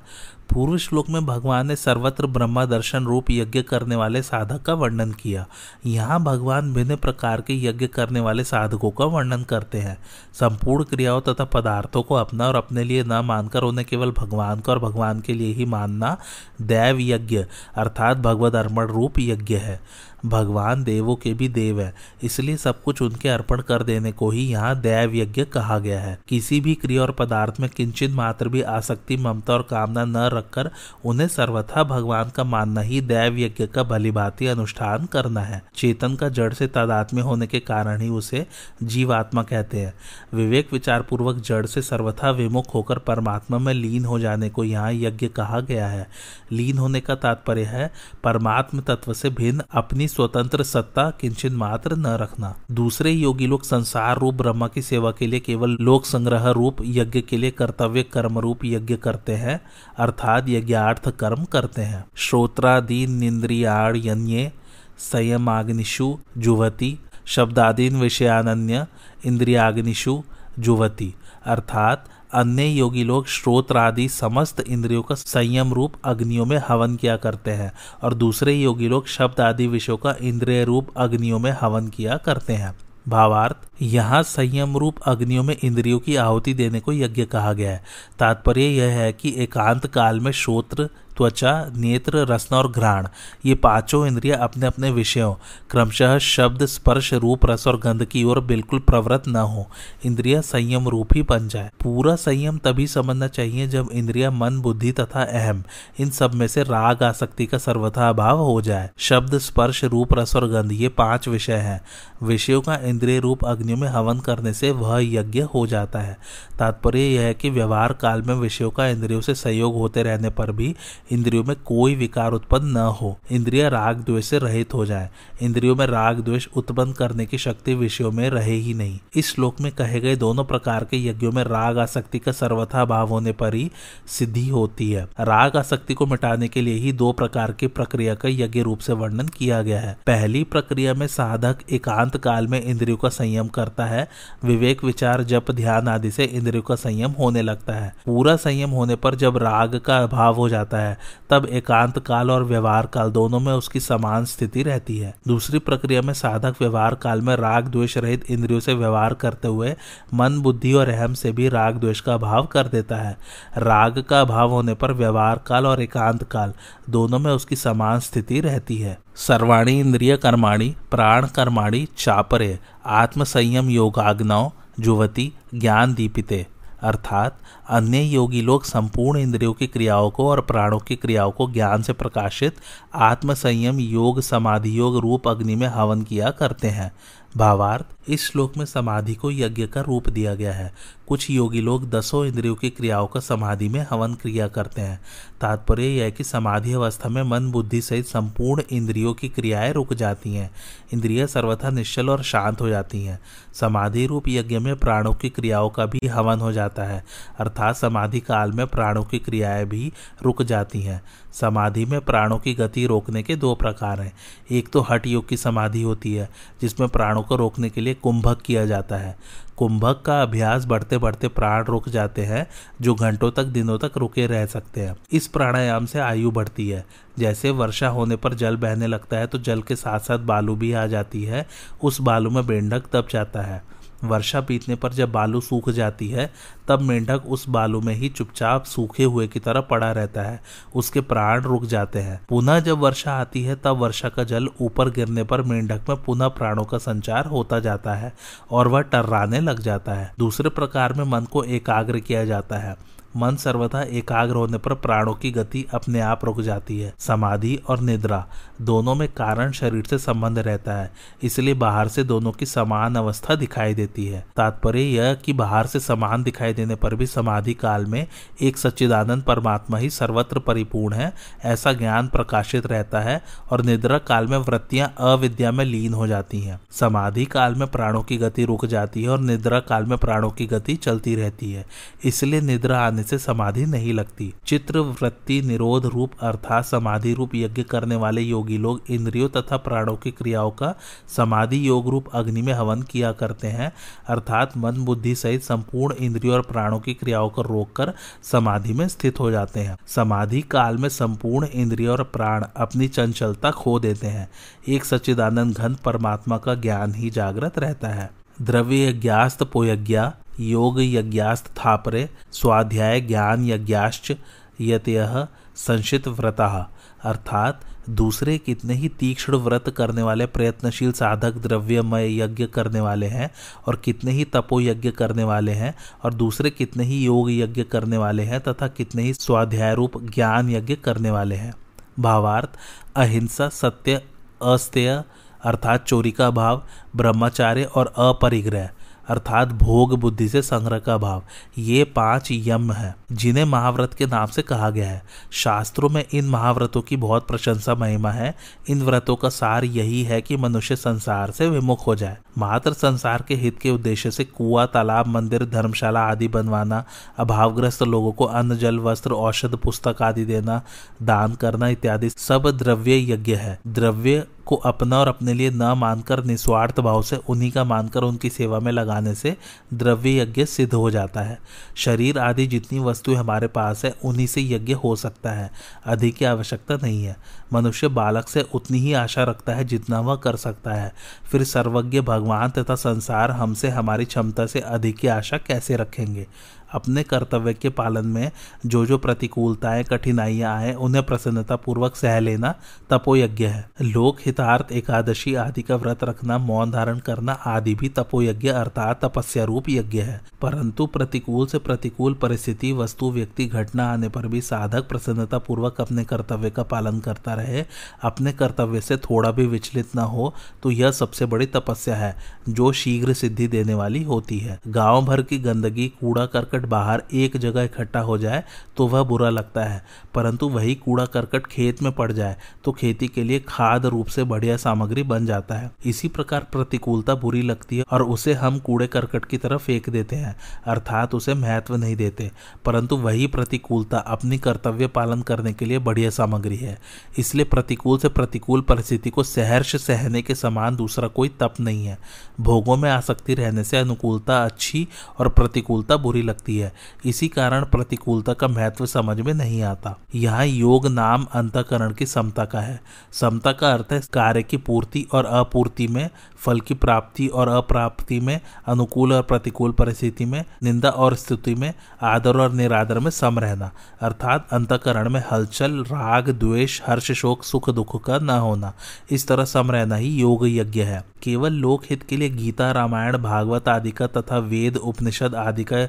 पूर्व 0.54 0.78
श्लोक 0.78 1.10
में 1.10 1.26
भगवान 1.26 1.68
ने 1.68 1.76
सर्वत्र 1.76 2.28
ब्रह्मा 2.28 2.66
दर्शन 2.66 3.06
रूप 3.06 3.30
यज्ञ 3.32 3.62
करने 3.62 3.96
वाले 3.96 4.22
साधक 4.22 4.62
का 4.62 4.74
वर्णन 4.74 5.12
किया। 5.12 5.46
यहाँ 5.86 6.20
भगवान 6.24 6.74
भिन्न 6.74 6.96
प्रकार 6.96 7.42
के 7.42 7.54
यज्ञ 7.66 7.88
करने 7.88 8.20
वाले 8.20 8.44
साधकों 8.44 8.92
का 8.92 9.06
वर्णन 9.06 9.44
करते 9.44 9.78
हैं। 9.78 9.98
संपूर्ण 10.34 10.84
क्रियाओं 10.84 11.22
तथा 11.22 11.46
पदार्थों 11.46 12.04
को 12.04 12.16
अपना 12.16 12.48
और 12.48 12.56
अपने 12.56 12.84
लिए 12.84 13.04
न 13.04 13.22
मानकर 13.26 13.64
उन्हें 13.64 13.88
केवल 13.88 14.12
भगवान 14.12 14.60
का 14.60 14.74
और 14.74 14.80
भगवान 14.80 15.20
के 15.20 15.34
लिए 15.34 15.54
ही 15.54 15.66
मानना 15.66 16.18
दैव 16.62 17.00
यज्ञ 17.00 17.46
अर्थात 17.76 18.18
भगवत 18.18 18.56
अर्पण 18.56 18.88
रूप 18.88 19.20
यज्ञ 19.20 19.56
है। 19.56 19.80
भगवान 20.26 20.84
देवों 20.84 21.16
के 21.16 21.34
भी 21.34 21.48
देव 21.48 21.82
है। 21.82 21.94
इसलिए 22.24 22.58
सब 22.58 22.84
कुछ 22.84 23.02
उनके 23.02 23.30
अर्पण 23.30 23.62
कर 23.62 23.84
देने 23.84 24.12
को 24.12 24.30
ही 24.30 24.48
यहाँ 24.50 24.82
दैव 24.82 25.16
यज्ञ 25.16 25.44
कहा 25.46 25.80
गया 25.80 26.02
है। 26.02 26.20
किसी 26.28 26.62
भी 26.62 26.76
क्रिया 26.76 27.02
और 27.02 27.12
पदार्थ 27.12 27.60
में 27.60 27.70
किंचित 27.70 28.12
मात्र 28.12 28.48
भी 28.48 28.62
आसक्ति, 28.62 29.18
ममता 29.18 29.54
और 29.54 29.62
कामना 29.62 30.06
न 30.06 30.18
रखकर 30.18 30.72
उन्हें 31.06 31.28
सर्वथा 31.28 31.84
भगवान 31.84 32.30
का 32.30 32.44
मानना 32.44 32.82
ही 32.82 33.02
दैव 33.02 33.38
यज्ञ 33.38 33.68
का 33.68 33.84
भली 33.84 34.00
भलीभांति 34.00 34.48
अनुष्ठान 34.48 35.06
करना 35.06 35.42
है। 35.42 35.64
चेतन 35.76 36.16
का 36.16 36.30
जड़ 36.30 36.54
से 36.54 36.68
तादात्म्य 36.68 37.22
होने 37.22 37.48
के 37.48 37.60
कारण 37.60 38.02
ही 38.02 38.10
उसे 38.10 38.48
जीवात्मा 38.84 39.44
कहते 39.44 39.80
हैं। 39.80 39.94
विवेक 40.34 40.74
विचार 40.74 41.02
पूर्वक 41.02 41.36
जड़ 41.36 41.66
से 41.66 41.82
सर्वथा 41.82 42.32
विमुख 42.32 42.74
होकर 42.74 42.98
परमात्मा 42.98 43.58
में 43.58 43.74
लीन 43.74 44.06
हो 44.06 44.20
जाने 44.20 44.50
को 44.50 44.64
यहाँ 44.64 44.94
यज्ञ 44.94 45.28
कहा 45.28 45.60
गया 45.60 45.88
है। 45.88 46.08
लीन 46.52 46.78
होने 46.78 47.00
का 47.00 47.16
तात्पर्य 47.16 47.64
है, 47.64 47.92
परमात्म 48.24 48.82
तत्व 48.82 49.14
से 49.14 49.30
भिन्न 49.30 49.64
अपनी 49.72 50.08
स्वतंत्र 50.10 50.64
सत्ता 50.64 51.10
किंचन 51.22 51.54
मात्र 51.54 51.96
न 51.96 52.06
रखना। 52.08 52.56
दूसरे 52.72 53.12
योगी 53.12 53.48
लोग 53.48 53.64
संसार 53.64 54.18
रूप, 54.18 54.34
ब्रह्मा 54.34 54.68
की 54.68 54.82
सेवा 54.82 55.12
के 55.12 55.28
लिए 55.28 55.40
केवल 55.40 55.78
लोक 55.82 56.06
संग्रह 56.06 56.50
रूप, 56.50 56.78
यज्ञ 56.86 57.22
के 57.22 57.38
लिए 57.38 57.52
कर्तव्य 57.52 58.04
कर्म 58.04 58.40
रूप 58.40 58.66
यज्ञ 58.66 58.96
करते 58.96 59.34
हैं, 59.34 59.62
अर्थात 59.98 60.50
यज्ञार्थ 60.50 61.10
कर्म 61.10 61.44
करते 61.44 61.82
हैं। 61.82 62.06
श्रोत्रादीन, 62.16 63.12
निंद्रियाण, 63.12 63.96
यन्ये 63.96 64.52
संयमाग्निशु 64.98 66.18
जुवती, 66.38 67.00
शब्दादीन, 67.26 67.96
विषयानन्य 67.96 68.88
इंद्रियाग्निशु 69.26 70.24
जुवती, 70.60 71.14
अर्थात 71.46 72.06
अन्य 72.34 72.64
योगी 72.64 73.04
लोग 73.04 73.28
श्रोत्र 73.28 73.78
आदि 73.78 74.10
समस्त 74.10 74.60
इंद्रियों 74.60 75.02
का 75.02 75.16
संयम 75.16 75.74
रूप 75.74 75.94
अग्नियों 76.06 76.46
में 76.46 76.62
हवन 76.68 76.96
किया 76.96 77.18
करते 77.18 77.52
हैं 77.52 77.74
और 78.04 78.14
दूसरे 78.14 78.54
योगी 78.54 78.88
लोग 78.88 79.08
शब्द 79.08 79.42
आदि 79.42 79.68
विषयों 79.68 79.98
का 79.98 80.16
इंद्रिय 80.22 80.64
रूप 80.64 80.88
अग्नियों 80.98 81.40
में 81.40 81.58
हवन 81.62 81.88
किया 81.88 82.18
करते 82.18 82.54
हैं। 82.54 82.78
भावार्थ, 83.08 83.56
यहाँ 83.82 84.24
संयम 84.24 84.78
रूप 84.78 84.96
अग्नियों 85.06 85.44
में 85.44 85.56
इंद्रियों 85.64 86.00
की 86.00 86.16
आहुति 86.16 86.54
देने 86.54 86.80
को 86.80 86.94
यज्ञ 86.94 87.26
कहा 87.26 87.54
गया 87.54 87.72
है। 87.72 87.84
तात्पर्य 88.20 88.62
यह 88.62 88.92
है 88.92 89.14
कि 89.14 89.34
एकांत 89.38 89.88
काल 89.88 90.20
में 90.20 90.32
श्रोत्र 90.32 90.90
त्वचा, 91.20 91.72
नेत्र, 91.76 92.18
रसना 92.18 92.58
और 92.58 92.72
घ्राण, 92.72 93.08
ये 93.46 93.56
पाँचों 93.56 94.08
इंद्रिया 94.08 94.38
अपने 94.38 94.66
अपने 94.66 94.92
विषयों, 94.92 95.34
क्रमशः 95.70 96.18
शब्द, 96.18 96.66
स्पर्श, 96.66 97.14
रूप, 97.14 97.46
रस 97.46 97.68
और 97.68 97.78
गंध 97.78 98.06
की 98.06 98.24
ओर 98.24 98.40
बिल्कुल 98.40 98.80
प्रवृत्त 98.80 99.28
न 99.28 99.36
हो। 99.36 99.68
इंद्रिया 100.06 100.42
संयम 100.42 100.88
रूप 100.88 101.08
ही 101.14 101.22
बन 101.22 101.48
जाए। 101.48 101.72
पूरा 101.84 102.16
संयम 102.16 102.58
तभी 102.58 102.88
समझना 102.88 103.28
चाहिए 103.28 103.68
जब 103.68 103.90
इंद्रिया 103.94 104.32
मन, 104.32 104.60
बुद्धि 104.60 104.92
तथा 104.92 105.24
अहम, 105.24 105.64
इन 106.00 106.10
सब 106.10 106.34
में 106.34 106.48
से 106.48 106.64
राग, 106.64 107.04
आसक्ति 107.04 107.46
का 107.46 107.58
सर्वथा 107.58 108.10
अभाव 108.10 108.40
हो 108.40 108.62
जाए। 108.62 108.90
शब्द, 108.98 109.38
स्पर्श, 109.38 109.84
रूप, 109.84 110.14
रस 110.14 110.36
और 110.36 110.48
गंध, 110.48 110.72
ये 110.72 110.90
पाँच 110.90 111.28
विषय 111.28 111.54
हैं। 111.54 111.82
विषयों 112.24 112.62
का 112.62 112.76
इंद्रिय 112.76 113.20
रूप 113.20 113.46
अग्नियों 113.46 113.78
में 113.78 113.88
हवन 113.88 114.20
करने 114.20 114.54
से 114.54 114.72
वह 114.72 115.00
यज्ञ 115.04 115.42
हो 115.42 115.68
जाता 115.68 116.00
है। 116.00 116.18
तात्पर्य 116.60 117.00
यह 117.00 117.22
है 117.22 117.34
कि 117.34 117.50
व्यवहार 117.50 117.94
काल 117.94 118.22
में 118.22 118.36
विषयों 118.36 118.72
का 118.72 118.88
इंद्रियों 118.88 119.22
से 119.22 119.36
सहयोग 119.36 119.76
होते 119.76 120.04
रहने 120.04 120.30
पर 120.30 120.52
भी 120.52 120.76
इंद्रियों 121.12 121.44
में 121.44 121.56
कोई 121.66 121.96
विकार 121.96 122.32
उत्पन्न 122.32 122.66
न 122.66 122.78
हो, 122.78 123.20
इंद्रिय 123.32 123.70
राग 123.70 123.98
द्वेष 123.98 124.26
से 124.26 124.40
रहित 124.40 124.74
हो 124.74 124.86
जाए। 124.86 125.10
इंद्रियों 125.42 125.76
में 125.76 125.88
राग 125.88 126.20
द्वेष 126.20 126.48
उत्पन्न 126.56 126.92
करने 126.92 127.26
की 127.26 127.38
शक्ति 127.38 127.76
विषयों 127.76 128.12
में 128.12 128.30
रहे 128.30 128.56
ही 128.56 128.74
नहीं। 128.74 129.00
इस 129.16 129.36
श्लोक 129.36 129.62
में 129.62 129.72
कहे 129.72 130.00
गए 130.00 130.16
दोनों 130.16 130.44
प्रकार 130.44 130.84
के 130.84 131.08
यज्ञों 131.08 131.32
में 131.32 131.44
राग 131.44 131.78
आसक्ति 131.78 132.20
का 132.20 132.32
सर्वथा 132.32 132.86
भाव 132.86 133.10
होने 133.10 133.32
पर 133.32 133.54
ही 133.54 133.72
सिद्धि 134.08 134.50
होती 134.50 134.92
है। 134.92 135.08
राग 135.20 135.58
आसक्ति 135.58 135.94
को 135.94 136.06
मिटाने 136.06 136.48
के 136.48 136.62
लिए 136.62 136.76
ही 136.76 136.94
दो 136.94 137.12
प्रकार 137.12 137.52
की 137.52 137.68
प्रक्रिया 137.68 138.16
का 138.16 138.30
यज्ञ 138.30 138.62
रूप 138.62 138.80
से 138.80 138.94
वर्णन 138.94 139.28
किया 139.28 139.62
गया 139.62 139.80
है। 139.80 139.98
पहली 140.08 140.44
प्रक्रिया 140.44 140.94
में 140.94 141.08
साधक 141.08 141.58
एकांत 141.72 142.18
काल 142.18 142.48
में 142.48 142.64
इंद्रियों 142.64 142.98
का 142.98 143.10
संयम 143.10 143.48
करता 143.48 143.86
है, 143.86 144.10
विवेक, 144.44 144.84
विचार, 144.84 145.24
जप, 145.24 145.52
ध्यान 145.52 145.88
आदि 145.88 146.12
से 146.12 146.24
इंद्रियों 146.24 146.64
का 146.64 146.76
संयम 146.76 147.12
होने 147.12 147.42
लगता 147.42 147.74
है। 147.74 147.96
पूरा 148.06 148.36
संयम 148.36 148.70
होने 148.70 148.96
पर 148.96 149.16
जब 149.16 149.38
राग 149.38 149.80
का 149.80 149.98
अभाव 149.98 150.36
हो 150.36 150.50
जाता 150.50 150.78
है 150.78 150.99
तब 151.30 151.46
एकांत 151.46 152.00
काल 152.00 152.32
और 152.32 152.44
व्यवहार 152.44 152.86
काल 152.86 153.12
दोनों 153.12 153.40
में 153.40 153.54
उसकी 153.54 153.80
समान 153.80 154.26
स्थिति 154.26 154.64
रहती 154.64 154.98
है। 154.98 155.16
दूसरी 155.28 155.60
प्रक्रिया 155.60 156.02
में 156.02 156.14
साधक 156.14 156.56
व्यवहार 156.62 156.96
काल 156.96 157.22
में 157.22 157.36
राग 157.36 157.68
द्वेष 157.68 157.98
रहित 157.98 158.32
इंद्रियों 158.32 158.60
से 158.60 158.74
व्यवहार 158.74 159.14
करते 159.14 159.48
हुए 159.48 159.76
मन, 160.14 160.40
बुद्धि 160.40 160.74
और 160.74 160.90
अहम 160.90 161.14
से 161.14 161.32
भी 161.32 161.50
राग 161.50 161.78
द्वेष 161.78 162.00
का 162.00 162.14
अभाव 162.14 162.46
कर 162.46 162.68
देता 162.68 162.96
है। 162.96 163.18
राग 163.58 164.04
का 164.10 164.22
अभाव 164.22 164.50
होने 164.50 164.74
पर 164.74 164.92
व्यवहार 164.92 165.42
काल 165.48 165.68
और 165.68 165.82
एकांत 165.82 166.24
काल 166.24 166.54
दोनों 166.90 167.20
में 167.20 167.32
उसकी 167.32 167.56
समान 167.56 168.00
स्थिति 168.00 168.42
रहती 168.42 168.78
है। 168.78 168.98
सर्वाणी 169.16 169.80
इंद्रिय 169.80 170.18
कर्माणी, 170.18 170.76
प्राण 170.92 171.28
कर्माणी, 171.28 171.88
चापरे 171.98 172.60
आत्म 172.86 173.24
संयम 173.24 173.70
योगाग्नौ 173.70 174.50
जुवती, 174.80 175.34
ज्ञान 175.56 175.94
दीपिते। 175.94 176.48
अर्थात 176.82 177.38
अन्य 177.70 178.02
योगी 178.02 178.42
लोग 178.42 178.64
संपूर्ण 178.64 179.20
इंद्रियों 179.20 179.54
की 179.54 179.68
क्रियाओं 179.68 180.10
को 180.10 180.30
और 180.30 180.42
प्राणों 180.42 180.80
की 180.80 180.96
क्रियाओं 180.96 181.32
को 181.32 181.52
ज्ञान 181.52 181.82
से 181.82 181.94
प्रकाशित, 181.94 182.56
आत्मसंयम, 182.96 183.80
योग, 183.80 184.22
समाधि 184.22 184.80
योग, 184.80 184.98
रूप, 184.98 185.28
अग्नि 185.28 185.56
में 185.56 185.68
हवन 185.68 186.02
किया 186.02 186.30
करते 186.30 186.68
हैं। 186.68 186.92
भावार्थ 187.38 187.99
इस 188.08 188.32
श्लोक 188.32 188.58
में 188.58 188.66
समाधि 188.66 189.16
को 189.16 189.32
यज्ञ 189.32 189.68
का 189.68 189.82
रूप 189.82 190.10
दिया 190.10 190.36
गया 190.36 190.54
है। 190.54 190.74
कुछ 191.08 191.30
योगी 191.30 191.62
लोग 191.62 191.90
दसों 191.90 192.26
इंद्रियों 192.26 192.56
की 192.56 192.70
क्रियाओं 192.70 193.08
का 193.08 193.20
समाधि 193.20 193.70
में 193.70 193.88
हवन 193.90 194.14
क्रिया 194.14 194.48
करते 194.48 194.82
हैं। 194.82 195.02
तात्पर्य 195.42 195.86
यह 195.86 196.04
है 196.04 196.12
कि 196.12 196.24
समाधि 196.24 196.74
अवस्था 196.74 197.10
में 197.10 197.24
मन 197.24 197.52
बुद्धि 197.52 197.82
सहित 197.82 198.06
संपूर्ण 198.06 198.64
इंद्रियों 198.72 199.14
की 199.14 199.30
क्रियाएँ 199.30 199.74
रुक 199.74 199.94
जाती 199.94 200.34
हैं। 200.34 200.52
इंद्रियाँ 200.94 201.28
सर्वथा 201.28 201.70
निश्चल 201.70 202.10
और 202.10 202.24
शांत 202.24 202.62
हो 202.62 202.70
जाती 202.70 203.04
हैं। 203.04 203.20
समाधि 203.54 204.06
रूप 204.06 204.28
यज्ञ 204.28 204.60
में 204.60 204.76
प्राणों 204.76 205.14
की 205.14 205.30
क्रियाओं 205.30 205.70
का 205.70 205.86
भी 205.86 206.08
हवन 206.08 206.40
हो 206.40 206.52
जाता 206.52 206.84
है। 206.84 207.06
अर्थात 207.40 207.76
समाधि 207.76 208.20
काल 208.20 208.52
में 208.52 208.68
प्राणों 208.68 209.04
की 209.04 209.20
क्रियाएँ 209.20 209.66
भी 209.66 209.94
रुक 210.24 210.44
जाती 210.44 210.82
हैं। 210.82 211.02
समाधि 211.34 211.86
में 211.86 212.02
प्राणों 212.02 212.38
की 212.38 212.54
गति 212.54 212.86
रोकने 212.86 213.24
के 213.24 213.36
दो 213.36 213.56
प्रकार 213.56 214.02
हैं। 214.02 214.14
एक 214.52 214.70
तो 214.70 214.82
हट 214.82 215.08
योग 215.08 215.28
की 215.28 215.38
समाधि 215.38 215.82
होती 215.82 216.14
है, 216.14 216.30
जिसमें 216.62 216.90
प्राणों 216.90 217.24
को 217.24 217.36
रोकने 217.36 217.70
के 217.70 217.82
लिए 217.82 217.89
कुंभक 217.94 218.42
किया 218.42 218.66
जाता 218.66 218.96
है। 218.96 219.18
कुंभक 219.58 220.04
का 220.06 220.22
अभ्यास 220.22 220.66
बढ़ते 220.66 220.98
बढ़ते 220.98 221.28
प्राण 221.28 221.64
रुक 221.64 221.90
जाते 221.90 222.22
हैं, 222.22 222.48
जो 222.82 222.96
घंटों 222.96 223.32
तक, 223.32 223.44
दिनों 223.44 223.80
तक 223.80 223.92
रुके 223.98 224.28
रह 224.28 224.46
सकते 224.46 224.82
हैं। 224.82 224.96
इस 225.12 225.28
प्राणायाम 225.28 225.86
से 225.86 226.00
आयु 226.00 226.32
बढ़ती 226.32 226.70
है। 226.70 226.86
जैसे 227.20 227.50
वर्षा 227.50 227.88
होने 227.88 228.16
पर 228.16 228.34
जल 228.34 228.58
बहने 228.58 228.88
लगता 228.88 229.18
है 229.18 229.28
तो 229.28 229.38
जल 229.38 229.62
के 229.62 229.76
साथ 229.76 230.00
साथ 230.00 230.20
बालू 230.20 230.56
भी 230.56 230.74
आ 230.74 230.86
जाती 230.88 231.24
है। 231.24 231.48
उस 231.84 232.02
बालू 232.02 232.30
में 232.30 232.48
बेंडक 232.48 232.84
दब 232.94 233.08
जाता 233.12 233.42
है। 233.42 233.79
वर्षा 234.04 234.42
बीतने 234.42 234.76
पर 234.76 234.94
जब 234.94 235.12
बालू 235.12 235.42
सूख 235.42 235.70
जाती 235.70 236.08
है, 236.08 236.34
तब 236.68 236.80
मेंढक 236.80 237.24
उस 237.28 237.50
बालू 237.50 237.82
में 237.82 237.96
ही 237.96 238.10
चुपचाप 238.10 238.64
सूखे 238.64 239.04
हुए 239.04 239.28
की 239.28 239.40
तरह 239.40 239.62
पड़ा 239.62 239.92
रहता 239.92 240.22
है। 240.22 240.42
उसके 240.76 241.02
प्राण 241.02 241.42
रुक 241.42 241.66
जाते 241.66 242.00
हैं। 242.00 242.22
पुनः 242.30 242.60
जब 242.60 242.78
वर्षा 242.78 243.14
आती 243.14 243.44
है, 243.44 243.56
तब 243.56 243.78
वर्षा 243.78 244.10
का 244.10 244.24
जल 244.24 244.48
ऊपर 244.62 244.90
गिरने 244.90 245.24
पर 245.24 245.42
मेंढक 245.42 245.82
में 245.90 246.04
पुनः 246.04 246.28
प्राणों 246.28 246.64
का 246.64 246.78
संचार 246.78 247.26
होता 247.26 247.60
जाता 247.60 247.94
है 247.94 248.14
और 248.52 248.68
वह 248.68 248.82
टर्राने 248.82 249.40
लग 249.40 249.60
जाता 249.60 249.94
है। 249.94 250.14
दूसरे 250.20 250.50
प्रकार 250.50 250.94
में 250.94 251.04
मन 251.04 251.26
को 251.26 251.44
एकाग्र 251.44 252.00
किया 252.00 252.26
जाता 252.26 252.58
है। 252.58 252.99
मन 253.16 253.36
सर्वथा 253.36 253.82
एकाग्र 253.82 254.36
होने 254.36 254.58
पर 254.58 254.74
प्राणों 254.76 255.14
की 255.14 255.32
गति 255.32 255.66
अपने 255.74 256.00
आप 256.02 256.26
रुक 256.26 256.42
जाती 256.42 256.80
है। 256.80 256.94
समाधि 257.00 257.56
और 257.70 257.80
निद्रा 257.80 258.26
दोनों 258.62 258.96
में 258.96 259.08
कारण 259.10 259.52
शरीर 259.52 259.86
से 259.86 259.98
संबंध 259.98 260.40
रहता 260.40 260.74
है, 260.74 260.92
इसलिए 261.24 261.54
बाहर 261.56 261.88
से 261.88 262.04
दोनों 262.04 262.32
की 262.32 262.46
समान 262.46 262.96
अवस्था 262.96 263.36
दिखाई 263.36 263.74
देती 263.74 264.06
है। 264.06 264.26
तात्पर्य 264.36 264.82
यह 264.82 265.14
कि 265.16 265.34
बाहर 265.34 265.66
से 265.66 265.80
समान 265.80 266.24
दिखाई 266.24 266.54
देने 266.54 266.76
पर 266.76 266.96
भी 266.96 267.06
समाधि 267.08 267.54
काल 267.54 267.86
में 267.86 268.06
एक 268.42 268.58
सच्चिदानंद 268.58 269.24
परमात्मा 269.24 269.78
ही 269.78 269.90
सर्वत्र 269.90 270.40
परिपूर्ण 270.40 270.96
है, 270.96 271.14
ऐसा 271.46 271.74
ज्ञान 271.74 272.08
प्रकाशित 272.08 272.68
रहता 272.68 273.00
है 273.00 273.22
और 273.52 273.62
निद्रा 273.62 273.98
काल 274.00 274.28
में 274.28 274.38
वृत्तियाँ 274.40 274.94
अविद्या 275.00 275.52
में 275.52 275.64
लीन 275.66 275.94
हो 275.94 276.08
जाती 276.08 276.42
हैं। 276.42 276.60
समाधि 276.72 277.26
काल 277.28 277.56
में 277.56 277.68
प्राणों 277.68 278.04
की 278.04 278.18
गति 278.18 278.46
रुक 278.46 278.66
जाती 278.66 279.04
है 279.04 279.10
और 279.10 279.20
निद्रा 279.22 279.60
काल 279.62 279.86
में 279.86 279.98
प्राणों 279.98 280.30
की 280.32 280.46
गति 280.48 280.76
चलती 280.78 281.16
रहती 281.16 281.52
है, 281.52 281.66
इसलिए 282.06 282.42
निद्रा 282.42 282.80
आने 282.80 282.99
से 283.04 283.18
समाधि 283.18 283.66
नहीं 283.66 283.94
लगती। 283.94 284.34
चित्र 284.46 284.80
वृत्ति 284.80 285.42
निरोध 285.42 285.86
रूप 285.86 286.12
अर्थात 286.22 286.66
समाधि 286.66 287.14
रूप 287.14 287.36
यज्ञ 287.36 287.64
करने 287.64 287.96
वाले 287.96 288.22
योगी 288.22 288.58
लोग 288.58 288.82
इंद्रियों 288.90 289.30
तथा 289.30 289.58
प्राणों 289.58 289.96
की 289.96 290.12
क्रियाओं 290.12 290.52
का 290.52 290.76
समाधि 291.08 291.68
योग 291.68 291.90
रूप 291.90 292.06
अग्नि 292.14 292.42
में 292.42 292.54
हवन 292.54 292.82
किया 292.82 293.12
करते 293.12 293.48
हैं। 293.48 293.72
अर्थात 294.08 294.58
मन, 294.58 294.72
बुद्धि 294.72 295.16
सहित 295.16 295.44
संपूर्ण 295.44 295.96
इंद्रियों 295.96 296.36
और 296.36 296.42
प्राणों 296.42 296.80
की 296.80 296.94
क्रियाओं 296.94 297.30
को 297.30 297.42
रोककर 297.42 297.94
समाधि 298.24 298.74
में 298.74 298.88
स्थित 298.88 299.20
हो 299.20 299.32
जाते 299.32 299.60
हैं। 299.60 299.78
समाधि 299.88 300.42
काल 300.42 300.78
में 300.78 300.90
संपूर्ण 300.90 301.48
इंद्रिय 301.48 301.88
और 301.88 302.04
प्राण 302.04 302.46
अपनी 302.58 302.88
चंचलता 302.88 303.52
खो 303.52 303.80
देते 303.80 304.08
हैं। 304.08 304.30
एक 304.68 304.86
सच्चिदानंद 304.86 305.56
घन 305.56 305.76
परमात्मा 305.86 306.38
का 306.38 306.56
ज्ञान 306.56 306.94
ही 306.94 307.10
जागृत 307.10 307.60
रहता 307.60 307.88
है। 307.88 308.19
द्रव्य 308.42 308.90
यज्ञास्त 308.90 309.44
पोयज्ञा 309.44 310.14
योग 310.40 310.82
यज्ञास्थापरे 310.82 312.10
स्वाध्याय 312.32 313.02
ज्ञान 313.02 313.46
यज्ञाश्च 313.46 314.18
यतयः 314.62 315.28
संशित 315.56 316.08
व्रता 316.08 316.72
अर्थात, 317.04 317.62
दूसरे 317.90 318.38
कितने 318.38 318.74
ही 318.74 318.90
तीक्ष्ण 318.90 319.36
व्रत 319.36 319.70
करने 319.78 320.02
वाले 320.02 320.26
प्रयत्नशील 320.26 320.92
साधक 320.92 321.32
द्रव्यमय 321.32 322.22
यज्ञ 322.22 322.46
करने 322.46 322.80
वाले 322.80 323.06
हैं 323.06 323.32
और 323.68 323.76
कितने 323.76 324.12
ही 324.12 324.26
तपो 324.26 324.62
यज्ञ 324.62 324.92
करने 324.92 325.24
वाले 325.24 325.52
हैं 325.52 325.76
और 326.06 326.14
दूसरे 326.14 326.50
कितने 326.50 326.84
ही 326.84 327.06
योग 327.06 327.32
यज्ञ 327.32 327.64
करने 327.64 327.98
वाले 327.98 328.24
हैं 328.24 328.42
तथा 328.42 328.68
कितने 328.68 329.04
ही 329.04 329.14
स्वाध्याय 329.14 329.76
रूप 329.76 330.04
ज्ञान 330.04 330.50
यज्ञ 330.50 330.76
करने 330.76 331.12
वाले 331.12 331.36
हैं। 331.36 331.54
भावार्थ, 332.00 332.50
अहिंसा 332.96 333.50
सत्य, 333.50 334.02
अस्तेय 334.42 335.04
अर्थात 335.44 335.86
चोरी 335.86 336.12
का 336.12 336.30
भाव, 336.30 336.64
ब्रह्मचार्य 336.96 337.64
और 337.64 337.94
अपरिग्रह, 337.98 338.70
अर्थात 339.08 339.48
भोग 339.48 340.00
बुद्धि 340.00 340.30
से 340.30 340.42
संग्रह 340.42 340.80
का 340.80 340.98
भाव, 340.98 341.24
ये 341.58 341.84
पाँच 341.84 342.28
यम 342.32 342.72
है, 342.72 342.96
जिन्हें 343.12 343.46
महाव्रत 343.46 343.94
के 343.94 344.06
नाम 344.06 344.26
से 344.26 344.42
कहा 344.42 344.70
गया 344.70 344.90
है। 344.90 345.04
शास्त्रों 345.32 345.90
में 345.90 346.06
इन 346.14 346.26
महाव्रतों 346.26 346.82
की 346.82 346.98
बहुत 346.98 347.28
प्रशंसा 347.28 347.76
महिमा 347.76 348.12
है। 348.12 348.36
इन 348.70 348.82
व्रतों 348.82 349.16
का 349.16 349.30
सार 349.30 349.64
यही 349.64 350.04
है 350.04 350.22
कि 350.22 350.38
मनुष्य 350.38 350.76
संसार 350.76 351.32
से 351.32 351.50
विमुख 351.50 351.88
हो 351.88 351.96
जाए। 351.96 352.18
मात्र 352.38 352.74
संसार 352.74 353.26
के 353.28 353.36
हित 353.36 353.60
के 353.60 353.70
उद्देश्य 353.70 354.12
से 354.12 354.24
कुआ, 354.24 354.66
तालाब, 354.66 355.08
मंदिर, 355.08 355.46
धर्मशाला 355.46 356.02
आदि 356.02 356.28
बनवाना, 356.28 356.86
अभावग्रस्त 357.18 357.84
लोगों 357.84 358.12
को 358.12 358.26
अन्न, 358.26 358.58
जल, 358.58 358.80
वस्त्र, 358.80 359.12
औषध, 359.12 359.56
पुस्तक 359.56 360.02
आदि 360.02 360.26
देना, 360.26 360.62
दान 361.02 361.34
करना 361.34 361.68
इत्यादि 361.68 362.10
सब 362.10 362.48
द्रव्य 362.48 363.14
यज्ञ 363.14 363.36
है। 363.36 363.60
द्रव्य 363.68 364.28
को 364.50 364.56
अपना 364.56 365.00
और 365.00 365.08
अपने 365.08 365.34
लिए 365.34 365.50
न 365.50 365.74
मानकर 365.78 366.24
निस्वार्थ 366.24 366.80
भाव 366.80 367.02
से, 367.02 367.16
उन्हीं 367.16 367.52
का 367.52 367.64
मानकर, 367.64 368.02
उनकी 368.02 368.30
सेवा 368.30 368.60
में 368.60 368.72
लगाने 368.72 369.16
से 369.16 369.38
द्रव्य 369.74 370.22
यज्ञ 370.22 370.46
सिद्ध 370.46 370.74
हो 370.74 370.92
जाता 370.92 371.22
है। 371.22 371.40
शरीर 371.76 372.20
आदि 372.20 372.48
जितनी 372.48 372.80
वस्तुएँ 372.80 373.16
हमारे 373.16 373.48
पास 373.48 373.86
है, 373.86 373.96
उन्हीं 374.06 374.28
से 374.28 374.42
यज्ञ 374.42 374.74
हो 374.74 374.96
सकता 374.96 375.32
है। 375.32 375.52
अधिक 375.86 376.16
की 376.16 376.26
आवश्यकता 376.26 376.76
नहीं 376.84 377.06
है। 377.06 377.18
मनुष्य 377.54 377.88
बालक 377.88 378.30
से 378.30 378.42
उतनी 378.42 378.80
ही 378.80 378.94
आशा 378.94 379.24
रखता 379.24 379.54
है 379.54 379.64
जितना 379.64 380.00
वह 380.00 380.16
कर 380.16 380.36
सकता 380.36 380.72
है। 380.72 380.94
फिर 381.32 381.44
सर्वज्ञ 381.44 382.02
भगवान 382.02 382.50
तथा 382.50 382.76
संसार 382.76 383.32
हमसे 383.32 383.70
हमारी 383.70 384.06
क्षमता 384.06 384.46
से 384.46 384.60
अधिक 384.60 384.98
की 384.98 385.08
आशा 385.08 385.38
कैसे 385.38 385.76
रखेंगे? 385.76 386.28
अपने 386.74 387.04
कर्तव्य 387.04 387.54
के 387.54 387.70
पालन 387.70 388.06
में 388.06 388.32
जो 388.66 388.86
जो 388.86 388.98
प्रतिकूलताएँ, 388.98 389.84
कठिनाइयाँ 389.84 390.56
आए, 390.58 390.74
उन्हें 390.74 391.04
प्रसन्नता 391.04 391.56
पूर्वक 391.56 391.96
सह 391.96 392.20
लेना 392.20 392.54
तपोयज्ञ 392.90 393.46
है। 393.46 393.70
लोक 393.82 394.18
हितार्थ 394.26 394.72
एकादशी 394.72 395.36
आदि 395.36 395.62
का 395.62 395.76
व्रत 395.76 396.04
रखना, 396.04 396.38
मौन 396.38 396.72
धारण 396.72 397.00
करना 397.00 397.32
आदि 397.32 397.76
भी 397.76 397.90
तपोयज्ञ 397.90 398.50
अर्थात 398.50 399.06
तपस्या 399.06 399.44
रूप 399.44 399.70
यज्ञ 399.70 400.02
है। 400.02 400.22
परंतु 400.42 400.86
प्रतिकूल 400.86 401.48
से 401.48 401.58
प्रतिकूल 401.58 402.14
परिस्थिति, 402.14 402.72
वस्तु, 402.72 403.12
व्यक्ति, 403.12 403.46
घटना 403.46 403.92
आने 403.92 404.10
पर 404.10 404.28
भी 404.28 404.42
साधक 404.42 404.88
प्रसन्नता 404.88 405.38
पूर्वक 405.38 405.82
अपने 405.82 406.04
कर्तव्य 406.04 406.50
का 406.50 406.64
पालन 406.64 407.00
करता 407.00 407.34
रहे, 407.34 407.64
अपने 408.04 408.32
कर्तव्य 408.32 408.82
से 408.82 408.98
थोड़ा 408.98 409.32
भी 409.32 409.46
विचलित 409.48 409.96
न 409.96 410.00
हो 410.00 410.34
तो 410.64 410.72
यह 410.72 410.92
सबसे 410.92 411.26
बड़ी 411.26 411.46
तपस्या 411.46 411.96
है, 411.96 412.16
जो 412.50 412.72
शीघ्र 412.72 413.14
सिद्धि 413.14 413.48
देने 413.48 413.74
वाली 413.74 414.04
होती 414.04 414.40
है। 414.40 414.60
गाँव 414.68 415.06
भर 415.06 415.22
की 415.22 415.38
गंदगी 415.40 415.88
कूड़ा 415.90 416.26
करकट 416.26 416.59
करकट 416.60 416.70
बाहर 416.70 417.04
एक 417.14 417.38
जगह 417.38 417.64
इकट्ठा 417.64 418.00
हो 418.00 418.18
जाए 418.18 418.44
तो 418.78 418.88
वह 418.88 419.04
बुरा 419.04 419.30
लगता 419.30 419.64
है, 419.64 419.84
परंतु 420.16 420.50
वही 420.50 420.76
कूड़ा 420.76 421.06
करकट 421.06 421.46
खेत 421.48 421.82
में 421.84 421.92
पड़ 421.92 422.12
जाए 422.12 422.36
तो 422.66 422.72
खेती 422.72 423.08
के 423.08 423.24
लिए 423.24 423.40
खाद 423.40 423.86
रूप 423.86 424.08
से 424.08 424.24
बढ़िया 424.24 424.58
सामग्री 424.58 425.04
बन 425.04 425.26
जाता 425.26 425.56
है। 425.56 425.72
इसी 425.86 426.08
प्रकार 426.08 426.48
प्रतिकूलता 426.52 427.16
बुरी 427.16 427.42
लगती 427.42 427.78
है 427.78 427.84
और 427.92 428.04
उसे 428.04 428.34
हम 428.34 428.60
कूड़े 428.60 428.88
करकट 428.88 429.26
की 429.26 429.38
तरफ़ 429.38 429.62
फेंक 429.62 429.90
देते 429.90 430.16
हैं, 430.16 430.36
अर्थात 430.66 431.16
उसे 431.16 431.34
महत्व 431.34 431.76
नहीं 431.76 431.96
देते, 431.96 432.30
परंतु 432.66 432.98
वही 432.98 433.28
प्रतिकूलता 433.30 433.98
अपनी 434.08 434.38
कर्तव्य 434.38 434.88
पालन 434.90 435.22
करने 435.22 435.54
के 435.54 435.66
लिए 435.66 435.80
बढ़िया 435.80 436.10
सामग्री 436.12 436.58
है। 436.58 436.78
इसलिए 437.18 437.46
प्रतिकूल 437.46 437.98
से 437.98 438.10
प्रतिकूल 438.10 438.62
परिस्थिति 438.62 439.10
को 439.10 439.24
सहर्ष 439.24 439.76
सहने 439.78 440.22
के 440.22 440.36
समान 440.36 440.76
दूसरा 440.76 441.08
कोई 441.10 441.30
तप 441.40 441.54
नहीं 441.60 441.86
है। 441.86 441.98
भोगों 442.40 442.78
में 442.78 442.90
आसक्ति 442.90 443.34
रहने 443.34 443.64
से 443.64 443.78
अनुकूलता 443.78 444.44
अच्छी 444.46 444.88
और 445.20 445.30
प्रतिकूलता 445.30 445.98
बुरी 445.98 446.22
लगती 446.22 446.49
सकती 446.50 446.58
है। 446.58 446.74
इसी 447.06 447.28
कारण 447.28 447.66
प्रतिकूलता 447.66 448.34
का 448.34 448.48
महत्व 448.48 448.86
समझ 448.86 449.20
में 449.20 449.34
नहीं 449.34 449.62
आता। 449.64 449.98
यहाँ 450.16 450.46
योग 450.46 450.88
नाम 450.88 451.28
अंतकरण 451.34 451.94
की 451.94 452.06
समता 452.06 452.46
का 452.46 452.60
है। 452.60 452.82
समता 453.12 453.52
का 453.52 453.72
अर्थ 453.74 453.92
है 453.92 454.02
कार्य 454.14 454.44
की 454.44 454.58
पूर्ति 454.58 455.06
और 455.12 455.26
अपूर्ति 455.26 455.88
में, 455.88 456.10
फल 456.38 456.60
की 456.60 456.74
प्राप्ति 456.74 457.28
और 457.28 457.48
अप्राप्ति 457.48 458.20
में, 458.20 458.40
अनुकूल 458.68 459.14
और 459.14 459.22
प्रतिकूल 459.22 459.72
परिस्थिति 459.72 460.26
में, 460.26 460.44
निंदा 460.64 460.90
और 460.90 461.16
स्थिति 461.16 461.56
में, 461.56 461.74
आदर 462.02 462.38
और 462.38 462.52
निरादर 462.52 463.00
में 463.00 463.12
सम 463.12 463.40
रहना। 463.40 463.72
अर्थात 464.02 464.48
अंतकरण 464.52 465.10
में 465.10 465.24
हलचल, 465.32 465.84
राग, 465.84 466.30
द्वेष, 466.30 466.82
हर्ष, 466.88 467.12
शोक, 467.12 467.44
सुख, 467.44 467.70
दुख 467.70 468.04
का 468.04 468.20
न 468.20 468.30
होना। 468.30 468.74
इस 469.12 469.28
तरह 469.28 469.46
सम 469.46 469.72
रहना 469.72 469.96
ही 469.96 470.10
योग 470.10 470.48
यज्ञ 470.48 470.82
है। 470.82 471.06
केवल 471.24 471.54
लोक 471.54 471.84
हित 471.90 472.04
के 472.04 472.18
लिए 472.18 472.30
गीता, 472.30 472.72
रामायण, 472.72 473.18
भागवत 473.18 473.68
आदि 473.70 473.92
का 473.92 474.08
तथा 474.08 474.38
वेद, 474.38 474.78
उपनिषद 474.78 475.36
आदि 475.36 475.64
का 475.64 475.88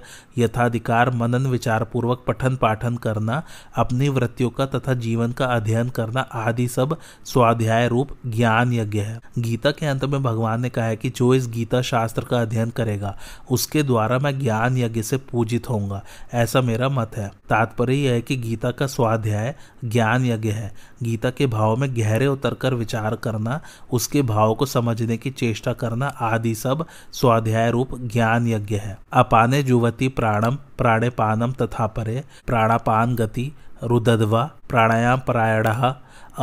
यथाधिकार 0.50 1.10
मनन 1.10 1.46
विचार 1.46 1.84
पूर्वक 1.84 2.24
पठन, 2.26 2.56
पाठन 2.56 2.96
करना, 2.96 3.42
अपनी 3.76 4.08
वृत्तियों 4.08 4.50
का 4.50 4.66
तथा 4.66 4.94
जीवन 4.94 5.32
का 5.32 5.44
अध्ययन 5.44 5.88
करना 5.88 6.20
आदि 6.20 6.68
सब 6.68 6.98
स्वाध्याय 7.24 7.88
रूप 7.88 8.08
ज्ञान 8.26 8.72
यज्ञ 8.72 9.00
है। 9.00 9.20
गीता 9.38 9.70
के 9.70 9.86
अंत 9.86 10.04
में 10.04 10.22
भगवान 10.22 10.60
ने 10.60 10.68
कहा 10.68 10.84
है 10.84 10.96
कि 10.96 11.10
जो 11.10 11.34
इस 11.34 11.48
गीता 11.48 11.82
शास्त्र 11.82 12.24
का 12.24 12.42
अध्ययन 12.42 12.70
करेगा, 12.70 13.18
उसके 13.50 13.82
द्वारा 13.82 14.18
मैं 14.18 14.38
ज्ञान 14.38 14.78
यज्ञ 14.78 15.02
से 15.02 15.16
पूजित 15.16 15.70
होऊँगा। 15.70 16.04
ऐसा 16.34 16.60
मेरा 16.60 16.88
मत 16.88 17.10
है। 17.16 17.28
तात्पर्य 17.28 17.94
यह 17.94 18.12
है 18.12 18.20
कि 18.20 18.36
गीता 18.36 18.70
का 18.70 18.86
स्वाध्याय 18.86 19.54
ज्ञान 19.84 20.24
यज्ञ 20.24 20.50
है। 20.50 20.74
गीता 21.02 21.30
के 21.30 21.46
भाव 21.46 21.76
में 21.76 21.96
गहरे 21.96 22.26
उतर 22.26 22.54
कर 22.54 22.74
विचार 22.74 23.16
करना, 23.16 23.60
उसके 23.92 24.22
भाव 24.22 24.54
को 24.54 24.66
समझने 24.66 25.16
की 25.16 25.30
चेष्टा 25.30 25.72
करना 25.72 26.06
आदि 26.06 26.54
सब 26.54 26.86
स्वाध्याय 27.12 27.70
रूप 27.70 27.88
ज्ञान 28.00 28.48
यज्ञ 28.48 28.76
है। 28.76 28.98
अपाने 29.12 29.62
जुवती 29.62 30.08
प्राणम 30.40 30.56
प्राणेपानम 30.78 31.52
तथा 31.60 31.86
परे 31.96 32.20
प्राणापान 32.46 33.14
गति 33.14 33.46
रुदध्वा 33.90 34.44
प्राणायाम 34.68 35.20
परायण 35.28 35.66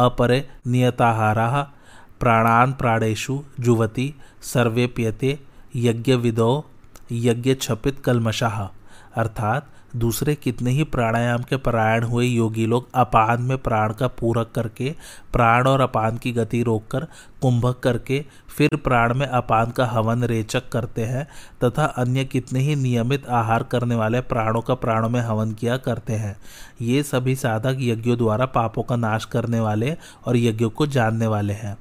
अपरे, 0.03 0.39
नियताहारा 0.65 1.47
प्राणान 2.19 2.71
प्राणेशु 2.71 3.37
जुवती 3.65 4.07
सर्वे 4.53 4.85
पियते 4.95 5.31
यज्ञ 5.85 6.15
विदो 6.23 6.49
यज्ञ 7.27 7.53
छपित 7.61 7.99
कलमशाह 8.05 8.61
अर्थात 9.21 9.61
दूसरे 9.99 10.35
कितने 10.35 10.71
ही 10.71 10.83
प्राणायाम 10.83 11.43
के 11.43 11.57
परायण 11.57 12.03
हुए 12.03 12.25
योगी 12.25 12.65
लोग 12.65 12.87
अपान 12.95 13.41
में 13.41 13.57
प्राण 13.57 13.93
का 13.93 14.07
पूरक 14.07 14.51
करके, 14.55 14.95
प्राण 15.33 15.67
और 15.67 15.81
अपान 15.81 16.17
की 16.17 16.31
गति 16.31 16.63
रोककर, 16.63 17.07
कुंभक 17.41 17.79
करके, 17.79 18.25
फिर 18.57 18.69
प्राण 18.75 19.13
में 19.13 19.27
अपान 19.27 19.71
का 19.71 19.85
हवन 19.85 20.23
रेचक 20.23 20.69
करते 20.69 21.05
हैं, 21.05 21.27
तथा 21.63 21.85
अन्य 21.85 22.25
कितने 22.25 22.59
ही 22.59 22.75
नियमित 22.75 23.27
आहार 23.29 23.63
करने 23.63 23.95
वाले 23.95 24.21
प्राणों 24.21 24.61
का 24.61 24.73
प्राणों 24.73 25.09
में 25.09 25.21
हवन 25.21 25.51
किया 25.51 25.77
करते 25.77 26.13
हैं। 26.13 26.37
ये 26.81 27.03
सभी 27.03 27.35
साधक 27.35 27.77
यज्ञों 27.79 28.17
द्वारा 28.17 28.45
पापों 28.45 28.83
का 28.83 28.95
नाश 28.95 29.25
करने 29.25 29.59
वाले 29.59 29.97
और 30.25 30.37
यज्ञों 30.37 30.69
को 30.69 30.87
जानने 30.87 31.27
वाले 31.27 31.53
हैं। 31.53 31.77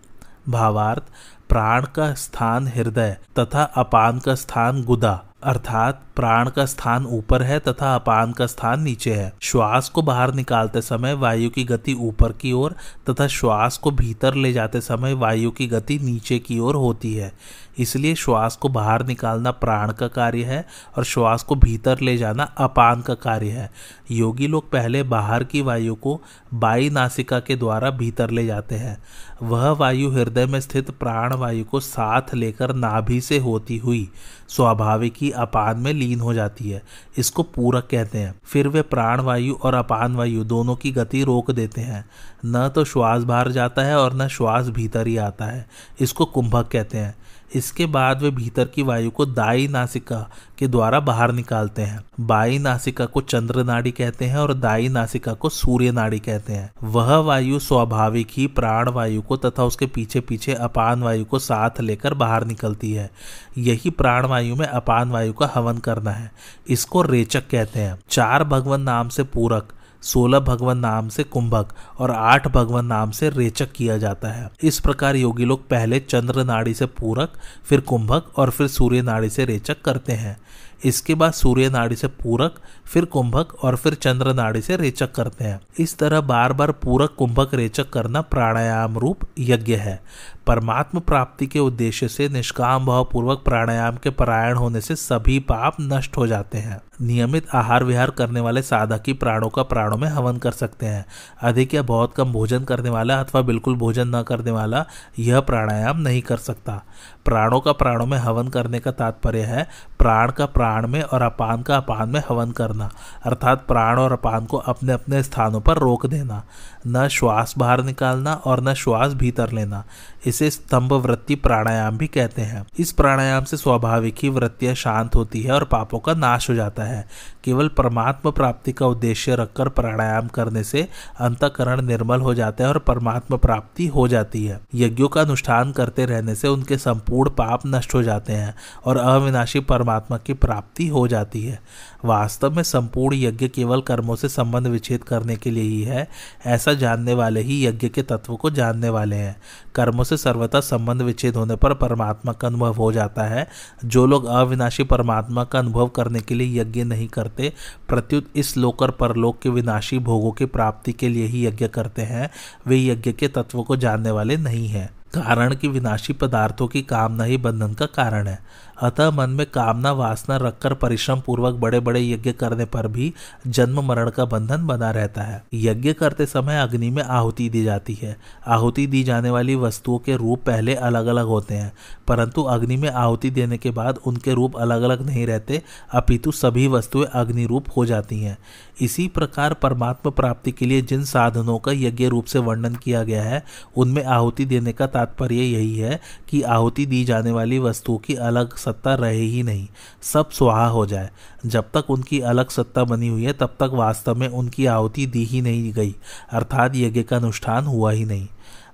भावार्थ, 0.49 1.03
प्राण 1.49 1.83
का 1.83 2.15
स्थान 2.15 2.69
हृदय 2.69 3.17
तथा 3.39 3.63
अपान 3.63 4.19
का 4.19 4.35
स्थान 4.35 4.85
गुदा। 4.85 5.26
अर्थात 5.47 6.03
प्राण 6.17 6.51
का 6.51 6.67
स्थान 6.67 7.07
ऊपर 7.07 7.43
है 7.43 7.59
तथा 7.59 7.95
अपान 7.95 8.33
का 8.33 8.47
स्थान 8.47 8.83
नीचे 8.83 9.15
है। 9.15 9.33
श्वास 9.41 9.89
को 9.89 10.03
बाहर 10.03 10.35
निकालते 10.35 10.81
समय 10.81 11.15
वायु 11.15 11.51
की 11.51 11.65
गति 11.65 11.95
ऊपर 11.95 12.33
की 12.33 12.53
ओर 12.53 12.75
तथा 13.11 13.27
श्वास 13.27 13.77
को 13.77 13.91
भीतर 13.91 14.35
ले 14.35 14.53
जाते 14.53 14.81
समय 14.81 15.13
वायु 15.13 15.51
की 15.51 15.67
गति 15.67 15.99
नीचे 15.99 16.39
की 16.39 16.59
ओर 16.59 16.75
होती 16.75 17.15
है। 17.15 17.33
इसलिए 17.79 18.15
श्वास 18.15 18.57
को 18.57 18.69
बाहर 18.69 19.07
निकालना 19.07 19.51
प्राण 19.51 19.93
का 19.93 20.09
कार्य 20.09 20.45
है 20.45 20.67
और 20.97 21.05
श्वास 21.05 21.43
को 21.43 21.55
भीतर 21.55 22.01
ले 22.01 22.17
जाना 22.17 22.43
अपान 22.43 23.01
का 23.01 23.15
कार्य 23.15 23.49
है। 23.49 23.71
योगी 24.11 24.47
लोग 24.47 24.71
पहले 24.71 25.03
बाहर 25.03 25.45
की 25.45 25.61
वायु 25.61 25.95
को 25.95 26.23
बाई 26.55 26.91
नासिका 26.91 27.41
के 27.41 27.57
द्वारा 27.57 27.91
भीतर 27.91 28.31
ले 28.31 28.47
जाते 28.47 28.75
हैं। 28.75 28.99
वह 29.43 29.71
वायु 29.71 30.11
हृदय 30.11 30.47
में 30.47 30.61
स्थित 30.61 30.91
प्राण 30.91 31.35
वायु 31.35 31.65
को 31.65 31.81
साथ 31.81 32.35
लेकर 32.35 32.75
नाभि 32.75 33.21
से 33.21 33.39
होती 33.39 33.79
हुई, 33.79 34.11
स्वाभाविक 34.49 35.15
ही 35.21 35.31
अपान 35.31 35.79
में 35.79 35.93
लीन 35.93 36.21
हो 36.21 36.35
जाती 36.35 36.71
है। 36.71 36.83
इसको 37.19 37.43
पूरक 37.43 37.89
कहते 37.91 38.19
हैं। 38.19 38.35
फिर 38.45 38.69
वे 38.69 38.83
प्राण 38.83 39.21
वायु 39.21 39.55
और 39.55 39.75
अपान 39.75 40.17
वायु 40.17 40.45
दोनों 40.45 40.77
की 40.77 40.91
गति 40.91 41.25
रोक 41.25 41.51
देते 41.51 41.81
हैं। 41.81 42.05
न 42.47 42.69
तो 42.69 42.85
श्वास 42.85 43.23
बाहर 43.23 43.51
जाता 43.51 43.83
है 43.83 43.97
और 43.97 44.15
न 44.15 44.29
श्वास 44.29 44.69
भीतर 44.69 45.07
ही 45.07 45.17
आता 45.17 45.45
है। 45.45 45.67
इसको 46.01 46.25
कुंभक 46.25 46.69
कहते 46.69 46.99
हैं। 46.99 47.15
इसके 47.57 47.87
बाद 47.87 48.23
वे 48.23 48.31
भीतर 48.31 48.65
की 48.65 48.83
वायु 48.83 49.11
को 49.11 49.27
दाई 49.27 49.69
नासिका 49.69 50.31
के 50.59 50.69
द्वारा 50.69 51.01
बाहर 51.01 51.33
निकालते 51.33 51.83
हैं। 51.83 52.05
बाई 52.21 52.59
नासिका 52.59 53.07
को 53.07 53.21
चंद्र 53.21 53.65
नाड़ी 53.65 53.91
कहते 53.91 54.25
हैं 54.25 54.37
और 54.37 54.55
दाई 54.55 54.89
नासिका 54.89 55.33
को 55.33 55.49
सूर्य 55.49 55.93
नाड़ी 55.93 56.19
कहते 56.19 56.53
हैं। 56.53 56.73
वह 56.83 57.17
वायु 57.17 57.59
स्वाभाविक 57.59 58.29
ही 58.31 58.47
प्राण 58.47 58.89
वायु 58.89 59.23
को 59.23 59.37
तथा 59.37 59.65
उसके 59.65 59.87
पीछे 59.87 60.21
पीछे 60.21 60.55
अपान 60.55 61.03
वायु 61.03 61.25
को 61.25 61.39
साथ 61.39 61.81
लेकर 61.81 62.15
बाहर 62.15 62.45
निकलती 62.45 62.93
है। 62.93 63.11
यही 63.59 63.91
प्राण 63.91 64.27
वायु 64.27 64.57
में 64.57 64.67
अपान 64.67 65.11
वायु 65.11 65.33
का 65.33 65.51
हवन 65.55 65.79
करना 65.79 66.11
है। 66.11 66.33
इसको 66.69 67.03
रेचक 67.03 67.49
कहते 67.51 67.81
हैं। 67.81 67.99
चार 68.11 68.45
भगवान 68.45 68.81
नाम 68.81 69.09
से 69.09 69.23
पूरक 69.23 69.69
सोलह 70.07 70.41
भगवान 70.41 70.79
नाम 70.79 71.09
से 71.09 71.23
कुंभक 71.25 71.73
और 71.99 72.11
आठ 72.11 72.49
भगवान 72.49 72.87
नाम 72.87 73.11
से 73.11 73.31
रेचक 73.31 73.73
किया 73.73 73.97
जाता 73.99 74.29
है। 74.29 74.49
इस 74.63 74.79
प्रकार 74.81 75.17
योगी 75.17 75.45
लोग 75.45 75.69
पहले 75.69 76.01
चंद्र 76.01 76.45
नाड़ी 76.45 76.75
से 76.75 76.87
पूरक, 76.87 77.33
फिर 77.65 77.81
कुंभक 77.81 78.39
और 78.39 78.51
फिर 78.51 78.67
सूर्य 78.67 79.03
नाड़ी 79.03 79.31
से 79.31 79.45
रेचक 79.45 79.83
करते 79.83 80.13
हैं। 80.13 80.37
इसके 80.85 81.15
बाद 81.15 81.33
सूर्य 81.33 81.69
नाड़ी 81.69 81.97
से 81.97 82.07
पूरक, 82.07 82.55
फिर 82.85 83.05
कुंभक 83.05 83.65
और 83.65 83.77
फिर 83.77 83.95
चंद्र 83.95 84.35
नाड़ी 84.35 84.61
से 84.61 84.77
रेचक 84.77 85.13
करते 85.13 85.45
हैं। 85.45 85.61
इस 85.79 85.99
तरह 85.99 86.21
बार 86.21 86.53
बार 86.53 86.73
पूरक, 86.73 87.15
कुंभक, 87.19 87.55
रेचक 87.55 87.91
करना 87.91 88.21
प्राणायाम 88.21 88.99
रूप 88.99 89.19
यज्ञ 89.39 89.75
है। 89.75 90.03
परमात्म 90.47 91.01
प्राप्ति 91.01 91.47
के 91.47 91.59
उद्देश्य 91.59 92.09
से 92.09 92.29
निष्काम 92.29 92.87
भाव 92.87 93.05
पूर्वक 93.05 93.43
प्राणायाम 93.45 93.97
के 93.97 94.11
परायण 94.11 94.57
होने 94.57 94.81
से 94.81 94.97
सभी 94.97 95.39
पाप 95.39 95.77
नष्ट 95.81 96.17
हो 96.17 96.27
जाते 96.27 96.59
हैं। 96.59 96.81
नियमित 97.01 97.47
आहार 97.55 97.85
विहार 97.85 98.11
करने 98.11 98.41
वाले 98.41 98.63
साधक 98.63 99.03
ही 99.07 99.13
प्राणों 99.13 99.49
का 99.49 99.63
प्राणों 99.63 99.97
में 99.97 100.09
हवन 100.09 100.37
कर 100.37 100.51
सकते 100.51 100.87
हैं। 100.87 101.07
अधिक 101.43 101.75
या 101.75 101.83
बहुत 101.83 102.15
कम 102.15 102.33
भोजन 102.33 102.65
करने 102.65 102.91
वाला 102.91 103.21
अथवा 103.21 103.41
बिल्कुल 103.41 103.75
भोजन 103.75 104.17
न 104.17 104.23
करने 104.23 104.51
वाला 104.51 104.87
यह 105.19 105.41
प्राणायाम 105.41 106.01
नहीं 106.01 106.23
कर 106.23 106.37
सकता। 106.37 106.83
प्राणों 107.27 107.61
का 107.61 107.73
प्राणों 107.73 108.07
में 108.07 108.19
हवन 108.19 108.49
करने 108.49 108.81
का 108.81 108.91
तात्पर्य 108.91 109.41
है, 109.41 109.67
प्राण 109.99 110.31
का 110.31 110.47
प्राण 110.47 110.87
में 110.87 111.03
और 111.03 111.23
अपान 111.23 111.63
का 111.63 111.77
अपान 111.77 112.09
में 112.09 112.21
हवन 112.29 112.51
करना, 112.51 112.91
अर्थात 113.25 113.65
प्राण 113.69 113.99
और 113.99 114.13
अपान 114.13 114.47
को 114.47 114.57
अपने 114.57 114.93
अपने 114.93 115.23
स्थानों 115.23 115.61
पर 115.61 115.79
रोक 115.79 116.07
देना। 116.07 116.43
न 116.87 117.09
श्वास 117.09 117.55
बाहर 117.59 117.83
निकालना 117.83 118.35
और 118.35 118.63
न 118.63 118.75
श्वास 118.75 119.13
भीतर 119.13 119.53
लेना, 119.53 119.85
इसे 120.27 120.51
स्तंभ 120.51 120.93
वृत्ति 120.93 121.35
प्राणायाम 121.35 121.99
भी 121.99 122.07
कहते 122.07 122.43
हैं। 122.43 122.67
इस 122.79 122.93
प्राणायाम 122.93 123.45
से 123.45 123.57
स्वाभाविक 123.57 124.15
ही 124.23 124.29
वृत्तियाँ 124.29 124.75
शांत 124.75 125.17
होती 125.17 125.43
है 125.43 125.53
और 125.53 125.65
पापों 125.65 125.99
का 125.99 126.15
नाश 126.15 126.51
हो 126.51 126.55
जाता 126.55 126.83
है। 126.83 127.09
केवल 127.45 127.69
परमात्मा 127.69 128.31
प्राप्ति 128.31 128.73
का 128.73 128.87
उद्देश्य 128.87 129.35
रखकर 129.37 129.69
प्राणायाम 129.69 130.29
करने 130.29 130.65
से 130.65 130.89
अंतकरण 131.21 131.83
निर्मल 131.83 132.21
हो 132.21 132.35
जाता 132.35 132.65
है 132.65 132.71
और 132.71 132.79
परमात्मा 132.79 133.37
प्राप्ति 133.37 133.87
हो 133.87 134.09
जाती 134.09 134.45
है। 134.47 134.61
यज्ञों 134.75 135.09
का 135.09 135.21
अनुष्ठान 135.21 135.73
करते 135.73 136.07
रहने 136.07 136.35
से 136.35 136.49
उनके 136.49 136.79
संपूर्ण 136.79 137.31
पाप 137.31 137.63
नष्ट 137.67 137.95
हो 137.95 138.03
जाते 138.03 138.33
हैं 138.33 138.55
और 138.85 138.97
अविनाशी 138.97 139.61
परमात्मा 139.61 140.19
की 140.19 140.35
प्राप्ति 140.35 140.89
हो 140.89 141.09
जाती 141.09 141.45
है। 141.45 141.61
वास्तव 142.07 142.51
में 142.51 142.63
संपूर्ण 142.63 143.17
यज्ञ 143.17 143.49
केवल 143.49 143.81
कर्मों 143.81 144.17
से 144.17 144.29
संबंध 144.29 144.67
विच्छेद 144.67 145.05
करने 145.05 145.37
के 145.37 145.51
लिए 145.51 145.63
ही 145.63 145.83
है, 145.83 146.09
ऐसा 146.47 146.73
जानने 146.73 147.15
वाले 147.15 147.41
ही 147.41 147.67
यज्ञ 147.67 147.89
के 147.89 148.03
तत्व 148.03 148.37
को 148.37 148.51
जानने 148.51 148.89
वाले 148.89 149.17
हैं। 149.17 149.37
कर्मों 149.75 150.05
से 150.05 150.17
सर्वथा 150.17 150.61
संबंध 150.61 151.03
विच्छेद 151.03 151.37
होने 151.37 151.57
पर 151.57 151.75
परमात्मा 151.75 152.33
का 152.33 152.49
अनुभव 152.49 152.75
हो 152.75 152.93
जाता 152.93 153.23
है। 153.23 153.49
जो 153.85 154.07
लोग 154.07 154.25
अविनाशी 154.25 154.85
परमात्मा 154.85 155.45
का 155.45 155.59
अनुभव 155.59 155.89
करने 155.89 156.21
के 156.21 156.35
लिए 156.35 156.61
यज्ञ 156.61 156.85
नहीं 156.85 157.09
करते, 157.09 157.53
प्रत्युत 157.89 158.27
इस 158.37 158.57
लोक 158.57 158.83
और 158.83 158.91
परलोक 158.91 159.41
के 159.43 159.49
विनाशी 159.49 159.99
भोगों 159.99 160.33
की 160.33 160.45
प्राप्ति 160.45 160.93
के 160.93 161.09
लिए 161.09 161.27
ही 161.27 161.47
यज्ञ 161.47 161.69
करते 161.69 162.03
हैं, 162.03 162.31
वे 162.67 162.85
यज्ञ 162.85 163.13
के 163.13 163.29
तत्व 163.29 163.63
को 163.63 163.77
जानने 163.77 164.11
वाले 164.11 164.37
नहीं 164.37 164.69
हैं। 164.69 164.97
कारण 165.15 165.55
की 165.55 165.69
विनाशी 165.69 166.13
पदार्थों 166.13 166.69
की 166.69 166.83
कामना 166.83 167.25
ही 167.25 167.37
बंधन 167.37 167.73
का 167.73 167.87
कारण 167.87 168.27
है। 168.27 168.39
अतः 168.79 169.11
मन 169.11 169.31
में 169.31 169.47
कामना 169.47 169.93
वासना 169.93 170.37
रखकर 170.37 170.75
परिश्रम 170.75 171.21
पूर्वक 171.21 171.55
बड़े 171.55 171.81
बड़े 171.81 172.01
यज्ञ 172.03 172.33
करने 172.33 172.65
पर 172.65 172.87
भी 172.87 173.13
जन्म 173.47 173.81
मरण 173.81 174.11
का 174.11 174.25
बंधन 174.25 174.67
बना 174.67 174.91
रहता 174.91 175.23
है। 175.23 175.43
यज्ञ 175.55 175.93
करते 175.93 176.27
समय 176.27 176.61
अग्नि 176.61 176.91
में 176.91 177.03
आहुति 177.03 177.49
दी 177.49 177.65
जाती 177.65 177.95
है। 177.95 178.17
आहुति 178.47 178.87
दी 178.87 179.03
जाने 179.03 179.31
वाली 179.31 179.55
वस्तुओं 179.55 179.99
के 179.99 180.17
रूप 180.17 180.43
पहले 180.47 180.75
अलग 180.75 181.07
अलग 181.07 181.27
होते 181.27 181.55
हैं, 181.55 181.73
परंतु 182.09 182.43
अग्नि 182.43 182.77
में 182.77 182.89
आहुति 182.91 183.31
देने 183.31 183.59
के 183.59 183.71
बाद 183.71 183.99
उनके 184.07 184.35
रूप 184.35 184.57
अलग 184.57 184.83
अलग 184.83 185.07
नहीं 185.07 185.27
रहते, 185.27 185.63
अपितु 185.93 186.33
सभी 186.33 186.67
वस्तुएँ 186.69 187.07
अग्नि 187.15 187.47
रूप 187.47 187.67
हो 187.77 187.87
जाती 187.87 188.21
हैं। 188.21 188.39
इसी 188.81 189.07
प्रकार 189.09 189.55
परमात्मा 189.55 190.11
प्राप्ति 190.11 190.53
के 190.53 190.67
लिए 190.67 190.83
जिन 190.83 191.05
साधनों 191.05 191.59
का 191.59 191.73
यज्ञ 191.73 192.07
रूप 192.07 192.25
से 192.25 192.39
वर्णन 192.39 192.75
किया 192.75 193.03
गया 193.03 193.23
है, 193.23 193.43
उनमें 193.77 194.05
आहुति 194.05 194.45
देने 194.45 194.73
का 194.73 194.87
तात्पर्य 194.87 195.35
यही 195.35 195.77
है 195.77 196.01
कि 196.29 196.43
आहुति 196.43 196.87
दी 196.87 197.05
जाने 197.05 197.31
वाली 197.31 197.59
वस्तुओं 197.59 197.99
की 197.99 198.15
अलग 198.15 198.57
सत्ता 198.67 198.95
रहे 198.95 199.21
ही 199.21 199.43
नहीं। 199.43 199.69
सब 200.03 200.31
सुहा 200.31 200.67
हो 200.67 200.87
जाए। 200.87 201.11
जब 201.47 201.65
तक 201.75 201.91
उनकी 201.91 202.21
अलग 202.21 202.51
सत्ता 202.51 202.85
बनी 202.85 203.09
हुई 203.09 203.25
है, 203.25 203.33
तब 203.33 203.47
तक 203.47 203.71
वास्तव 203.73 204.15
में 204.15 204.29
उनकी 204.29 204.67
आहुति 204.67 205.07
दी 205.07 205.25
ही 205.25 205.41
नहीं 205.41 205.73
गई। 205.73 205.97
अर्थात 206.33 206.73
यज्ञ 206.77 207.03
का 207.03 207.17
अनुष्ठान 207.17 207.65
हुआ 207.65 207.91
ही 207.91 208.05
नहीं। 208.05 208.29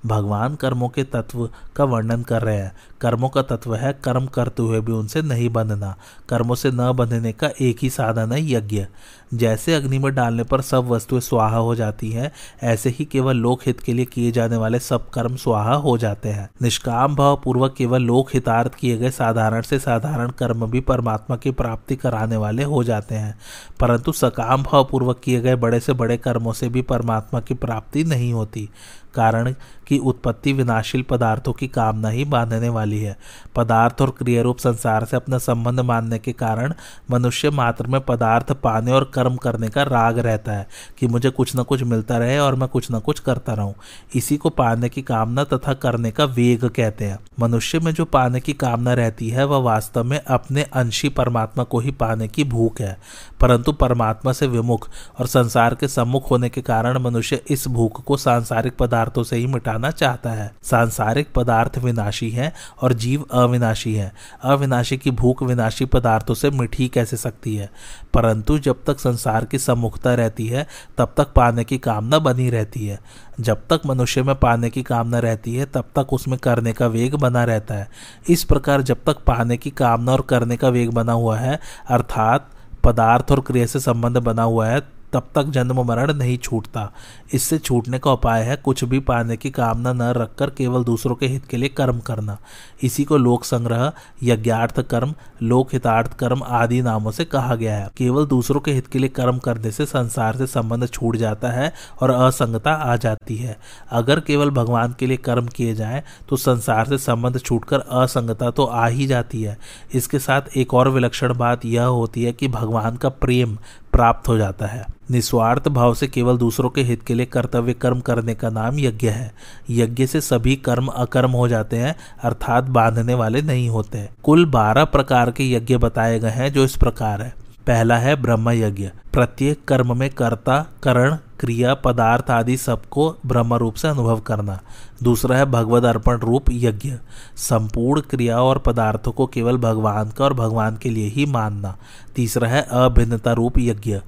भगवान 0.07 0.55
कर्मों 0.55 0.88
के 0.88 1.05
तत्व 1.05 1.51
का 1.77 1.85
वर्णन 1.85 2.23
कर 2.23 2.43
रहे 2.43 2.57
हैं। 2.57 2.73
कर्मों 3.01 3.29
का 3.29 3.43
तत्व 3.43 3.75
है 3.75 3.93
कर्म 4.05 4.27
करते 4.27 4.62
हुए 4.62 4.81
भी 4.81 4.93
उनसे 4.93 5.23
नहीं 5.23 5.49
बंधना। 5.49 5.97
कर्मों 6.29 6.55
से 6.55 6.71
न 6.71 6.93
बंधने 6.93 7.33
का 7.33 7.51
एक 7.61 7.77
ही 7.83 7.91
साधन 7.91 8.33
है 8.33 8.53
यज्ञ। 8.53 8.87
जैसे 9.35 9.75
अग्नि 9.75 9.99
में 9.99 10.15
डालने 10.15 10.45
पर 10.45 10.61
सब 10.61 10.88
वस्तुएँ 10.88 11.21
स्वाहा 11.21 11.57
हो 11.57 11.75
जाती 11.75 12.11
हैं, 12.11 12.33
ऐसे 12.62 12.91
ही 12.91 13.05
केवल 13.05 13.37
लोक 13.37 13.61
हित 13.67 13.81
के 13.81 13.93
लिए 13.93 14.05
किए 14.05 14.33
जाने 14.33 14.57
वाले 14.57 14.79
सब 14.79 15.11
कर्म 15.11 15.37
स्वाहा 15.37 15.75
हो 15.75 15.99
जाते 15.99 16.29
हैं। 16.29 16.51
निष्काम 16.62 17.17
भाव 17.17 17.41
पूर्वक 17.45 17.75
केवल 17.79 18.03
लोक 18.03 18.29
हितार्थ 18.35 18.75
किए 18.75 18.97
गए 18.97 19.11
साधारण 19.11 19.62
से 19.62 19.79
साधारण 19.79 20.31
कर्म 20.31 20.67
भी 20.67 20.81
परमात्मा 20.81 21.37
की 21.37 21.51
प्राप्ति 21.51 21.97
कराने 21.97 22.37
वाले 22.37 22.62
हो 22.62 22.85
जाते 22.85 23.15
हैं। 23.15 23.38
परंतु 23.81 24.12
सकाम 24.12 24.62
भाव 24.62 24.85
पूर्वक 24.85 25.21
किए 25.25 25.41
गए 25.41 25.55
बड़े 25.55 25.81
से 25.81 25.93
बड़े 25.93 26.17
कर्मों 26.17 26.53
से 26.53 26.69
भी 26.69 26.83
परमात्मा 26.83 27.41
की 27.41 27.55
प्राप्ति 27.55 28.05
नहीं 28.05 28.33
होती। 28.33 28.69
कारण 29.14 29.55
की 29.87 29.98
उत्पत्ति 29.98 30.53
विनाशील 30.53 31.03
पदार्थों 31.03 31.53
की 31.53 31.68
कामना 31.68 32.09
ही 32.09 32.25
बांधने 32.25 32.68
वाली 32.68 32.98
है। 32.98 33.16
पदार्थ 33.57 34.03
और 34.03 34.11
क्रियारूप 34.11 34.59
संसार 34.59 35.05
से 35.05 35.16
अपना 35.16 35.38
संबंध 35.38 35.81
मानने 35.81 36.18
के 36.18 36.33
कारण 36.33 36.75
मनुष्य 37.11 37.51
मात्र 37.51 37.87
में 37.87 38.01
पदार्थ 38.01 38.53
पाने 38.53 38.92
और 38.92 39.11
कर्म 39.14 39.37
करने 39.37 39.68
का 39.68 39.83
राग 39.83 40.18
रहता 40.18 40.53
है 40.53 40.68
कि 40.98 41.07
मुझे 41.07 41.31
कुछ 41.31 41.57
न 41.57 41.62
कुछ 41.62 41.83
मिलता 41.83 42.18
रहे 42.18 42.38
और 42.38 42.55
मैं 42.55 42.68
कुछ 42.68 42.88
न 42.92 42.98
कुछ 42.98 43.20
करता 43.20 43.55
रहूँ। 43.55 43.75
इसी 44.14 44.37
को 44.37 44.51
पाने 44.51 44.88
की 44.88 45.03
कामना 45.03 45.44
तथा 45.44 45.75
करने 45.75 46.11
का 46.11 46.25
वेग 46.25 46.64
कहते 46.64 47.05
हैं। 47.05 47.18
मनुष्य 47.40 47.79
में 47.79 47.92
जो 47.94 48.05
पाने 48.05 48.40
की 48.40 48.53
कामना 48.53 48.92
रहती 48.92 49.29
है, 49.29 49.44
वह 49.44 49.59
वास्तव 49.59 50.05
में 50.05 50.20
अपने 50.20 50.62
अंशी 50.62 51.09
परमात्मा 51.09 51.64
को 51.64 51.81
ही 51.81 51.90
पाने 51.90 52.29
की 52.29 52.44
भूख 52.44 52.81
है। 52.81 52.98
परंतु 53.43 53.73
परमात्मा 53.73 54.33
से 54.33 54.47
विमुख 54.47 54.91
और 55.21 55.27
संसार 55.27 55.75
के 55.75 55.89
सम्मुख 55.89 56.31
होने 56.31 56.49
के 56.49 56.61
कारण 56.61 56.99
मनुष्य 56.99 57.43
इस 57.51 57.69
भूख 57.69 58.05
को 58.05 58.17
सांसारिक 58.17 58.77
पदार्थों 58.77 59.23
से 59.23 59.37
ही 59.37 59.47
मिटाना 59.47 59.91
चाहता 59.91 60.31
है। 60.31 60.55
सांसारिक 60.63 61.29
पदार्थ 61.37 61.79
विनाशी 61.79 62.31
है 62.31 62.53
और 62.83 62.93
जीव 62.93 63.23
अविनाशी 63.33 63.95
है। 63.95 64.13
अविनाशी 64.43 64.97
की 64.97 65.11
भूख 65.11 65.43
विनाशी 65.43 65.85
पदार्थों 65.85 66.35
से 66.35 66.51
मिठी 66.51 66.89
कैसे 66.89 67.17
सकती 67.17 67.57
है? 67.57 67.71
परंतु 68.15 68.59
जब 68.59 68.85
तक 68.87 69.01
संसार 69.01 69.45
की 69.45 69.59
सम्मुखता 69.59 70.15
रहती 70.15 70.47
है, 70.47 70.67
तब 70.99 71.15
तक 71.17 71.33
पाने 71.33 71.65
की 71.65 71.79
कामना 71.79 72.19
बनी 72.19 72.51
रहती 72.51 72.87
है। 72.87 73.01
जब 73.41 73.57
तक 73.71 73.81
मनुष्य 73.87 74.23
में 74.23 74.35
पाने 74.35 74.71
की 74.71 74.83
कामना 74.83 75.19
रहती 75.19 75.55
है, 75.55 75.65
तब 75.65 75.85
तक 75.97 76.13
उसमें 76.13 76.39
करने 76.39 76.73
का 76.73 76.87
वेग 76.87 77.15
बना 77.15 77.45
रहता 77.45 77.75
है। 77.75 77.89
इस 78.29 78.45
प्रकार 78.45 78.83
जब 78.83 78.97
तक 79.07 79.17
पाने 79.17 79.57
की 79.57 79.71
कामना 79.71 80.13
और 80.13 80.21
करने 80.21 80.57
का 80.57 80.69
वेग 80.69 80.91
बना 80.91 81.13
हुआ 81.13 81.39
है, 81.39 81.61
अर्थात 81.89 82.51
पदार्थ 82.85 83.33
और 83.33 83.40
क्रिया 83.40 83.66
से 83.66 83.81
संबंध 83.81 84.18
बना 84.18 84.42
हुआ 84.42 84.66
है 84.68 84.81
तब 85.12 85.29
तक 85.35 85.44
जन्म 85.44 85.81
मरण 85.83 86.12
नहीं 86.12 86.37
छूटता। 86.38 86.90
इससे 87.33 87.59
छूटने 87.59 87.98
का 87.98 88.12
उपाय 88.12 88.42
है 88.42 88.57
कुछ 88.57 88.85
भी 88.85 88.98
पाने 89.01 89.37
की 89.37 89.51
कामना 89.51 89.92
न 89.92 90.11
रखकर 90.12 90.51
केवल 90.51 90.85
दूसरों 90.85 91.14
के 91.14 91.27
हित 91.27 91.46
के 91.46 91.57
लिए 91.57 91.68
कर्म 91.68 91.98
करना। 92.01 92.37
इसी 92.83 93.05
को 93.05 93.16
लोक 93.16 93.44
संग्रह, 93.44 93.92
यज्ञार्थ 94.22 94.81
कर्म, 94.81 95.14
लोक 95.42 95.72
हितार्थ 95.72 96.16
कर्म 96.18 96.42
आदि 96.42 96.81
नामों 96.83 97.11
से 97.11 97.25
कहा 97.25 97.55
गया 97.55 97.77
है। 97.77 97.90
केवल 97.96 98.27
दूसरों 98.27 98.61
के 98.61 98.72
हित 98.72 98.87
के 98.87 98.98
लिए 98.98 99.09
कर्म 99.11 99.38
करने 99.38 99.70
से 99.70 99.87
संसार 99.87 100.37
से 100.37 100.46
संबंध 100.46 100.88
छूट 100.88 101.16
जाता 101.16 101.51
है 101.51 101.72
और 102.01 102.11
असंगता 102.11 102.72
आ 102.72 102.96
जाती 102.96 103.37
है। 103.37 103.57
अगर 103.90 104.20
केवल 104.20 104.51
भगवान 104.51 104.94
के 104.98 105.07
लिए 105.07 105.16
कर्म 105.18 105.46
किए 105.46 105.75
जाए 105.75 106.03
तो 106.29 106.37
संसार 106.37 106.87
से 106.87 106.98
संबंध 106.98 107.38
छूटकर 107.38 107.81
असंगता 107.81 108.51
तो 108.51 108.64
आ 108.64 108.87
ही 108.87 109.07
जाती 109.07 109.42
है। 109.42 109.59
इसके 109.94 110.18
साथ 110.18 110.57
एक 110.57 110.75
और 110.75 110.88
विलक्षण 110.88 111.35
बात 111.35 111.64
यह 111.64 111.85
होती 111.85 112.25
है 112.25 112.33
कि 112.33 112.48
भगवान 112.48 112.96
का 112.96 113.09
प्रेम 113.09 113.57
प्राप्त 113.93 114.29
हो 114.29 114.37
जाता 114.39 114.67
है। 114.67 114.85
निस्वार्थ 115.11 115.69
भाव 115.69 115.95
से 115.95 116.07
केवल 116.09 116.37
दूसरों 116.39 116.71
के 116.71 116.83
हित 116.83 117.03
के 117.03 117.15
लिए 117.15 117.27
कर्तव्य 117.27 117.73
कर्म 117.73 118.01
करने 118.01 118.35
का 118.35 118.51
नाम 118.51 118.79
यज्ञ 118.79 119.09
है। 119.09 119.33
यज्ञ 119.71 120.07
से 120.07 120.21
सभी 120.21 120.57
कर्म 120.57 120.87
अकर्म 120.87 121.31
हो 121.31 121.49
जाते 121.49 121.77
हैं, 121.77 121.95
अर्थात 122.25 122.65
बांधने 122.65 123.15
वाले 123.15 123.43
नहीं 123.43 123.69
होते 123.69 124.09
कुल 124.23 124.47
बारह 124.47 124.85
प्रकार 124.85 125.31
के 125.31 125.51
यज्ञ 125.53 125.77
बताए 125.77 126.19
गए 126.19 126.31
हैं 126.31 126.53
जो 126.53 126.65
इस 126.65 126.77
प्रकार 126.77 127.23
है। 127.23 127.35
पहला 127.67 127.97
है 127.97 128.15
ब्रह्म 128.17 128.51
यज्ञ 128.51 128.91
प्रत्येक 129.13 129.65
कर्म 129.65 129.99
में 129.99 130.09
कर्ता, 130.11 130.59
करण 130.83 131.17
क्रिया, 131.43 131.75
पदार्थ 131.75 132.31
आदि 132.31 132.57
सबको 132.57 133.17
ब्रह्म 133.27 133.55
रूप 133.55 133.75
से 133.75 133.89
अनुभव 133.89 134.21
करना। 134.21 134.61
दूसरा 135.03 135.37
है 135.37 135.45
भगवद 135.45 135.85
अर्पण 135.85 136.19
रूप 136.19 136.45
यज्ञ। 136.53 136.95
संपूर्ण 137.37 138.01
क्रिया 138.01 138.43
और 138.43 138.59
पदार्थों 138.59 139.13
को 139.13 139.27
केवल 139.27 139.57
भगवान 139.57 140.11
का 140.11 140.25
और 140.25 140.35
भगवान 140.35 140.77
के 140.77 140.91
लिए 140.91 141.09
ही 141.09 141.27
मानना। 141.27 141.77
तीसरा 142.17 142.49
है 142.49 142.69
अभिन्नता 142.71 143.33
रूप 143.33 143.59
यज्ञ। 143.59 144.01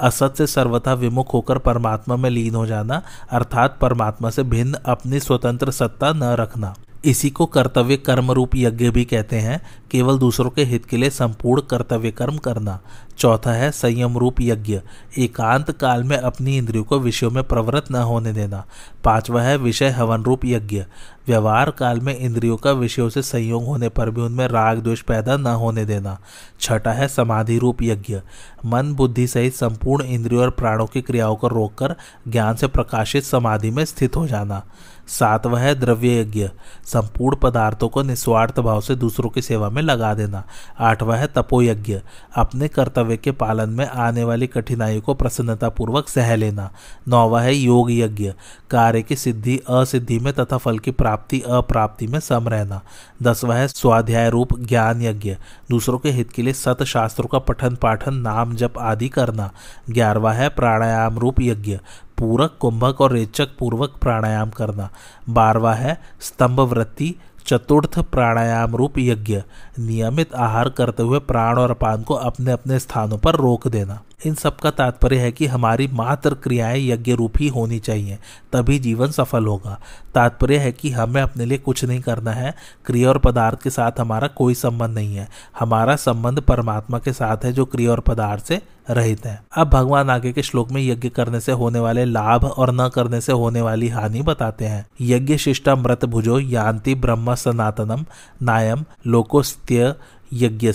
असत 0.00 0.34
से 0.38 0.46
सर्वथा 0.46 0.94
विमुख 0.94 1.34
होकर 1.34 1.58
परमात्मा 1.58 2.16
में 2.16 2.30
लीन 2.30 2.54
हो 2.54 2.66
जाना, 2.66 3.02
अर्थात 3.30 3.78
परमात्मा 3.80 4.30
से 4.30 4.42
भिन्न 4.42 4.74
अपनी 4.74 5.20
स्वतंत्र 5.20 5.70
सत्ता 5.70 6.12
न 6.12 6.22
रखना। 6.22 6.74
इसी 7.04 7.30
को 7.30 7.46
कर्तव्य 7.46 7.96
कर्म 7.96 8.30
रूप 8.30 8.50
यज्ञ 8.56 8.90
भी 8.90 9.04
कहते 9.04 9.36
हैं। 9.36 9.62
केवल 9.90 10.18
दूसरों 10.18 10.50
के 10.50 10.64
हित 10.64 10.84
के 10.84 10.96
लिए 10.96 11.10
संपूर्ण 11.10 11.62
कर्तव्य 11.62 12.10
कर्म 12.10 12.36
करना। 12.36 12.80
चौथा 13.18 13.52
है 13.52 13.70
संयम 13.70 14.18
रूप 14.18 14.40
यज्ञ। 14.40 14.80
एकांत 15.18 15.70
काल 15.70 16.04
में 16.04 16.16
अपनी 16.16 16.58
इंद्रियों 16.58 16.84
को 16.84 16.98
विषयों 16.98 17.30
में 17.30 17.44
प्रवृत्त 17.44 17.90
न 17.90 17.94
होने 17.94 18.32
देना। 18.32 18.64
पांचवा 19.04 19.42
है 19.42 19.56
विषय 19.56 19.88
हवन 19.88 20.22
रूप 20.22 20.44
यज्ञ। 20.44 20.84
व्यवहार 21.28 21.70
काल 21.70 22.00
में 22.00 22.18
इंद्रियों 22.18 22.56
का 22.56 22.72
विषयों 22.72 23.08
से 23.08 23.22
संयोग 23.22 23.64
होने 23.64 23.88
पर 23.88 24.10
भी 24.10 24.20
उनमें 24.20 24.48
राग 24.48 24.78
द्वेष 24.78 25.00
पैदा 25.00 25.36
न 25.36 25.46
होने 25.46 25.84
देना। 25.84 26.18
छठा 26.60 26.92
है 26.92 27.08
समाधि 27.08 27.58
रूप 27.58 27.82
यज्ञ। 27.82 28.20
मन 28.66 28.92
बुद्धि 28.94 29.26
सहित 29.26 29.54
संपूर्ण 29.54 30.04
इंद्रियों 30.04 30.42
और 30.42 30.50
प्राणों 30.50 30.86
की 30.86 31.02
क्रियाओं 31.02 31.36
को 31.36 31.48
रोककर 31.48 31.94
ज्ञान 32.28 32.56
से 32.56 32.66
प्रकाशित 32.66 33.24
समाधि 33.24 33.70
में 33.70 33.84
स्थित 33.84 34.16
हो 34.16 34.26
जाना। 34.26 34.62
सातवा 35.08 35.58
है 35.58 35.74
द्रव्य 35.74 36.20
यज्ञ। 36.20 36.50
संपूर्ण 36.84 37.36
पदार्थों 37.36 37.88
को 37.88 38.02
निस्वार्थ 38.02 38.60
भाव 38.60 38.80
से 38.80 38.94
दूसरों 38.94 39.30
की 39.30 39.42
सेवा 39.42 39.70
में 39.70 39.82
लगा 39.82 40.14
देना। 40.14 40.44
आठवा 40.80 41.16
है 41.16 41.26
तपो 41.26 41.62
यज्ञ 41.62 42.00
अपने 42.36 42.68
कर्तव्य 42.68 43.01
के 43.04 43.30
पालन 43.30 43.70
में 43.70 43.86
आने 43.86 44.24
वाली 44.24 44.46
कठिनाइयों 44.46 45.02
को 45.02 45.14
प्रसन्नता 45.14 45.68
पूर्वक 45.68 46.08
सह 46.08 46.36
लेना। 46.36 46.70
नौवा 47.08 47.40
है 47.40 47.54
योग 47.54 47.92
यज्ञ। 47.92 48.34
कार्य 48.70 49.02
की 49.02 49.16
सिद्धि 49.16 49.60
असिद्धि 49.68 50.18
में 50.18 50.32
तथा 50.32 50.56
फल 50.56 50.78
की 50.78 50.90
प्राप्ति 50.90 51.40
अप्राप्ति 51.40 52.06
में 52.06 52.20
सम 52.20 52.48
रहना। 52.48 52.80
दसवा 53.22 53.54
है 53.54 53.68
स्वाध्याय 53.68 54.30
रूप 54.30 54.60
ज्ञान 54.60 55.02
यज्ञ। 55.02 55.36
दूसरों 55.70 55.98
के 55.98 56.10
हित 56.10 56.30
के 56.30 56.42
लिए 56.42 56.52
सत 56.52 56.82
शास्त्रों 56.82 57.28
का 57.28 57.38
पठन 57.38 57.76
पाठन, 57.76 58.14
नाम 58.14 58.54
जप 58.54 58.74
आदि 58.78 59.08
करना। 59.08 59.50
ग्यारहवा 59.90 60.32
है 60.32 60.48
प्राणायाम 60.48 61.18
रूप 61.18 61.40
यज्ञ। 61.40 61.78
पूरक, 62.18 62.56
कुंभक 62.60 63.00
और 63.00 63.12
रेचक 63.12 63.48
पूर्वक 63.58 63.92
प्राणायाम 64.00 64.50
करना। 64.50 64.90
बारवा 65.28 65.74
है 65.74 66.00
स्तंभ 66.20 66.60
वृत्ति 66.60 67.14
चतुर्थ 67.46 67.98
प्राणायाम 67.98 68.76
रूप 68.76 68.98
यज्ञ, 68.98 69.42
नियमित 69.78 70.34
आहार 70.34 70.68
करते 70.68 71.02
हुए 71.02 71.18
प्राण 71.18 71.58
और 71.58 71.70
अपान 71.70 72.02
को 72.02 72.14
अपने 72.14 72.52
अपने 72.52 72.78
स्थानों 72.78 73.18
पर 73.18 73.36
रोक 73.36 73.68
देना। 73.68 74.02
इन 74.26 74.34
सब 74.34 74.56
का 74.56 74.70
तात्पर्य 74.70 75.16
है 75.16 75.30
कि 75.32 75.46
हमारी 75.46 75.88
मात्र 75.92 76.34
क्रियाएँ 76.34 76.88
यज्ञ 76.90 77.12
रूप 77.12 77.32
ही 77.38 77.48
होनी 77.48 77.78
चाहिए, 77.78 78.18
तभी 78.52 78.78
जीवन 78.78 79.10
सफल 79.10 79.46
होगा। 79.46 79.78
तात्पर्य 80.14 80.56
है 80.56 80.72
कि 80.72 80.90
हमें 80.90 81.22
अपने 81.22 81.44
लिए 81.44 81.58
कुछ 81.58 81.84
नहीं 81.84 82.00
करना 82.00 82.30
है, 82.30 82.54
क्रिया 82.86 83.08
और 83.08 83.18
पदार्थ 83.18 83.62
के 83.62 83.70
साथ 83.70 84.00
हमारा 84.00 84.28
कोई 84.28 84.54
संबंध 84.54 84.94
नहीं 84.94 85.16
है। 85.16 85.28
हमारा 85.58 85.96
संबंध 85.96 86.40
परमात्मा 86.40 86.98
के 86.98 87.12
साथ 87.12 87.44
है 87.44 87.52
जो 87.52 87.64
क्रिया 87.64 87.90
और 87.90 88.00
पदार्थ 88.00 88.44
से 88.44 88.60
रहित 88.90 89.26
है। 89.26 89.42
अब 89.56 89.68
भगवान 89.68 90.10
आगे 90.10 90.32
के 90.32 90.42
श्लोक 90.42 90.70
में 90.70 90.82
यज्ञ 90.82 91.08
करने 91.08 91.40
से 91.40 91.52
होने 91.52 91.78
वाले 91.78 92.04
लाभ 92.04 92.44
और 92.44 92.72
न 92.72 92.88
करने 92.88 93.20
से 93.20 93.32
होने 93.32 93.60
वाली 93.60 93.88
हानि 93.88 94.22
बताते 94.22 94.64
हैं। 94.64 94.86
यज्ञ 95.00 95.36
शिष्टा 95.36 95.74
मृत 95.76 96.04
भुजो 96.04 96.38
यान्ति 96.38 96.94
ब्रह्म 96.94 97.34
सनातनम 97.34 98.04
नायम 98.42 98.84
लोकोस्त्य 99.06 99.94
यज्ञ 100.32 100.72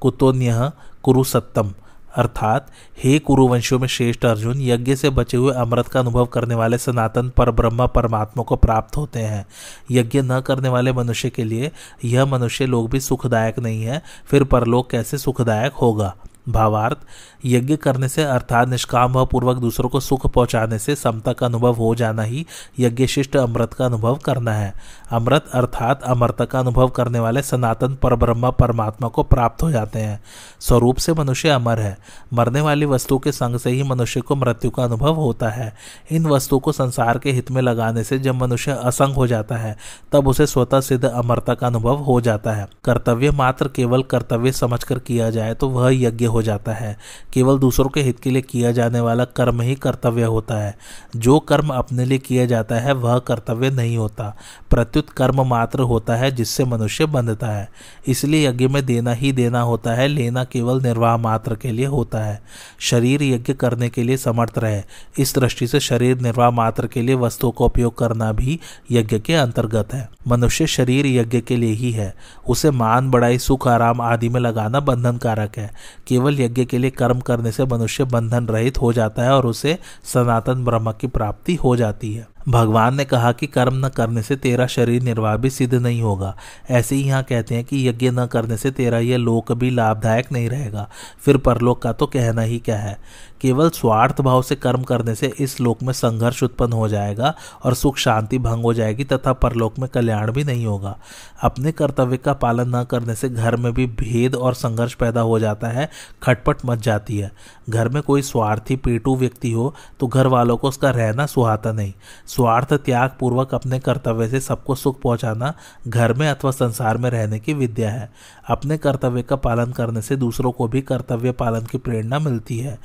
कुतोन्य 0.00 0.70
कुरु 1.02 1.24
सत्तम। 1.24 1.72
अर्थात, 2.14 2.70
हे 3.04 3.18
कुरुवंशों 3.18 3.78
में 3.78 3.88
श्रेष्ठ 3.88 4.24
अर्जुन, 4.24 4.60
यज्ञ 4.60 4.96
से 4.96 5.10
बचे 5.10 5.36
हुए 5.36 5.54
अमृत 5.54 5.88
का 5.88 6.00
अनुभव 6.00 6.26
करने 6.26 6.54
वाले 6.54 6.78
सनातन 6.78 7.28
पर 7.28 7.50
ब्रह्म 7.50 7.86
परमात्मा 7.86 8.42
को 8.42 8.56
प्राप्त 8.56 8.96
होते 8.96 9.18
हैं। 9.18 9.46
यज्ञ 9.90 10.22
न 10.22 10.40
करने 10.40 10.68
वाले 10.68 10.92
मनुष्य 10.92 11.30
के 11.30 11.44
लिए 11.44 11.72
यह 12.04 12.24
मनुष्य 12.24 12.66
लोग 12.66 12.90
भी 12.90 13.00
सुखदायक 13.00 13.58
नहीं 13.58 13.82
है, 13.82 14.02
फिर 14.26 14.44
परलोक 14.44 14.90
कैसे 14.90 15.18
सुखदायक 15.18 15.72
होगा? 15.72 16.16
भावार्थ, 16.52 16.98
यज्ञ 17.44 17.76
करने 17.76 18.08
से 18.08 18.22
अर्थात 18.22 18.68
निष्काम 18.68 19.24
पूर्वक 19.24 19.56
दूसरों 19.56 19.88
को 19.88 20.00
सुख 20.00 20.26
पहुँचाने 20.26 20.78
से 20.78 20.94
समता 20.94 21.32
का 21.32 21.46
अनुभव 21.46 21.74
हो 21.74 21.94
जाना 21.94 22.22
ही 22.22 22.46
यज्ञ 22.78 23.06
शिष्ट 23.06 23.36
अमृत 23.36 23.74
का 23.74 23.86
अनुभव 23.86 24.16
करना 24.16 24.52
है। 24.52 24.72
अमृत 25.10 25.44
अर्थात 25.54 26.02
अमृत 26.02 26.48
का 26.50 26.58
अनुभव 26.58 26.88
करने 26.88 27.18
वाले 27.18 27.42
सनातन 27.42 27.94
परब्रह्म 27.94 28.50
परमात्मा 28.50 29.08
को 29.08 29.22
प्राप्त 29.22 29.62
हो 29.62 29.70
जाते 29.70 29.98
हैं। 29.98 30.20
स्वरूप 30.60 30.96
से 30.96 31.12
मनुष्य 31.12 31.48
अमर 31.48 31.78
है। 31.78 31.98
मरने 32.32 32.60
वाली 32.60 32.86
वस्तु 32.86 33.18
के 33.18 33.32
संग 33.32 33.56
से 33.56 33.70
ही 33.70 33.82
मनुष्य 33.82 34.20
को 34.20 34.36
मृत्यु 34.36 34.70
का 34.70 34.84
अनुभव 34.84 35.14
होता 35.14 35.48
है। 35.48 35.74
इन 36.10 36.26
वस्तु 36.26 36.58
को 36.58 36.72
संसार 36.72 37.18
के 37.18 37.32
हित 37.32 37.50
में 37.50 37.62
लगाने 37.62 38.04
से 38.04 38.18
जब 38.18 38.34
मनुष्य 38.34 38.72
असंग 38.72 39.14
हो 39.14 39.26
जाता 39.26 39.56
है, 39.56 39.76
तब 40.12 40.28
उसे 40.28 40.46
स्वतः 40.46 40.80
सिद्ध 40.80 41.04
अमरता 41.04 41.54
का 41.54 41.66
अनुभव 41.66 41.96
हो 41.96 42.20
जाता 42.20 42.52
है। 42.52 42.68
कर्तव्य 42.84 43.30
मात्र 43.30 43.68
केवल 43.68 44.02
कर्तव्य 44.02 44.52
समझकर 44.52 44.98
किया 44.98 45.30
जाए 45.30 45.54
तो 45.54 45.68
वह 45.68 45.90
यज्ञ 45.94 46.24
हो 46.24 46.39
जाता 46.42 46.72
है। 46.72 46.98
केवल 47.32 47.58
दूसरों 47.58 47.88
के 47.88 48.02
हित 48.02 48.20
के 48.20 48.30
लिए 48.30 48.42
किया 48.42 48.72
जाने 48.72 49.00
वाला 49.00 49.24
कर्म 49.24 49.60
ही 49.60 49.74
कर्तव्य 49.74 50.22
होता 50.22 50.54
है। 50.54 50.78
जो 51.16 51.40
कर्म 51.40 51.68
अपने 51.68 52.04
लिए 52.04 52.18
किया 52.18 52.46
जाता 52.46 52.74
है, 52.74 52.92
वह 52.92 53.18
कर्तव्य 53.18 53.70
नहीं 53.70 53.96
होता। 53.96 54.36
प्रत्युत 54.70 55.10
कर्म 55.10 55.46
मात्र 55.46 55.80
होता 55.80 56.16
है, 56.16 56.30
जिससे 56.30 56.64
मनुष्य 56.64 57.06
बंधता 57.06 57.46
है। 57.46 57.70
इसलिए 58.06 58.48
यज्ञ 58.48 58.68
में 58.68 58.86
देना 58.86 59.12
ही 59.12 59.32
देना 59.32 59.60
होता 59.60 59.90
है, 59.90 60.08
लेना 60.08 60.44
केवल 60.44 60.82
निर्वाह 60.82 61.16
मात्र 61.16 61.54
के 61.54 61.72
लिए 61.72 61.86
होता 61.86 62.18
है। 62.18 62.42
शरीर 62.80 63.22
यज्ञ 63.22 63.52
करने 63.52 63.88
के 63.88 64.02
लिए 64.02 64.16
समर्थ 64.16 64.58
रहे। 64.58 64.82
इस 65.18 65.34
दृष्टि 65.38 65.66
से 65.66 65.80
शरीर 65.80 66.20
निर्वाह 66.20 66.50
मात्र 66.50 66.86
के 66.86 67.02
लिए 67.02 67.14
वस्तुओं 67.14 67.50
का 67.50 67.64
उपयोग 67.64 67.98
करना 67.98 68.32
भी 68.32 68.60
यज्ञ 68.90 69.18
के 69.18 69.34
अंतर्गत 69.34 69.94
है। 69.94 70.10
मनुष्य 70.28 70.66
शरीर 70.66 71.06
यज्ञ 71.06 71.40
के 71.40 71.56
लिए 71.56 71.72
ही 71.72 71.92
है। 71.92 72.14
उसे 72.48 72.70
मान, 72.70 73.10
बड़ाई, 73.10 73.38
सुख, 73.38 73.68
आराम 73.68 74.00
आदि 74.00 74.28
में 74.28 74.40
लगाना 74.40 74.80
बंधन 74.80 75.16
कारक 75.16 75.58
है। 75.58 75.70
केवल 76.06 76.19
यज्ञ 76.28 76.64
के 76.64 76.78
लिए 76.78 76.90
कर्म 76.90 77.20
करने 77.20 77.52
से 77.52 77.64
मनुष्य 77.64 78.04
बंधन 78.04 78.46
रहित 78.46 78.80
हो 78.80 78.92
जाता 78.92 79.22
है 79.22 79.30
और 79.30 79.46
उसे 79.46 79.78
सनातन 80.04 80.64
ब्रह्म 80.64 80.92
की 80.92 81.06
प्राप्ति 81.06 81.54
हो 81.54 81.76
जाती 81.76 82.14
है। 82.14 82.28
भगवान 82.48 82.96
ने 82.96 83.04
कहा 83.04 83.32
कि 83.32 83.46
कर्म 83.46 83.86
न 83.86 83.88
करने 83.88 84.22
से 84.22 84.36
तेरा 84.36 84.66
शरीर 84.66 85.02
निर्वाह 85.02 85.36
भी 85.36 85.50
सिद्ध 85.50 85.74
नहीं 85.74 86.02
होगा। 86.02 86.36
ऐसे 86.70 86.94
ही 86.94 87.02
यहाँ 87.02 87.22
कहते 87.22 87.54
हैं 87.54 87.64
कि 87.64 87.88
यज्ञ 87.88 88.10
न 88.10 88.26
करने 88.26 88.56
से 88.56 88.70
तेरा 88.70 88.98
यह 88.98 89.16
लोक 89.16 89.52
भी 89.52 89.70
लाभदायक 89.70 90.32
नहीं 90.32 90.50
रहेगा। 90.50 90.90
फिर 91.20 91.36
परलोक 91.36 91.82
का 91.82 91.92
तो 91.92 92.06
कहना 92.06 92.42
ही 92.42 92.58
क्या 92.58 92.78
है? 92.78 92.98
केवल 93.40 93.70
स्वार्थ 93.70 94.20
भाव 94.20 94.42
से 94.42 94.56
कर्म 94.56 94.82
करने 94.82 95.14
से 95.14 95.32
इस 95.38 95.60
लोक 95.60 95.82
में 95.82 95.92
संघर्ष 95.92 96.42
उत्पन्न 96.42 96.72
हो 96.72 96.88
जाएगा 96.88 97.34
और 97.64 97.74
सुख 97.74 97.96
शांति 97.96 98.38
भंग 98.38 98.64
हो 98.64 98.72
जाएगी 98.74 99.04
तथा 99.04 99.32
परलोक 99.32 99.78
में 99.78 99.88
कल्याण 99.88 100.32
भी 100.32 100.44
नहीं 100.44 100.66
होगा। 100.66 100.96
अपने 101.42 101.72
कर्तव्य 101.72 102.16
का 102.16 102.32
पालन 102.32 102.76
न 102.76 102.84
करने 102.84 103.14
से 103.14 103.28
घर 103.28 103.56
में 103.56 103.72
भी 103.74 103.86
भेद 103.86 104.34
और 104.34 104.54
संघर्ष 104.54 104.94
पैदा 104.94 105.20
हो 105.20 105.38
जाता 105.38 105.68
है, 105.68 105.88
खटपट 106.22 106.64
मच 106.66 106.78
जाती 106.78 107.18
है। 107.18 107.30
घर 107.70 107.88
में 107.88 108.02
कोई 108.02 108.22
स्वार्थी, 108.22 108.76
पेटू 108.76 109.16
व्यक्ति 109.16 109.52
हो 109.52 109.74
तो 110.00 110.06
घर 110.06 110.26
वालों 110.26 110.56
को 110.56 110.68
उसका 110.68 110.90
रहना 110.90 111.26
सुहाता 111.26 111.72
नहीं। 111.72 111.92
स्वार्थ 112.26 112.72
त्याग 112.74 113.10
पूर्वक 113.20 113.54
अपने 113.54 113.78
कर्तव्य 113.78 114.28
से 114.28 114.40
सबको 114.40 114.74
सुख 114.74 115.00
पहुंचाना 115.00 115.52
घर 115.88 116.12
में 116.12 116.28
अथवा 116.28 116.50
संसार 116.50 116.96
में 116.96 117.10
रहने 117.10 117.38
की 117.38 117.54
विद्या 117.54 117.90
है। 117.90 118.10
अपने 118.48 118.78
कर्तव्य 118.78 119.22
का 119.22 119.36
पालन 119.36 119.72
करने 119.72 120.02
से 120.02 120.16
दूसरों 120.16 120.52
को 120.52 120.68
भी 120.68 120.80
कर्तव्य 120.82 121.32
पालन 121.32 121.66
की 121.66 121.78
प्रेरणा 121.78 122.18
मिलती 122.18 122.58
है। 122.58 122.78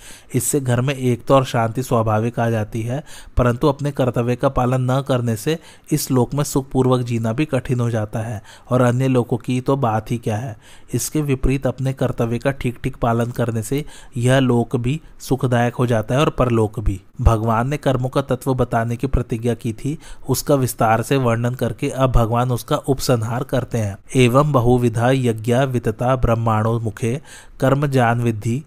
इससे 0.45 0.59
घर 0.61 0.79
में 0.81 0.93
एकता 0.93 1.35
और 1.35 1.45
शांति 1.45 1.83
स्वाभाविक 1.83 2.39
आ 2.39 2.49
जाती 2.49 2.81
है, 2.81 3.03
परंतु 3.37 3.67
अपने 3.67 3.91
कर्तव्य 3.91 4.35
का 4.35 4.49
पालन 4.49 4.91
न 4.91 5.01
करने 5.01 5.35
से 5.35 5.57
इस 5.91 6.09
लोक 6.11 6.33
में 6.33 6.43
सुखपूर्वक 6.43 7.01
जीना 7.01 7.33
भी 7.33 7.45
कठिन 7.45 7.79
हो 7.79 7.89
जाता 7.89 8.19
है, 8.19 8.41
और 8.69 8.81
अन्य 8.81 9.07
लोगों 9.07 9.37
की 9.37 9.59
तो 9.61 9.75
बात 9.77 10.11
ही 10.11 10.17
क्या 10.17 10.37
है। 10.37 10.55
इसके 10.93 11.21
विपरीत 11.21 11.65
अपने 11.67 11.93
कर्तव्य 11.93 12.37
का 12.37 12.51
ठीक 12.51 12.77
ठीक 12.83 12.97
पालन 12.97 13.31
करने 13.31 13.63
से 13.63 13.83
यह 14.17 14.39
लोक 14.39 14.75
भी 14.75 14.99
सुखदायक 15.19 15.75
हो 15.75 15.85
जाता 15.87 16.15
है 16.15 16.21
और 16.21 16.29
परलोक 16.29 16.79
भी। 16.79 17.01
भगवान 17.21 17.69
ने 17.69 17.77
कर्मों 17.77 18.09
का 18.09 18.21
तत्व 18.23 18.53
बताने 18.53 18.95
की 18.95 19.07
प्रतिज्ञा 19.07 19.53
की 19.53 19.73
थी, 19.73 19.97
उसका 20.29 20.55
विस्तार 20.55 21.01
से 21.01 21.17
वर्णन 21.17 21.55
करके 21.55 21.89
अब 21.89 22.11
भगवान 22.11 22.51
उसका 22.51 22.75
उपसंहार 22.77 23.43
करते 23.45 23.77
हैं। 23.77 23.97
एवं 24.15 24.51
बहुविधा 24.51 25.11
यज्ञ 25.11 25.55
वितता 25.65 26.15
ब्रह्मांडो 26.15 26.79
मुखे, 26.79 27.21
कर्म 27.59 27.87
जान 27.87 28.21
विधि 28.21 28.63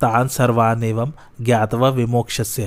तान 0.00 0.28
सर्वान 0.28 0.84
एवं 0.84 1.12
ज्ञातवा 1.40 1.88
विमोक्ष 1.88 2.60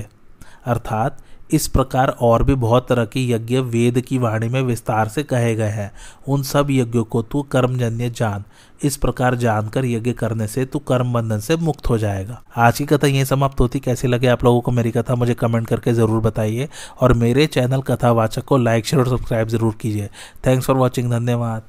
अर्थात, 0.66 1.18
इस 1.52 1.66
प्रकार 1.68 2.08
और 2.08 2.42
भी 2.42 2.54
बहुत 2.54 2.88
तरह 2.88 3.04
के 3.04 3.30
यज्ञ 3.30 3.58
वेद 3.58 4.00
की 4.00 4.18
वाणी 4.18 4.48
में 4.48 4.62
विस्तार 4.62 5.08
से 5.08 5.22
कहे 5.22 5.54
गए 5.54 5.68
हैं। 5.68 5.92
उन 6.28 6.42
सब 6.42 6.66
यज्ञों 6.70 7.04
को 7.04 7.22
तू 7.22 7.42
कर्मजन्य 7.42 8.10
जान। 8.10 8.44
इस 8.82 8.96
प्रकार 8.96 9.34
जानकर 9.34 9.84
यज्ञ 9.84 10.12
करने 10.12 10.46
से 10.46 10.64
तू 10.64 10.78
कर्म 10.78 11.12
बंधन 11.12 11.38
से 11.38 11.56
मुक्त 11.56 11.88
हो 11.88 11.98
जाएगा। 11.98 12.42
आज 12.56 12.78
की 12.78 12.84
कथा 12.84 13.06
यही 13.06 13.24
समाप्त 13.24 13.60
होती। 13.60 13.80
कैसी 13.80 14.08
लगे 14.08 14.26
आप 14.26 14.44
लोगों 14.44 14.60
को 14.60 14.70
मेरी 14.70 14.90
कथा, 14.90 15.14
मुझे 15.14 15.34
कमेंट 15.34 15.66
करके 15.66 15.92
ज़रूर 15.92 16.20
बताइए। 16.20 16.68
और 17.00 17.12
मेरे 17.12 17.46
चैनल 17.46 17.80
कथावाचक 17.80 18.44
को 18.44 18.56
लाइक, 18.56 18.86
शेयर 18.86 19.02
और 19.02 19.18
सब्सक्राइब 19.18 19.48
ज़रूर 19.48 19.74
कीजिए। 19.80 20.10
थैंक्स 20.46 20.66
फॉर 20.66 20.76
वॉचिंग, 20.76 21.10
धन्यवाद। 21.10 21.62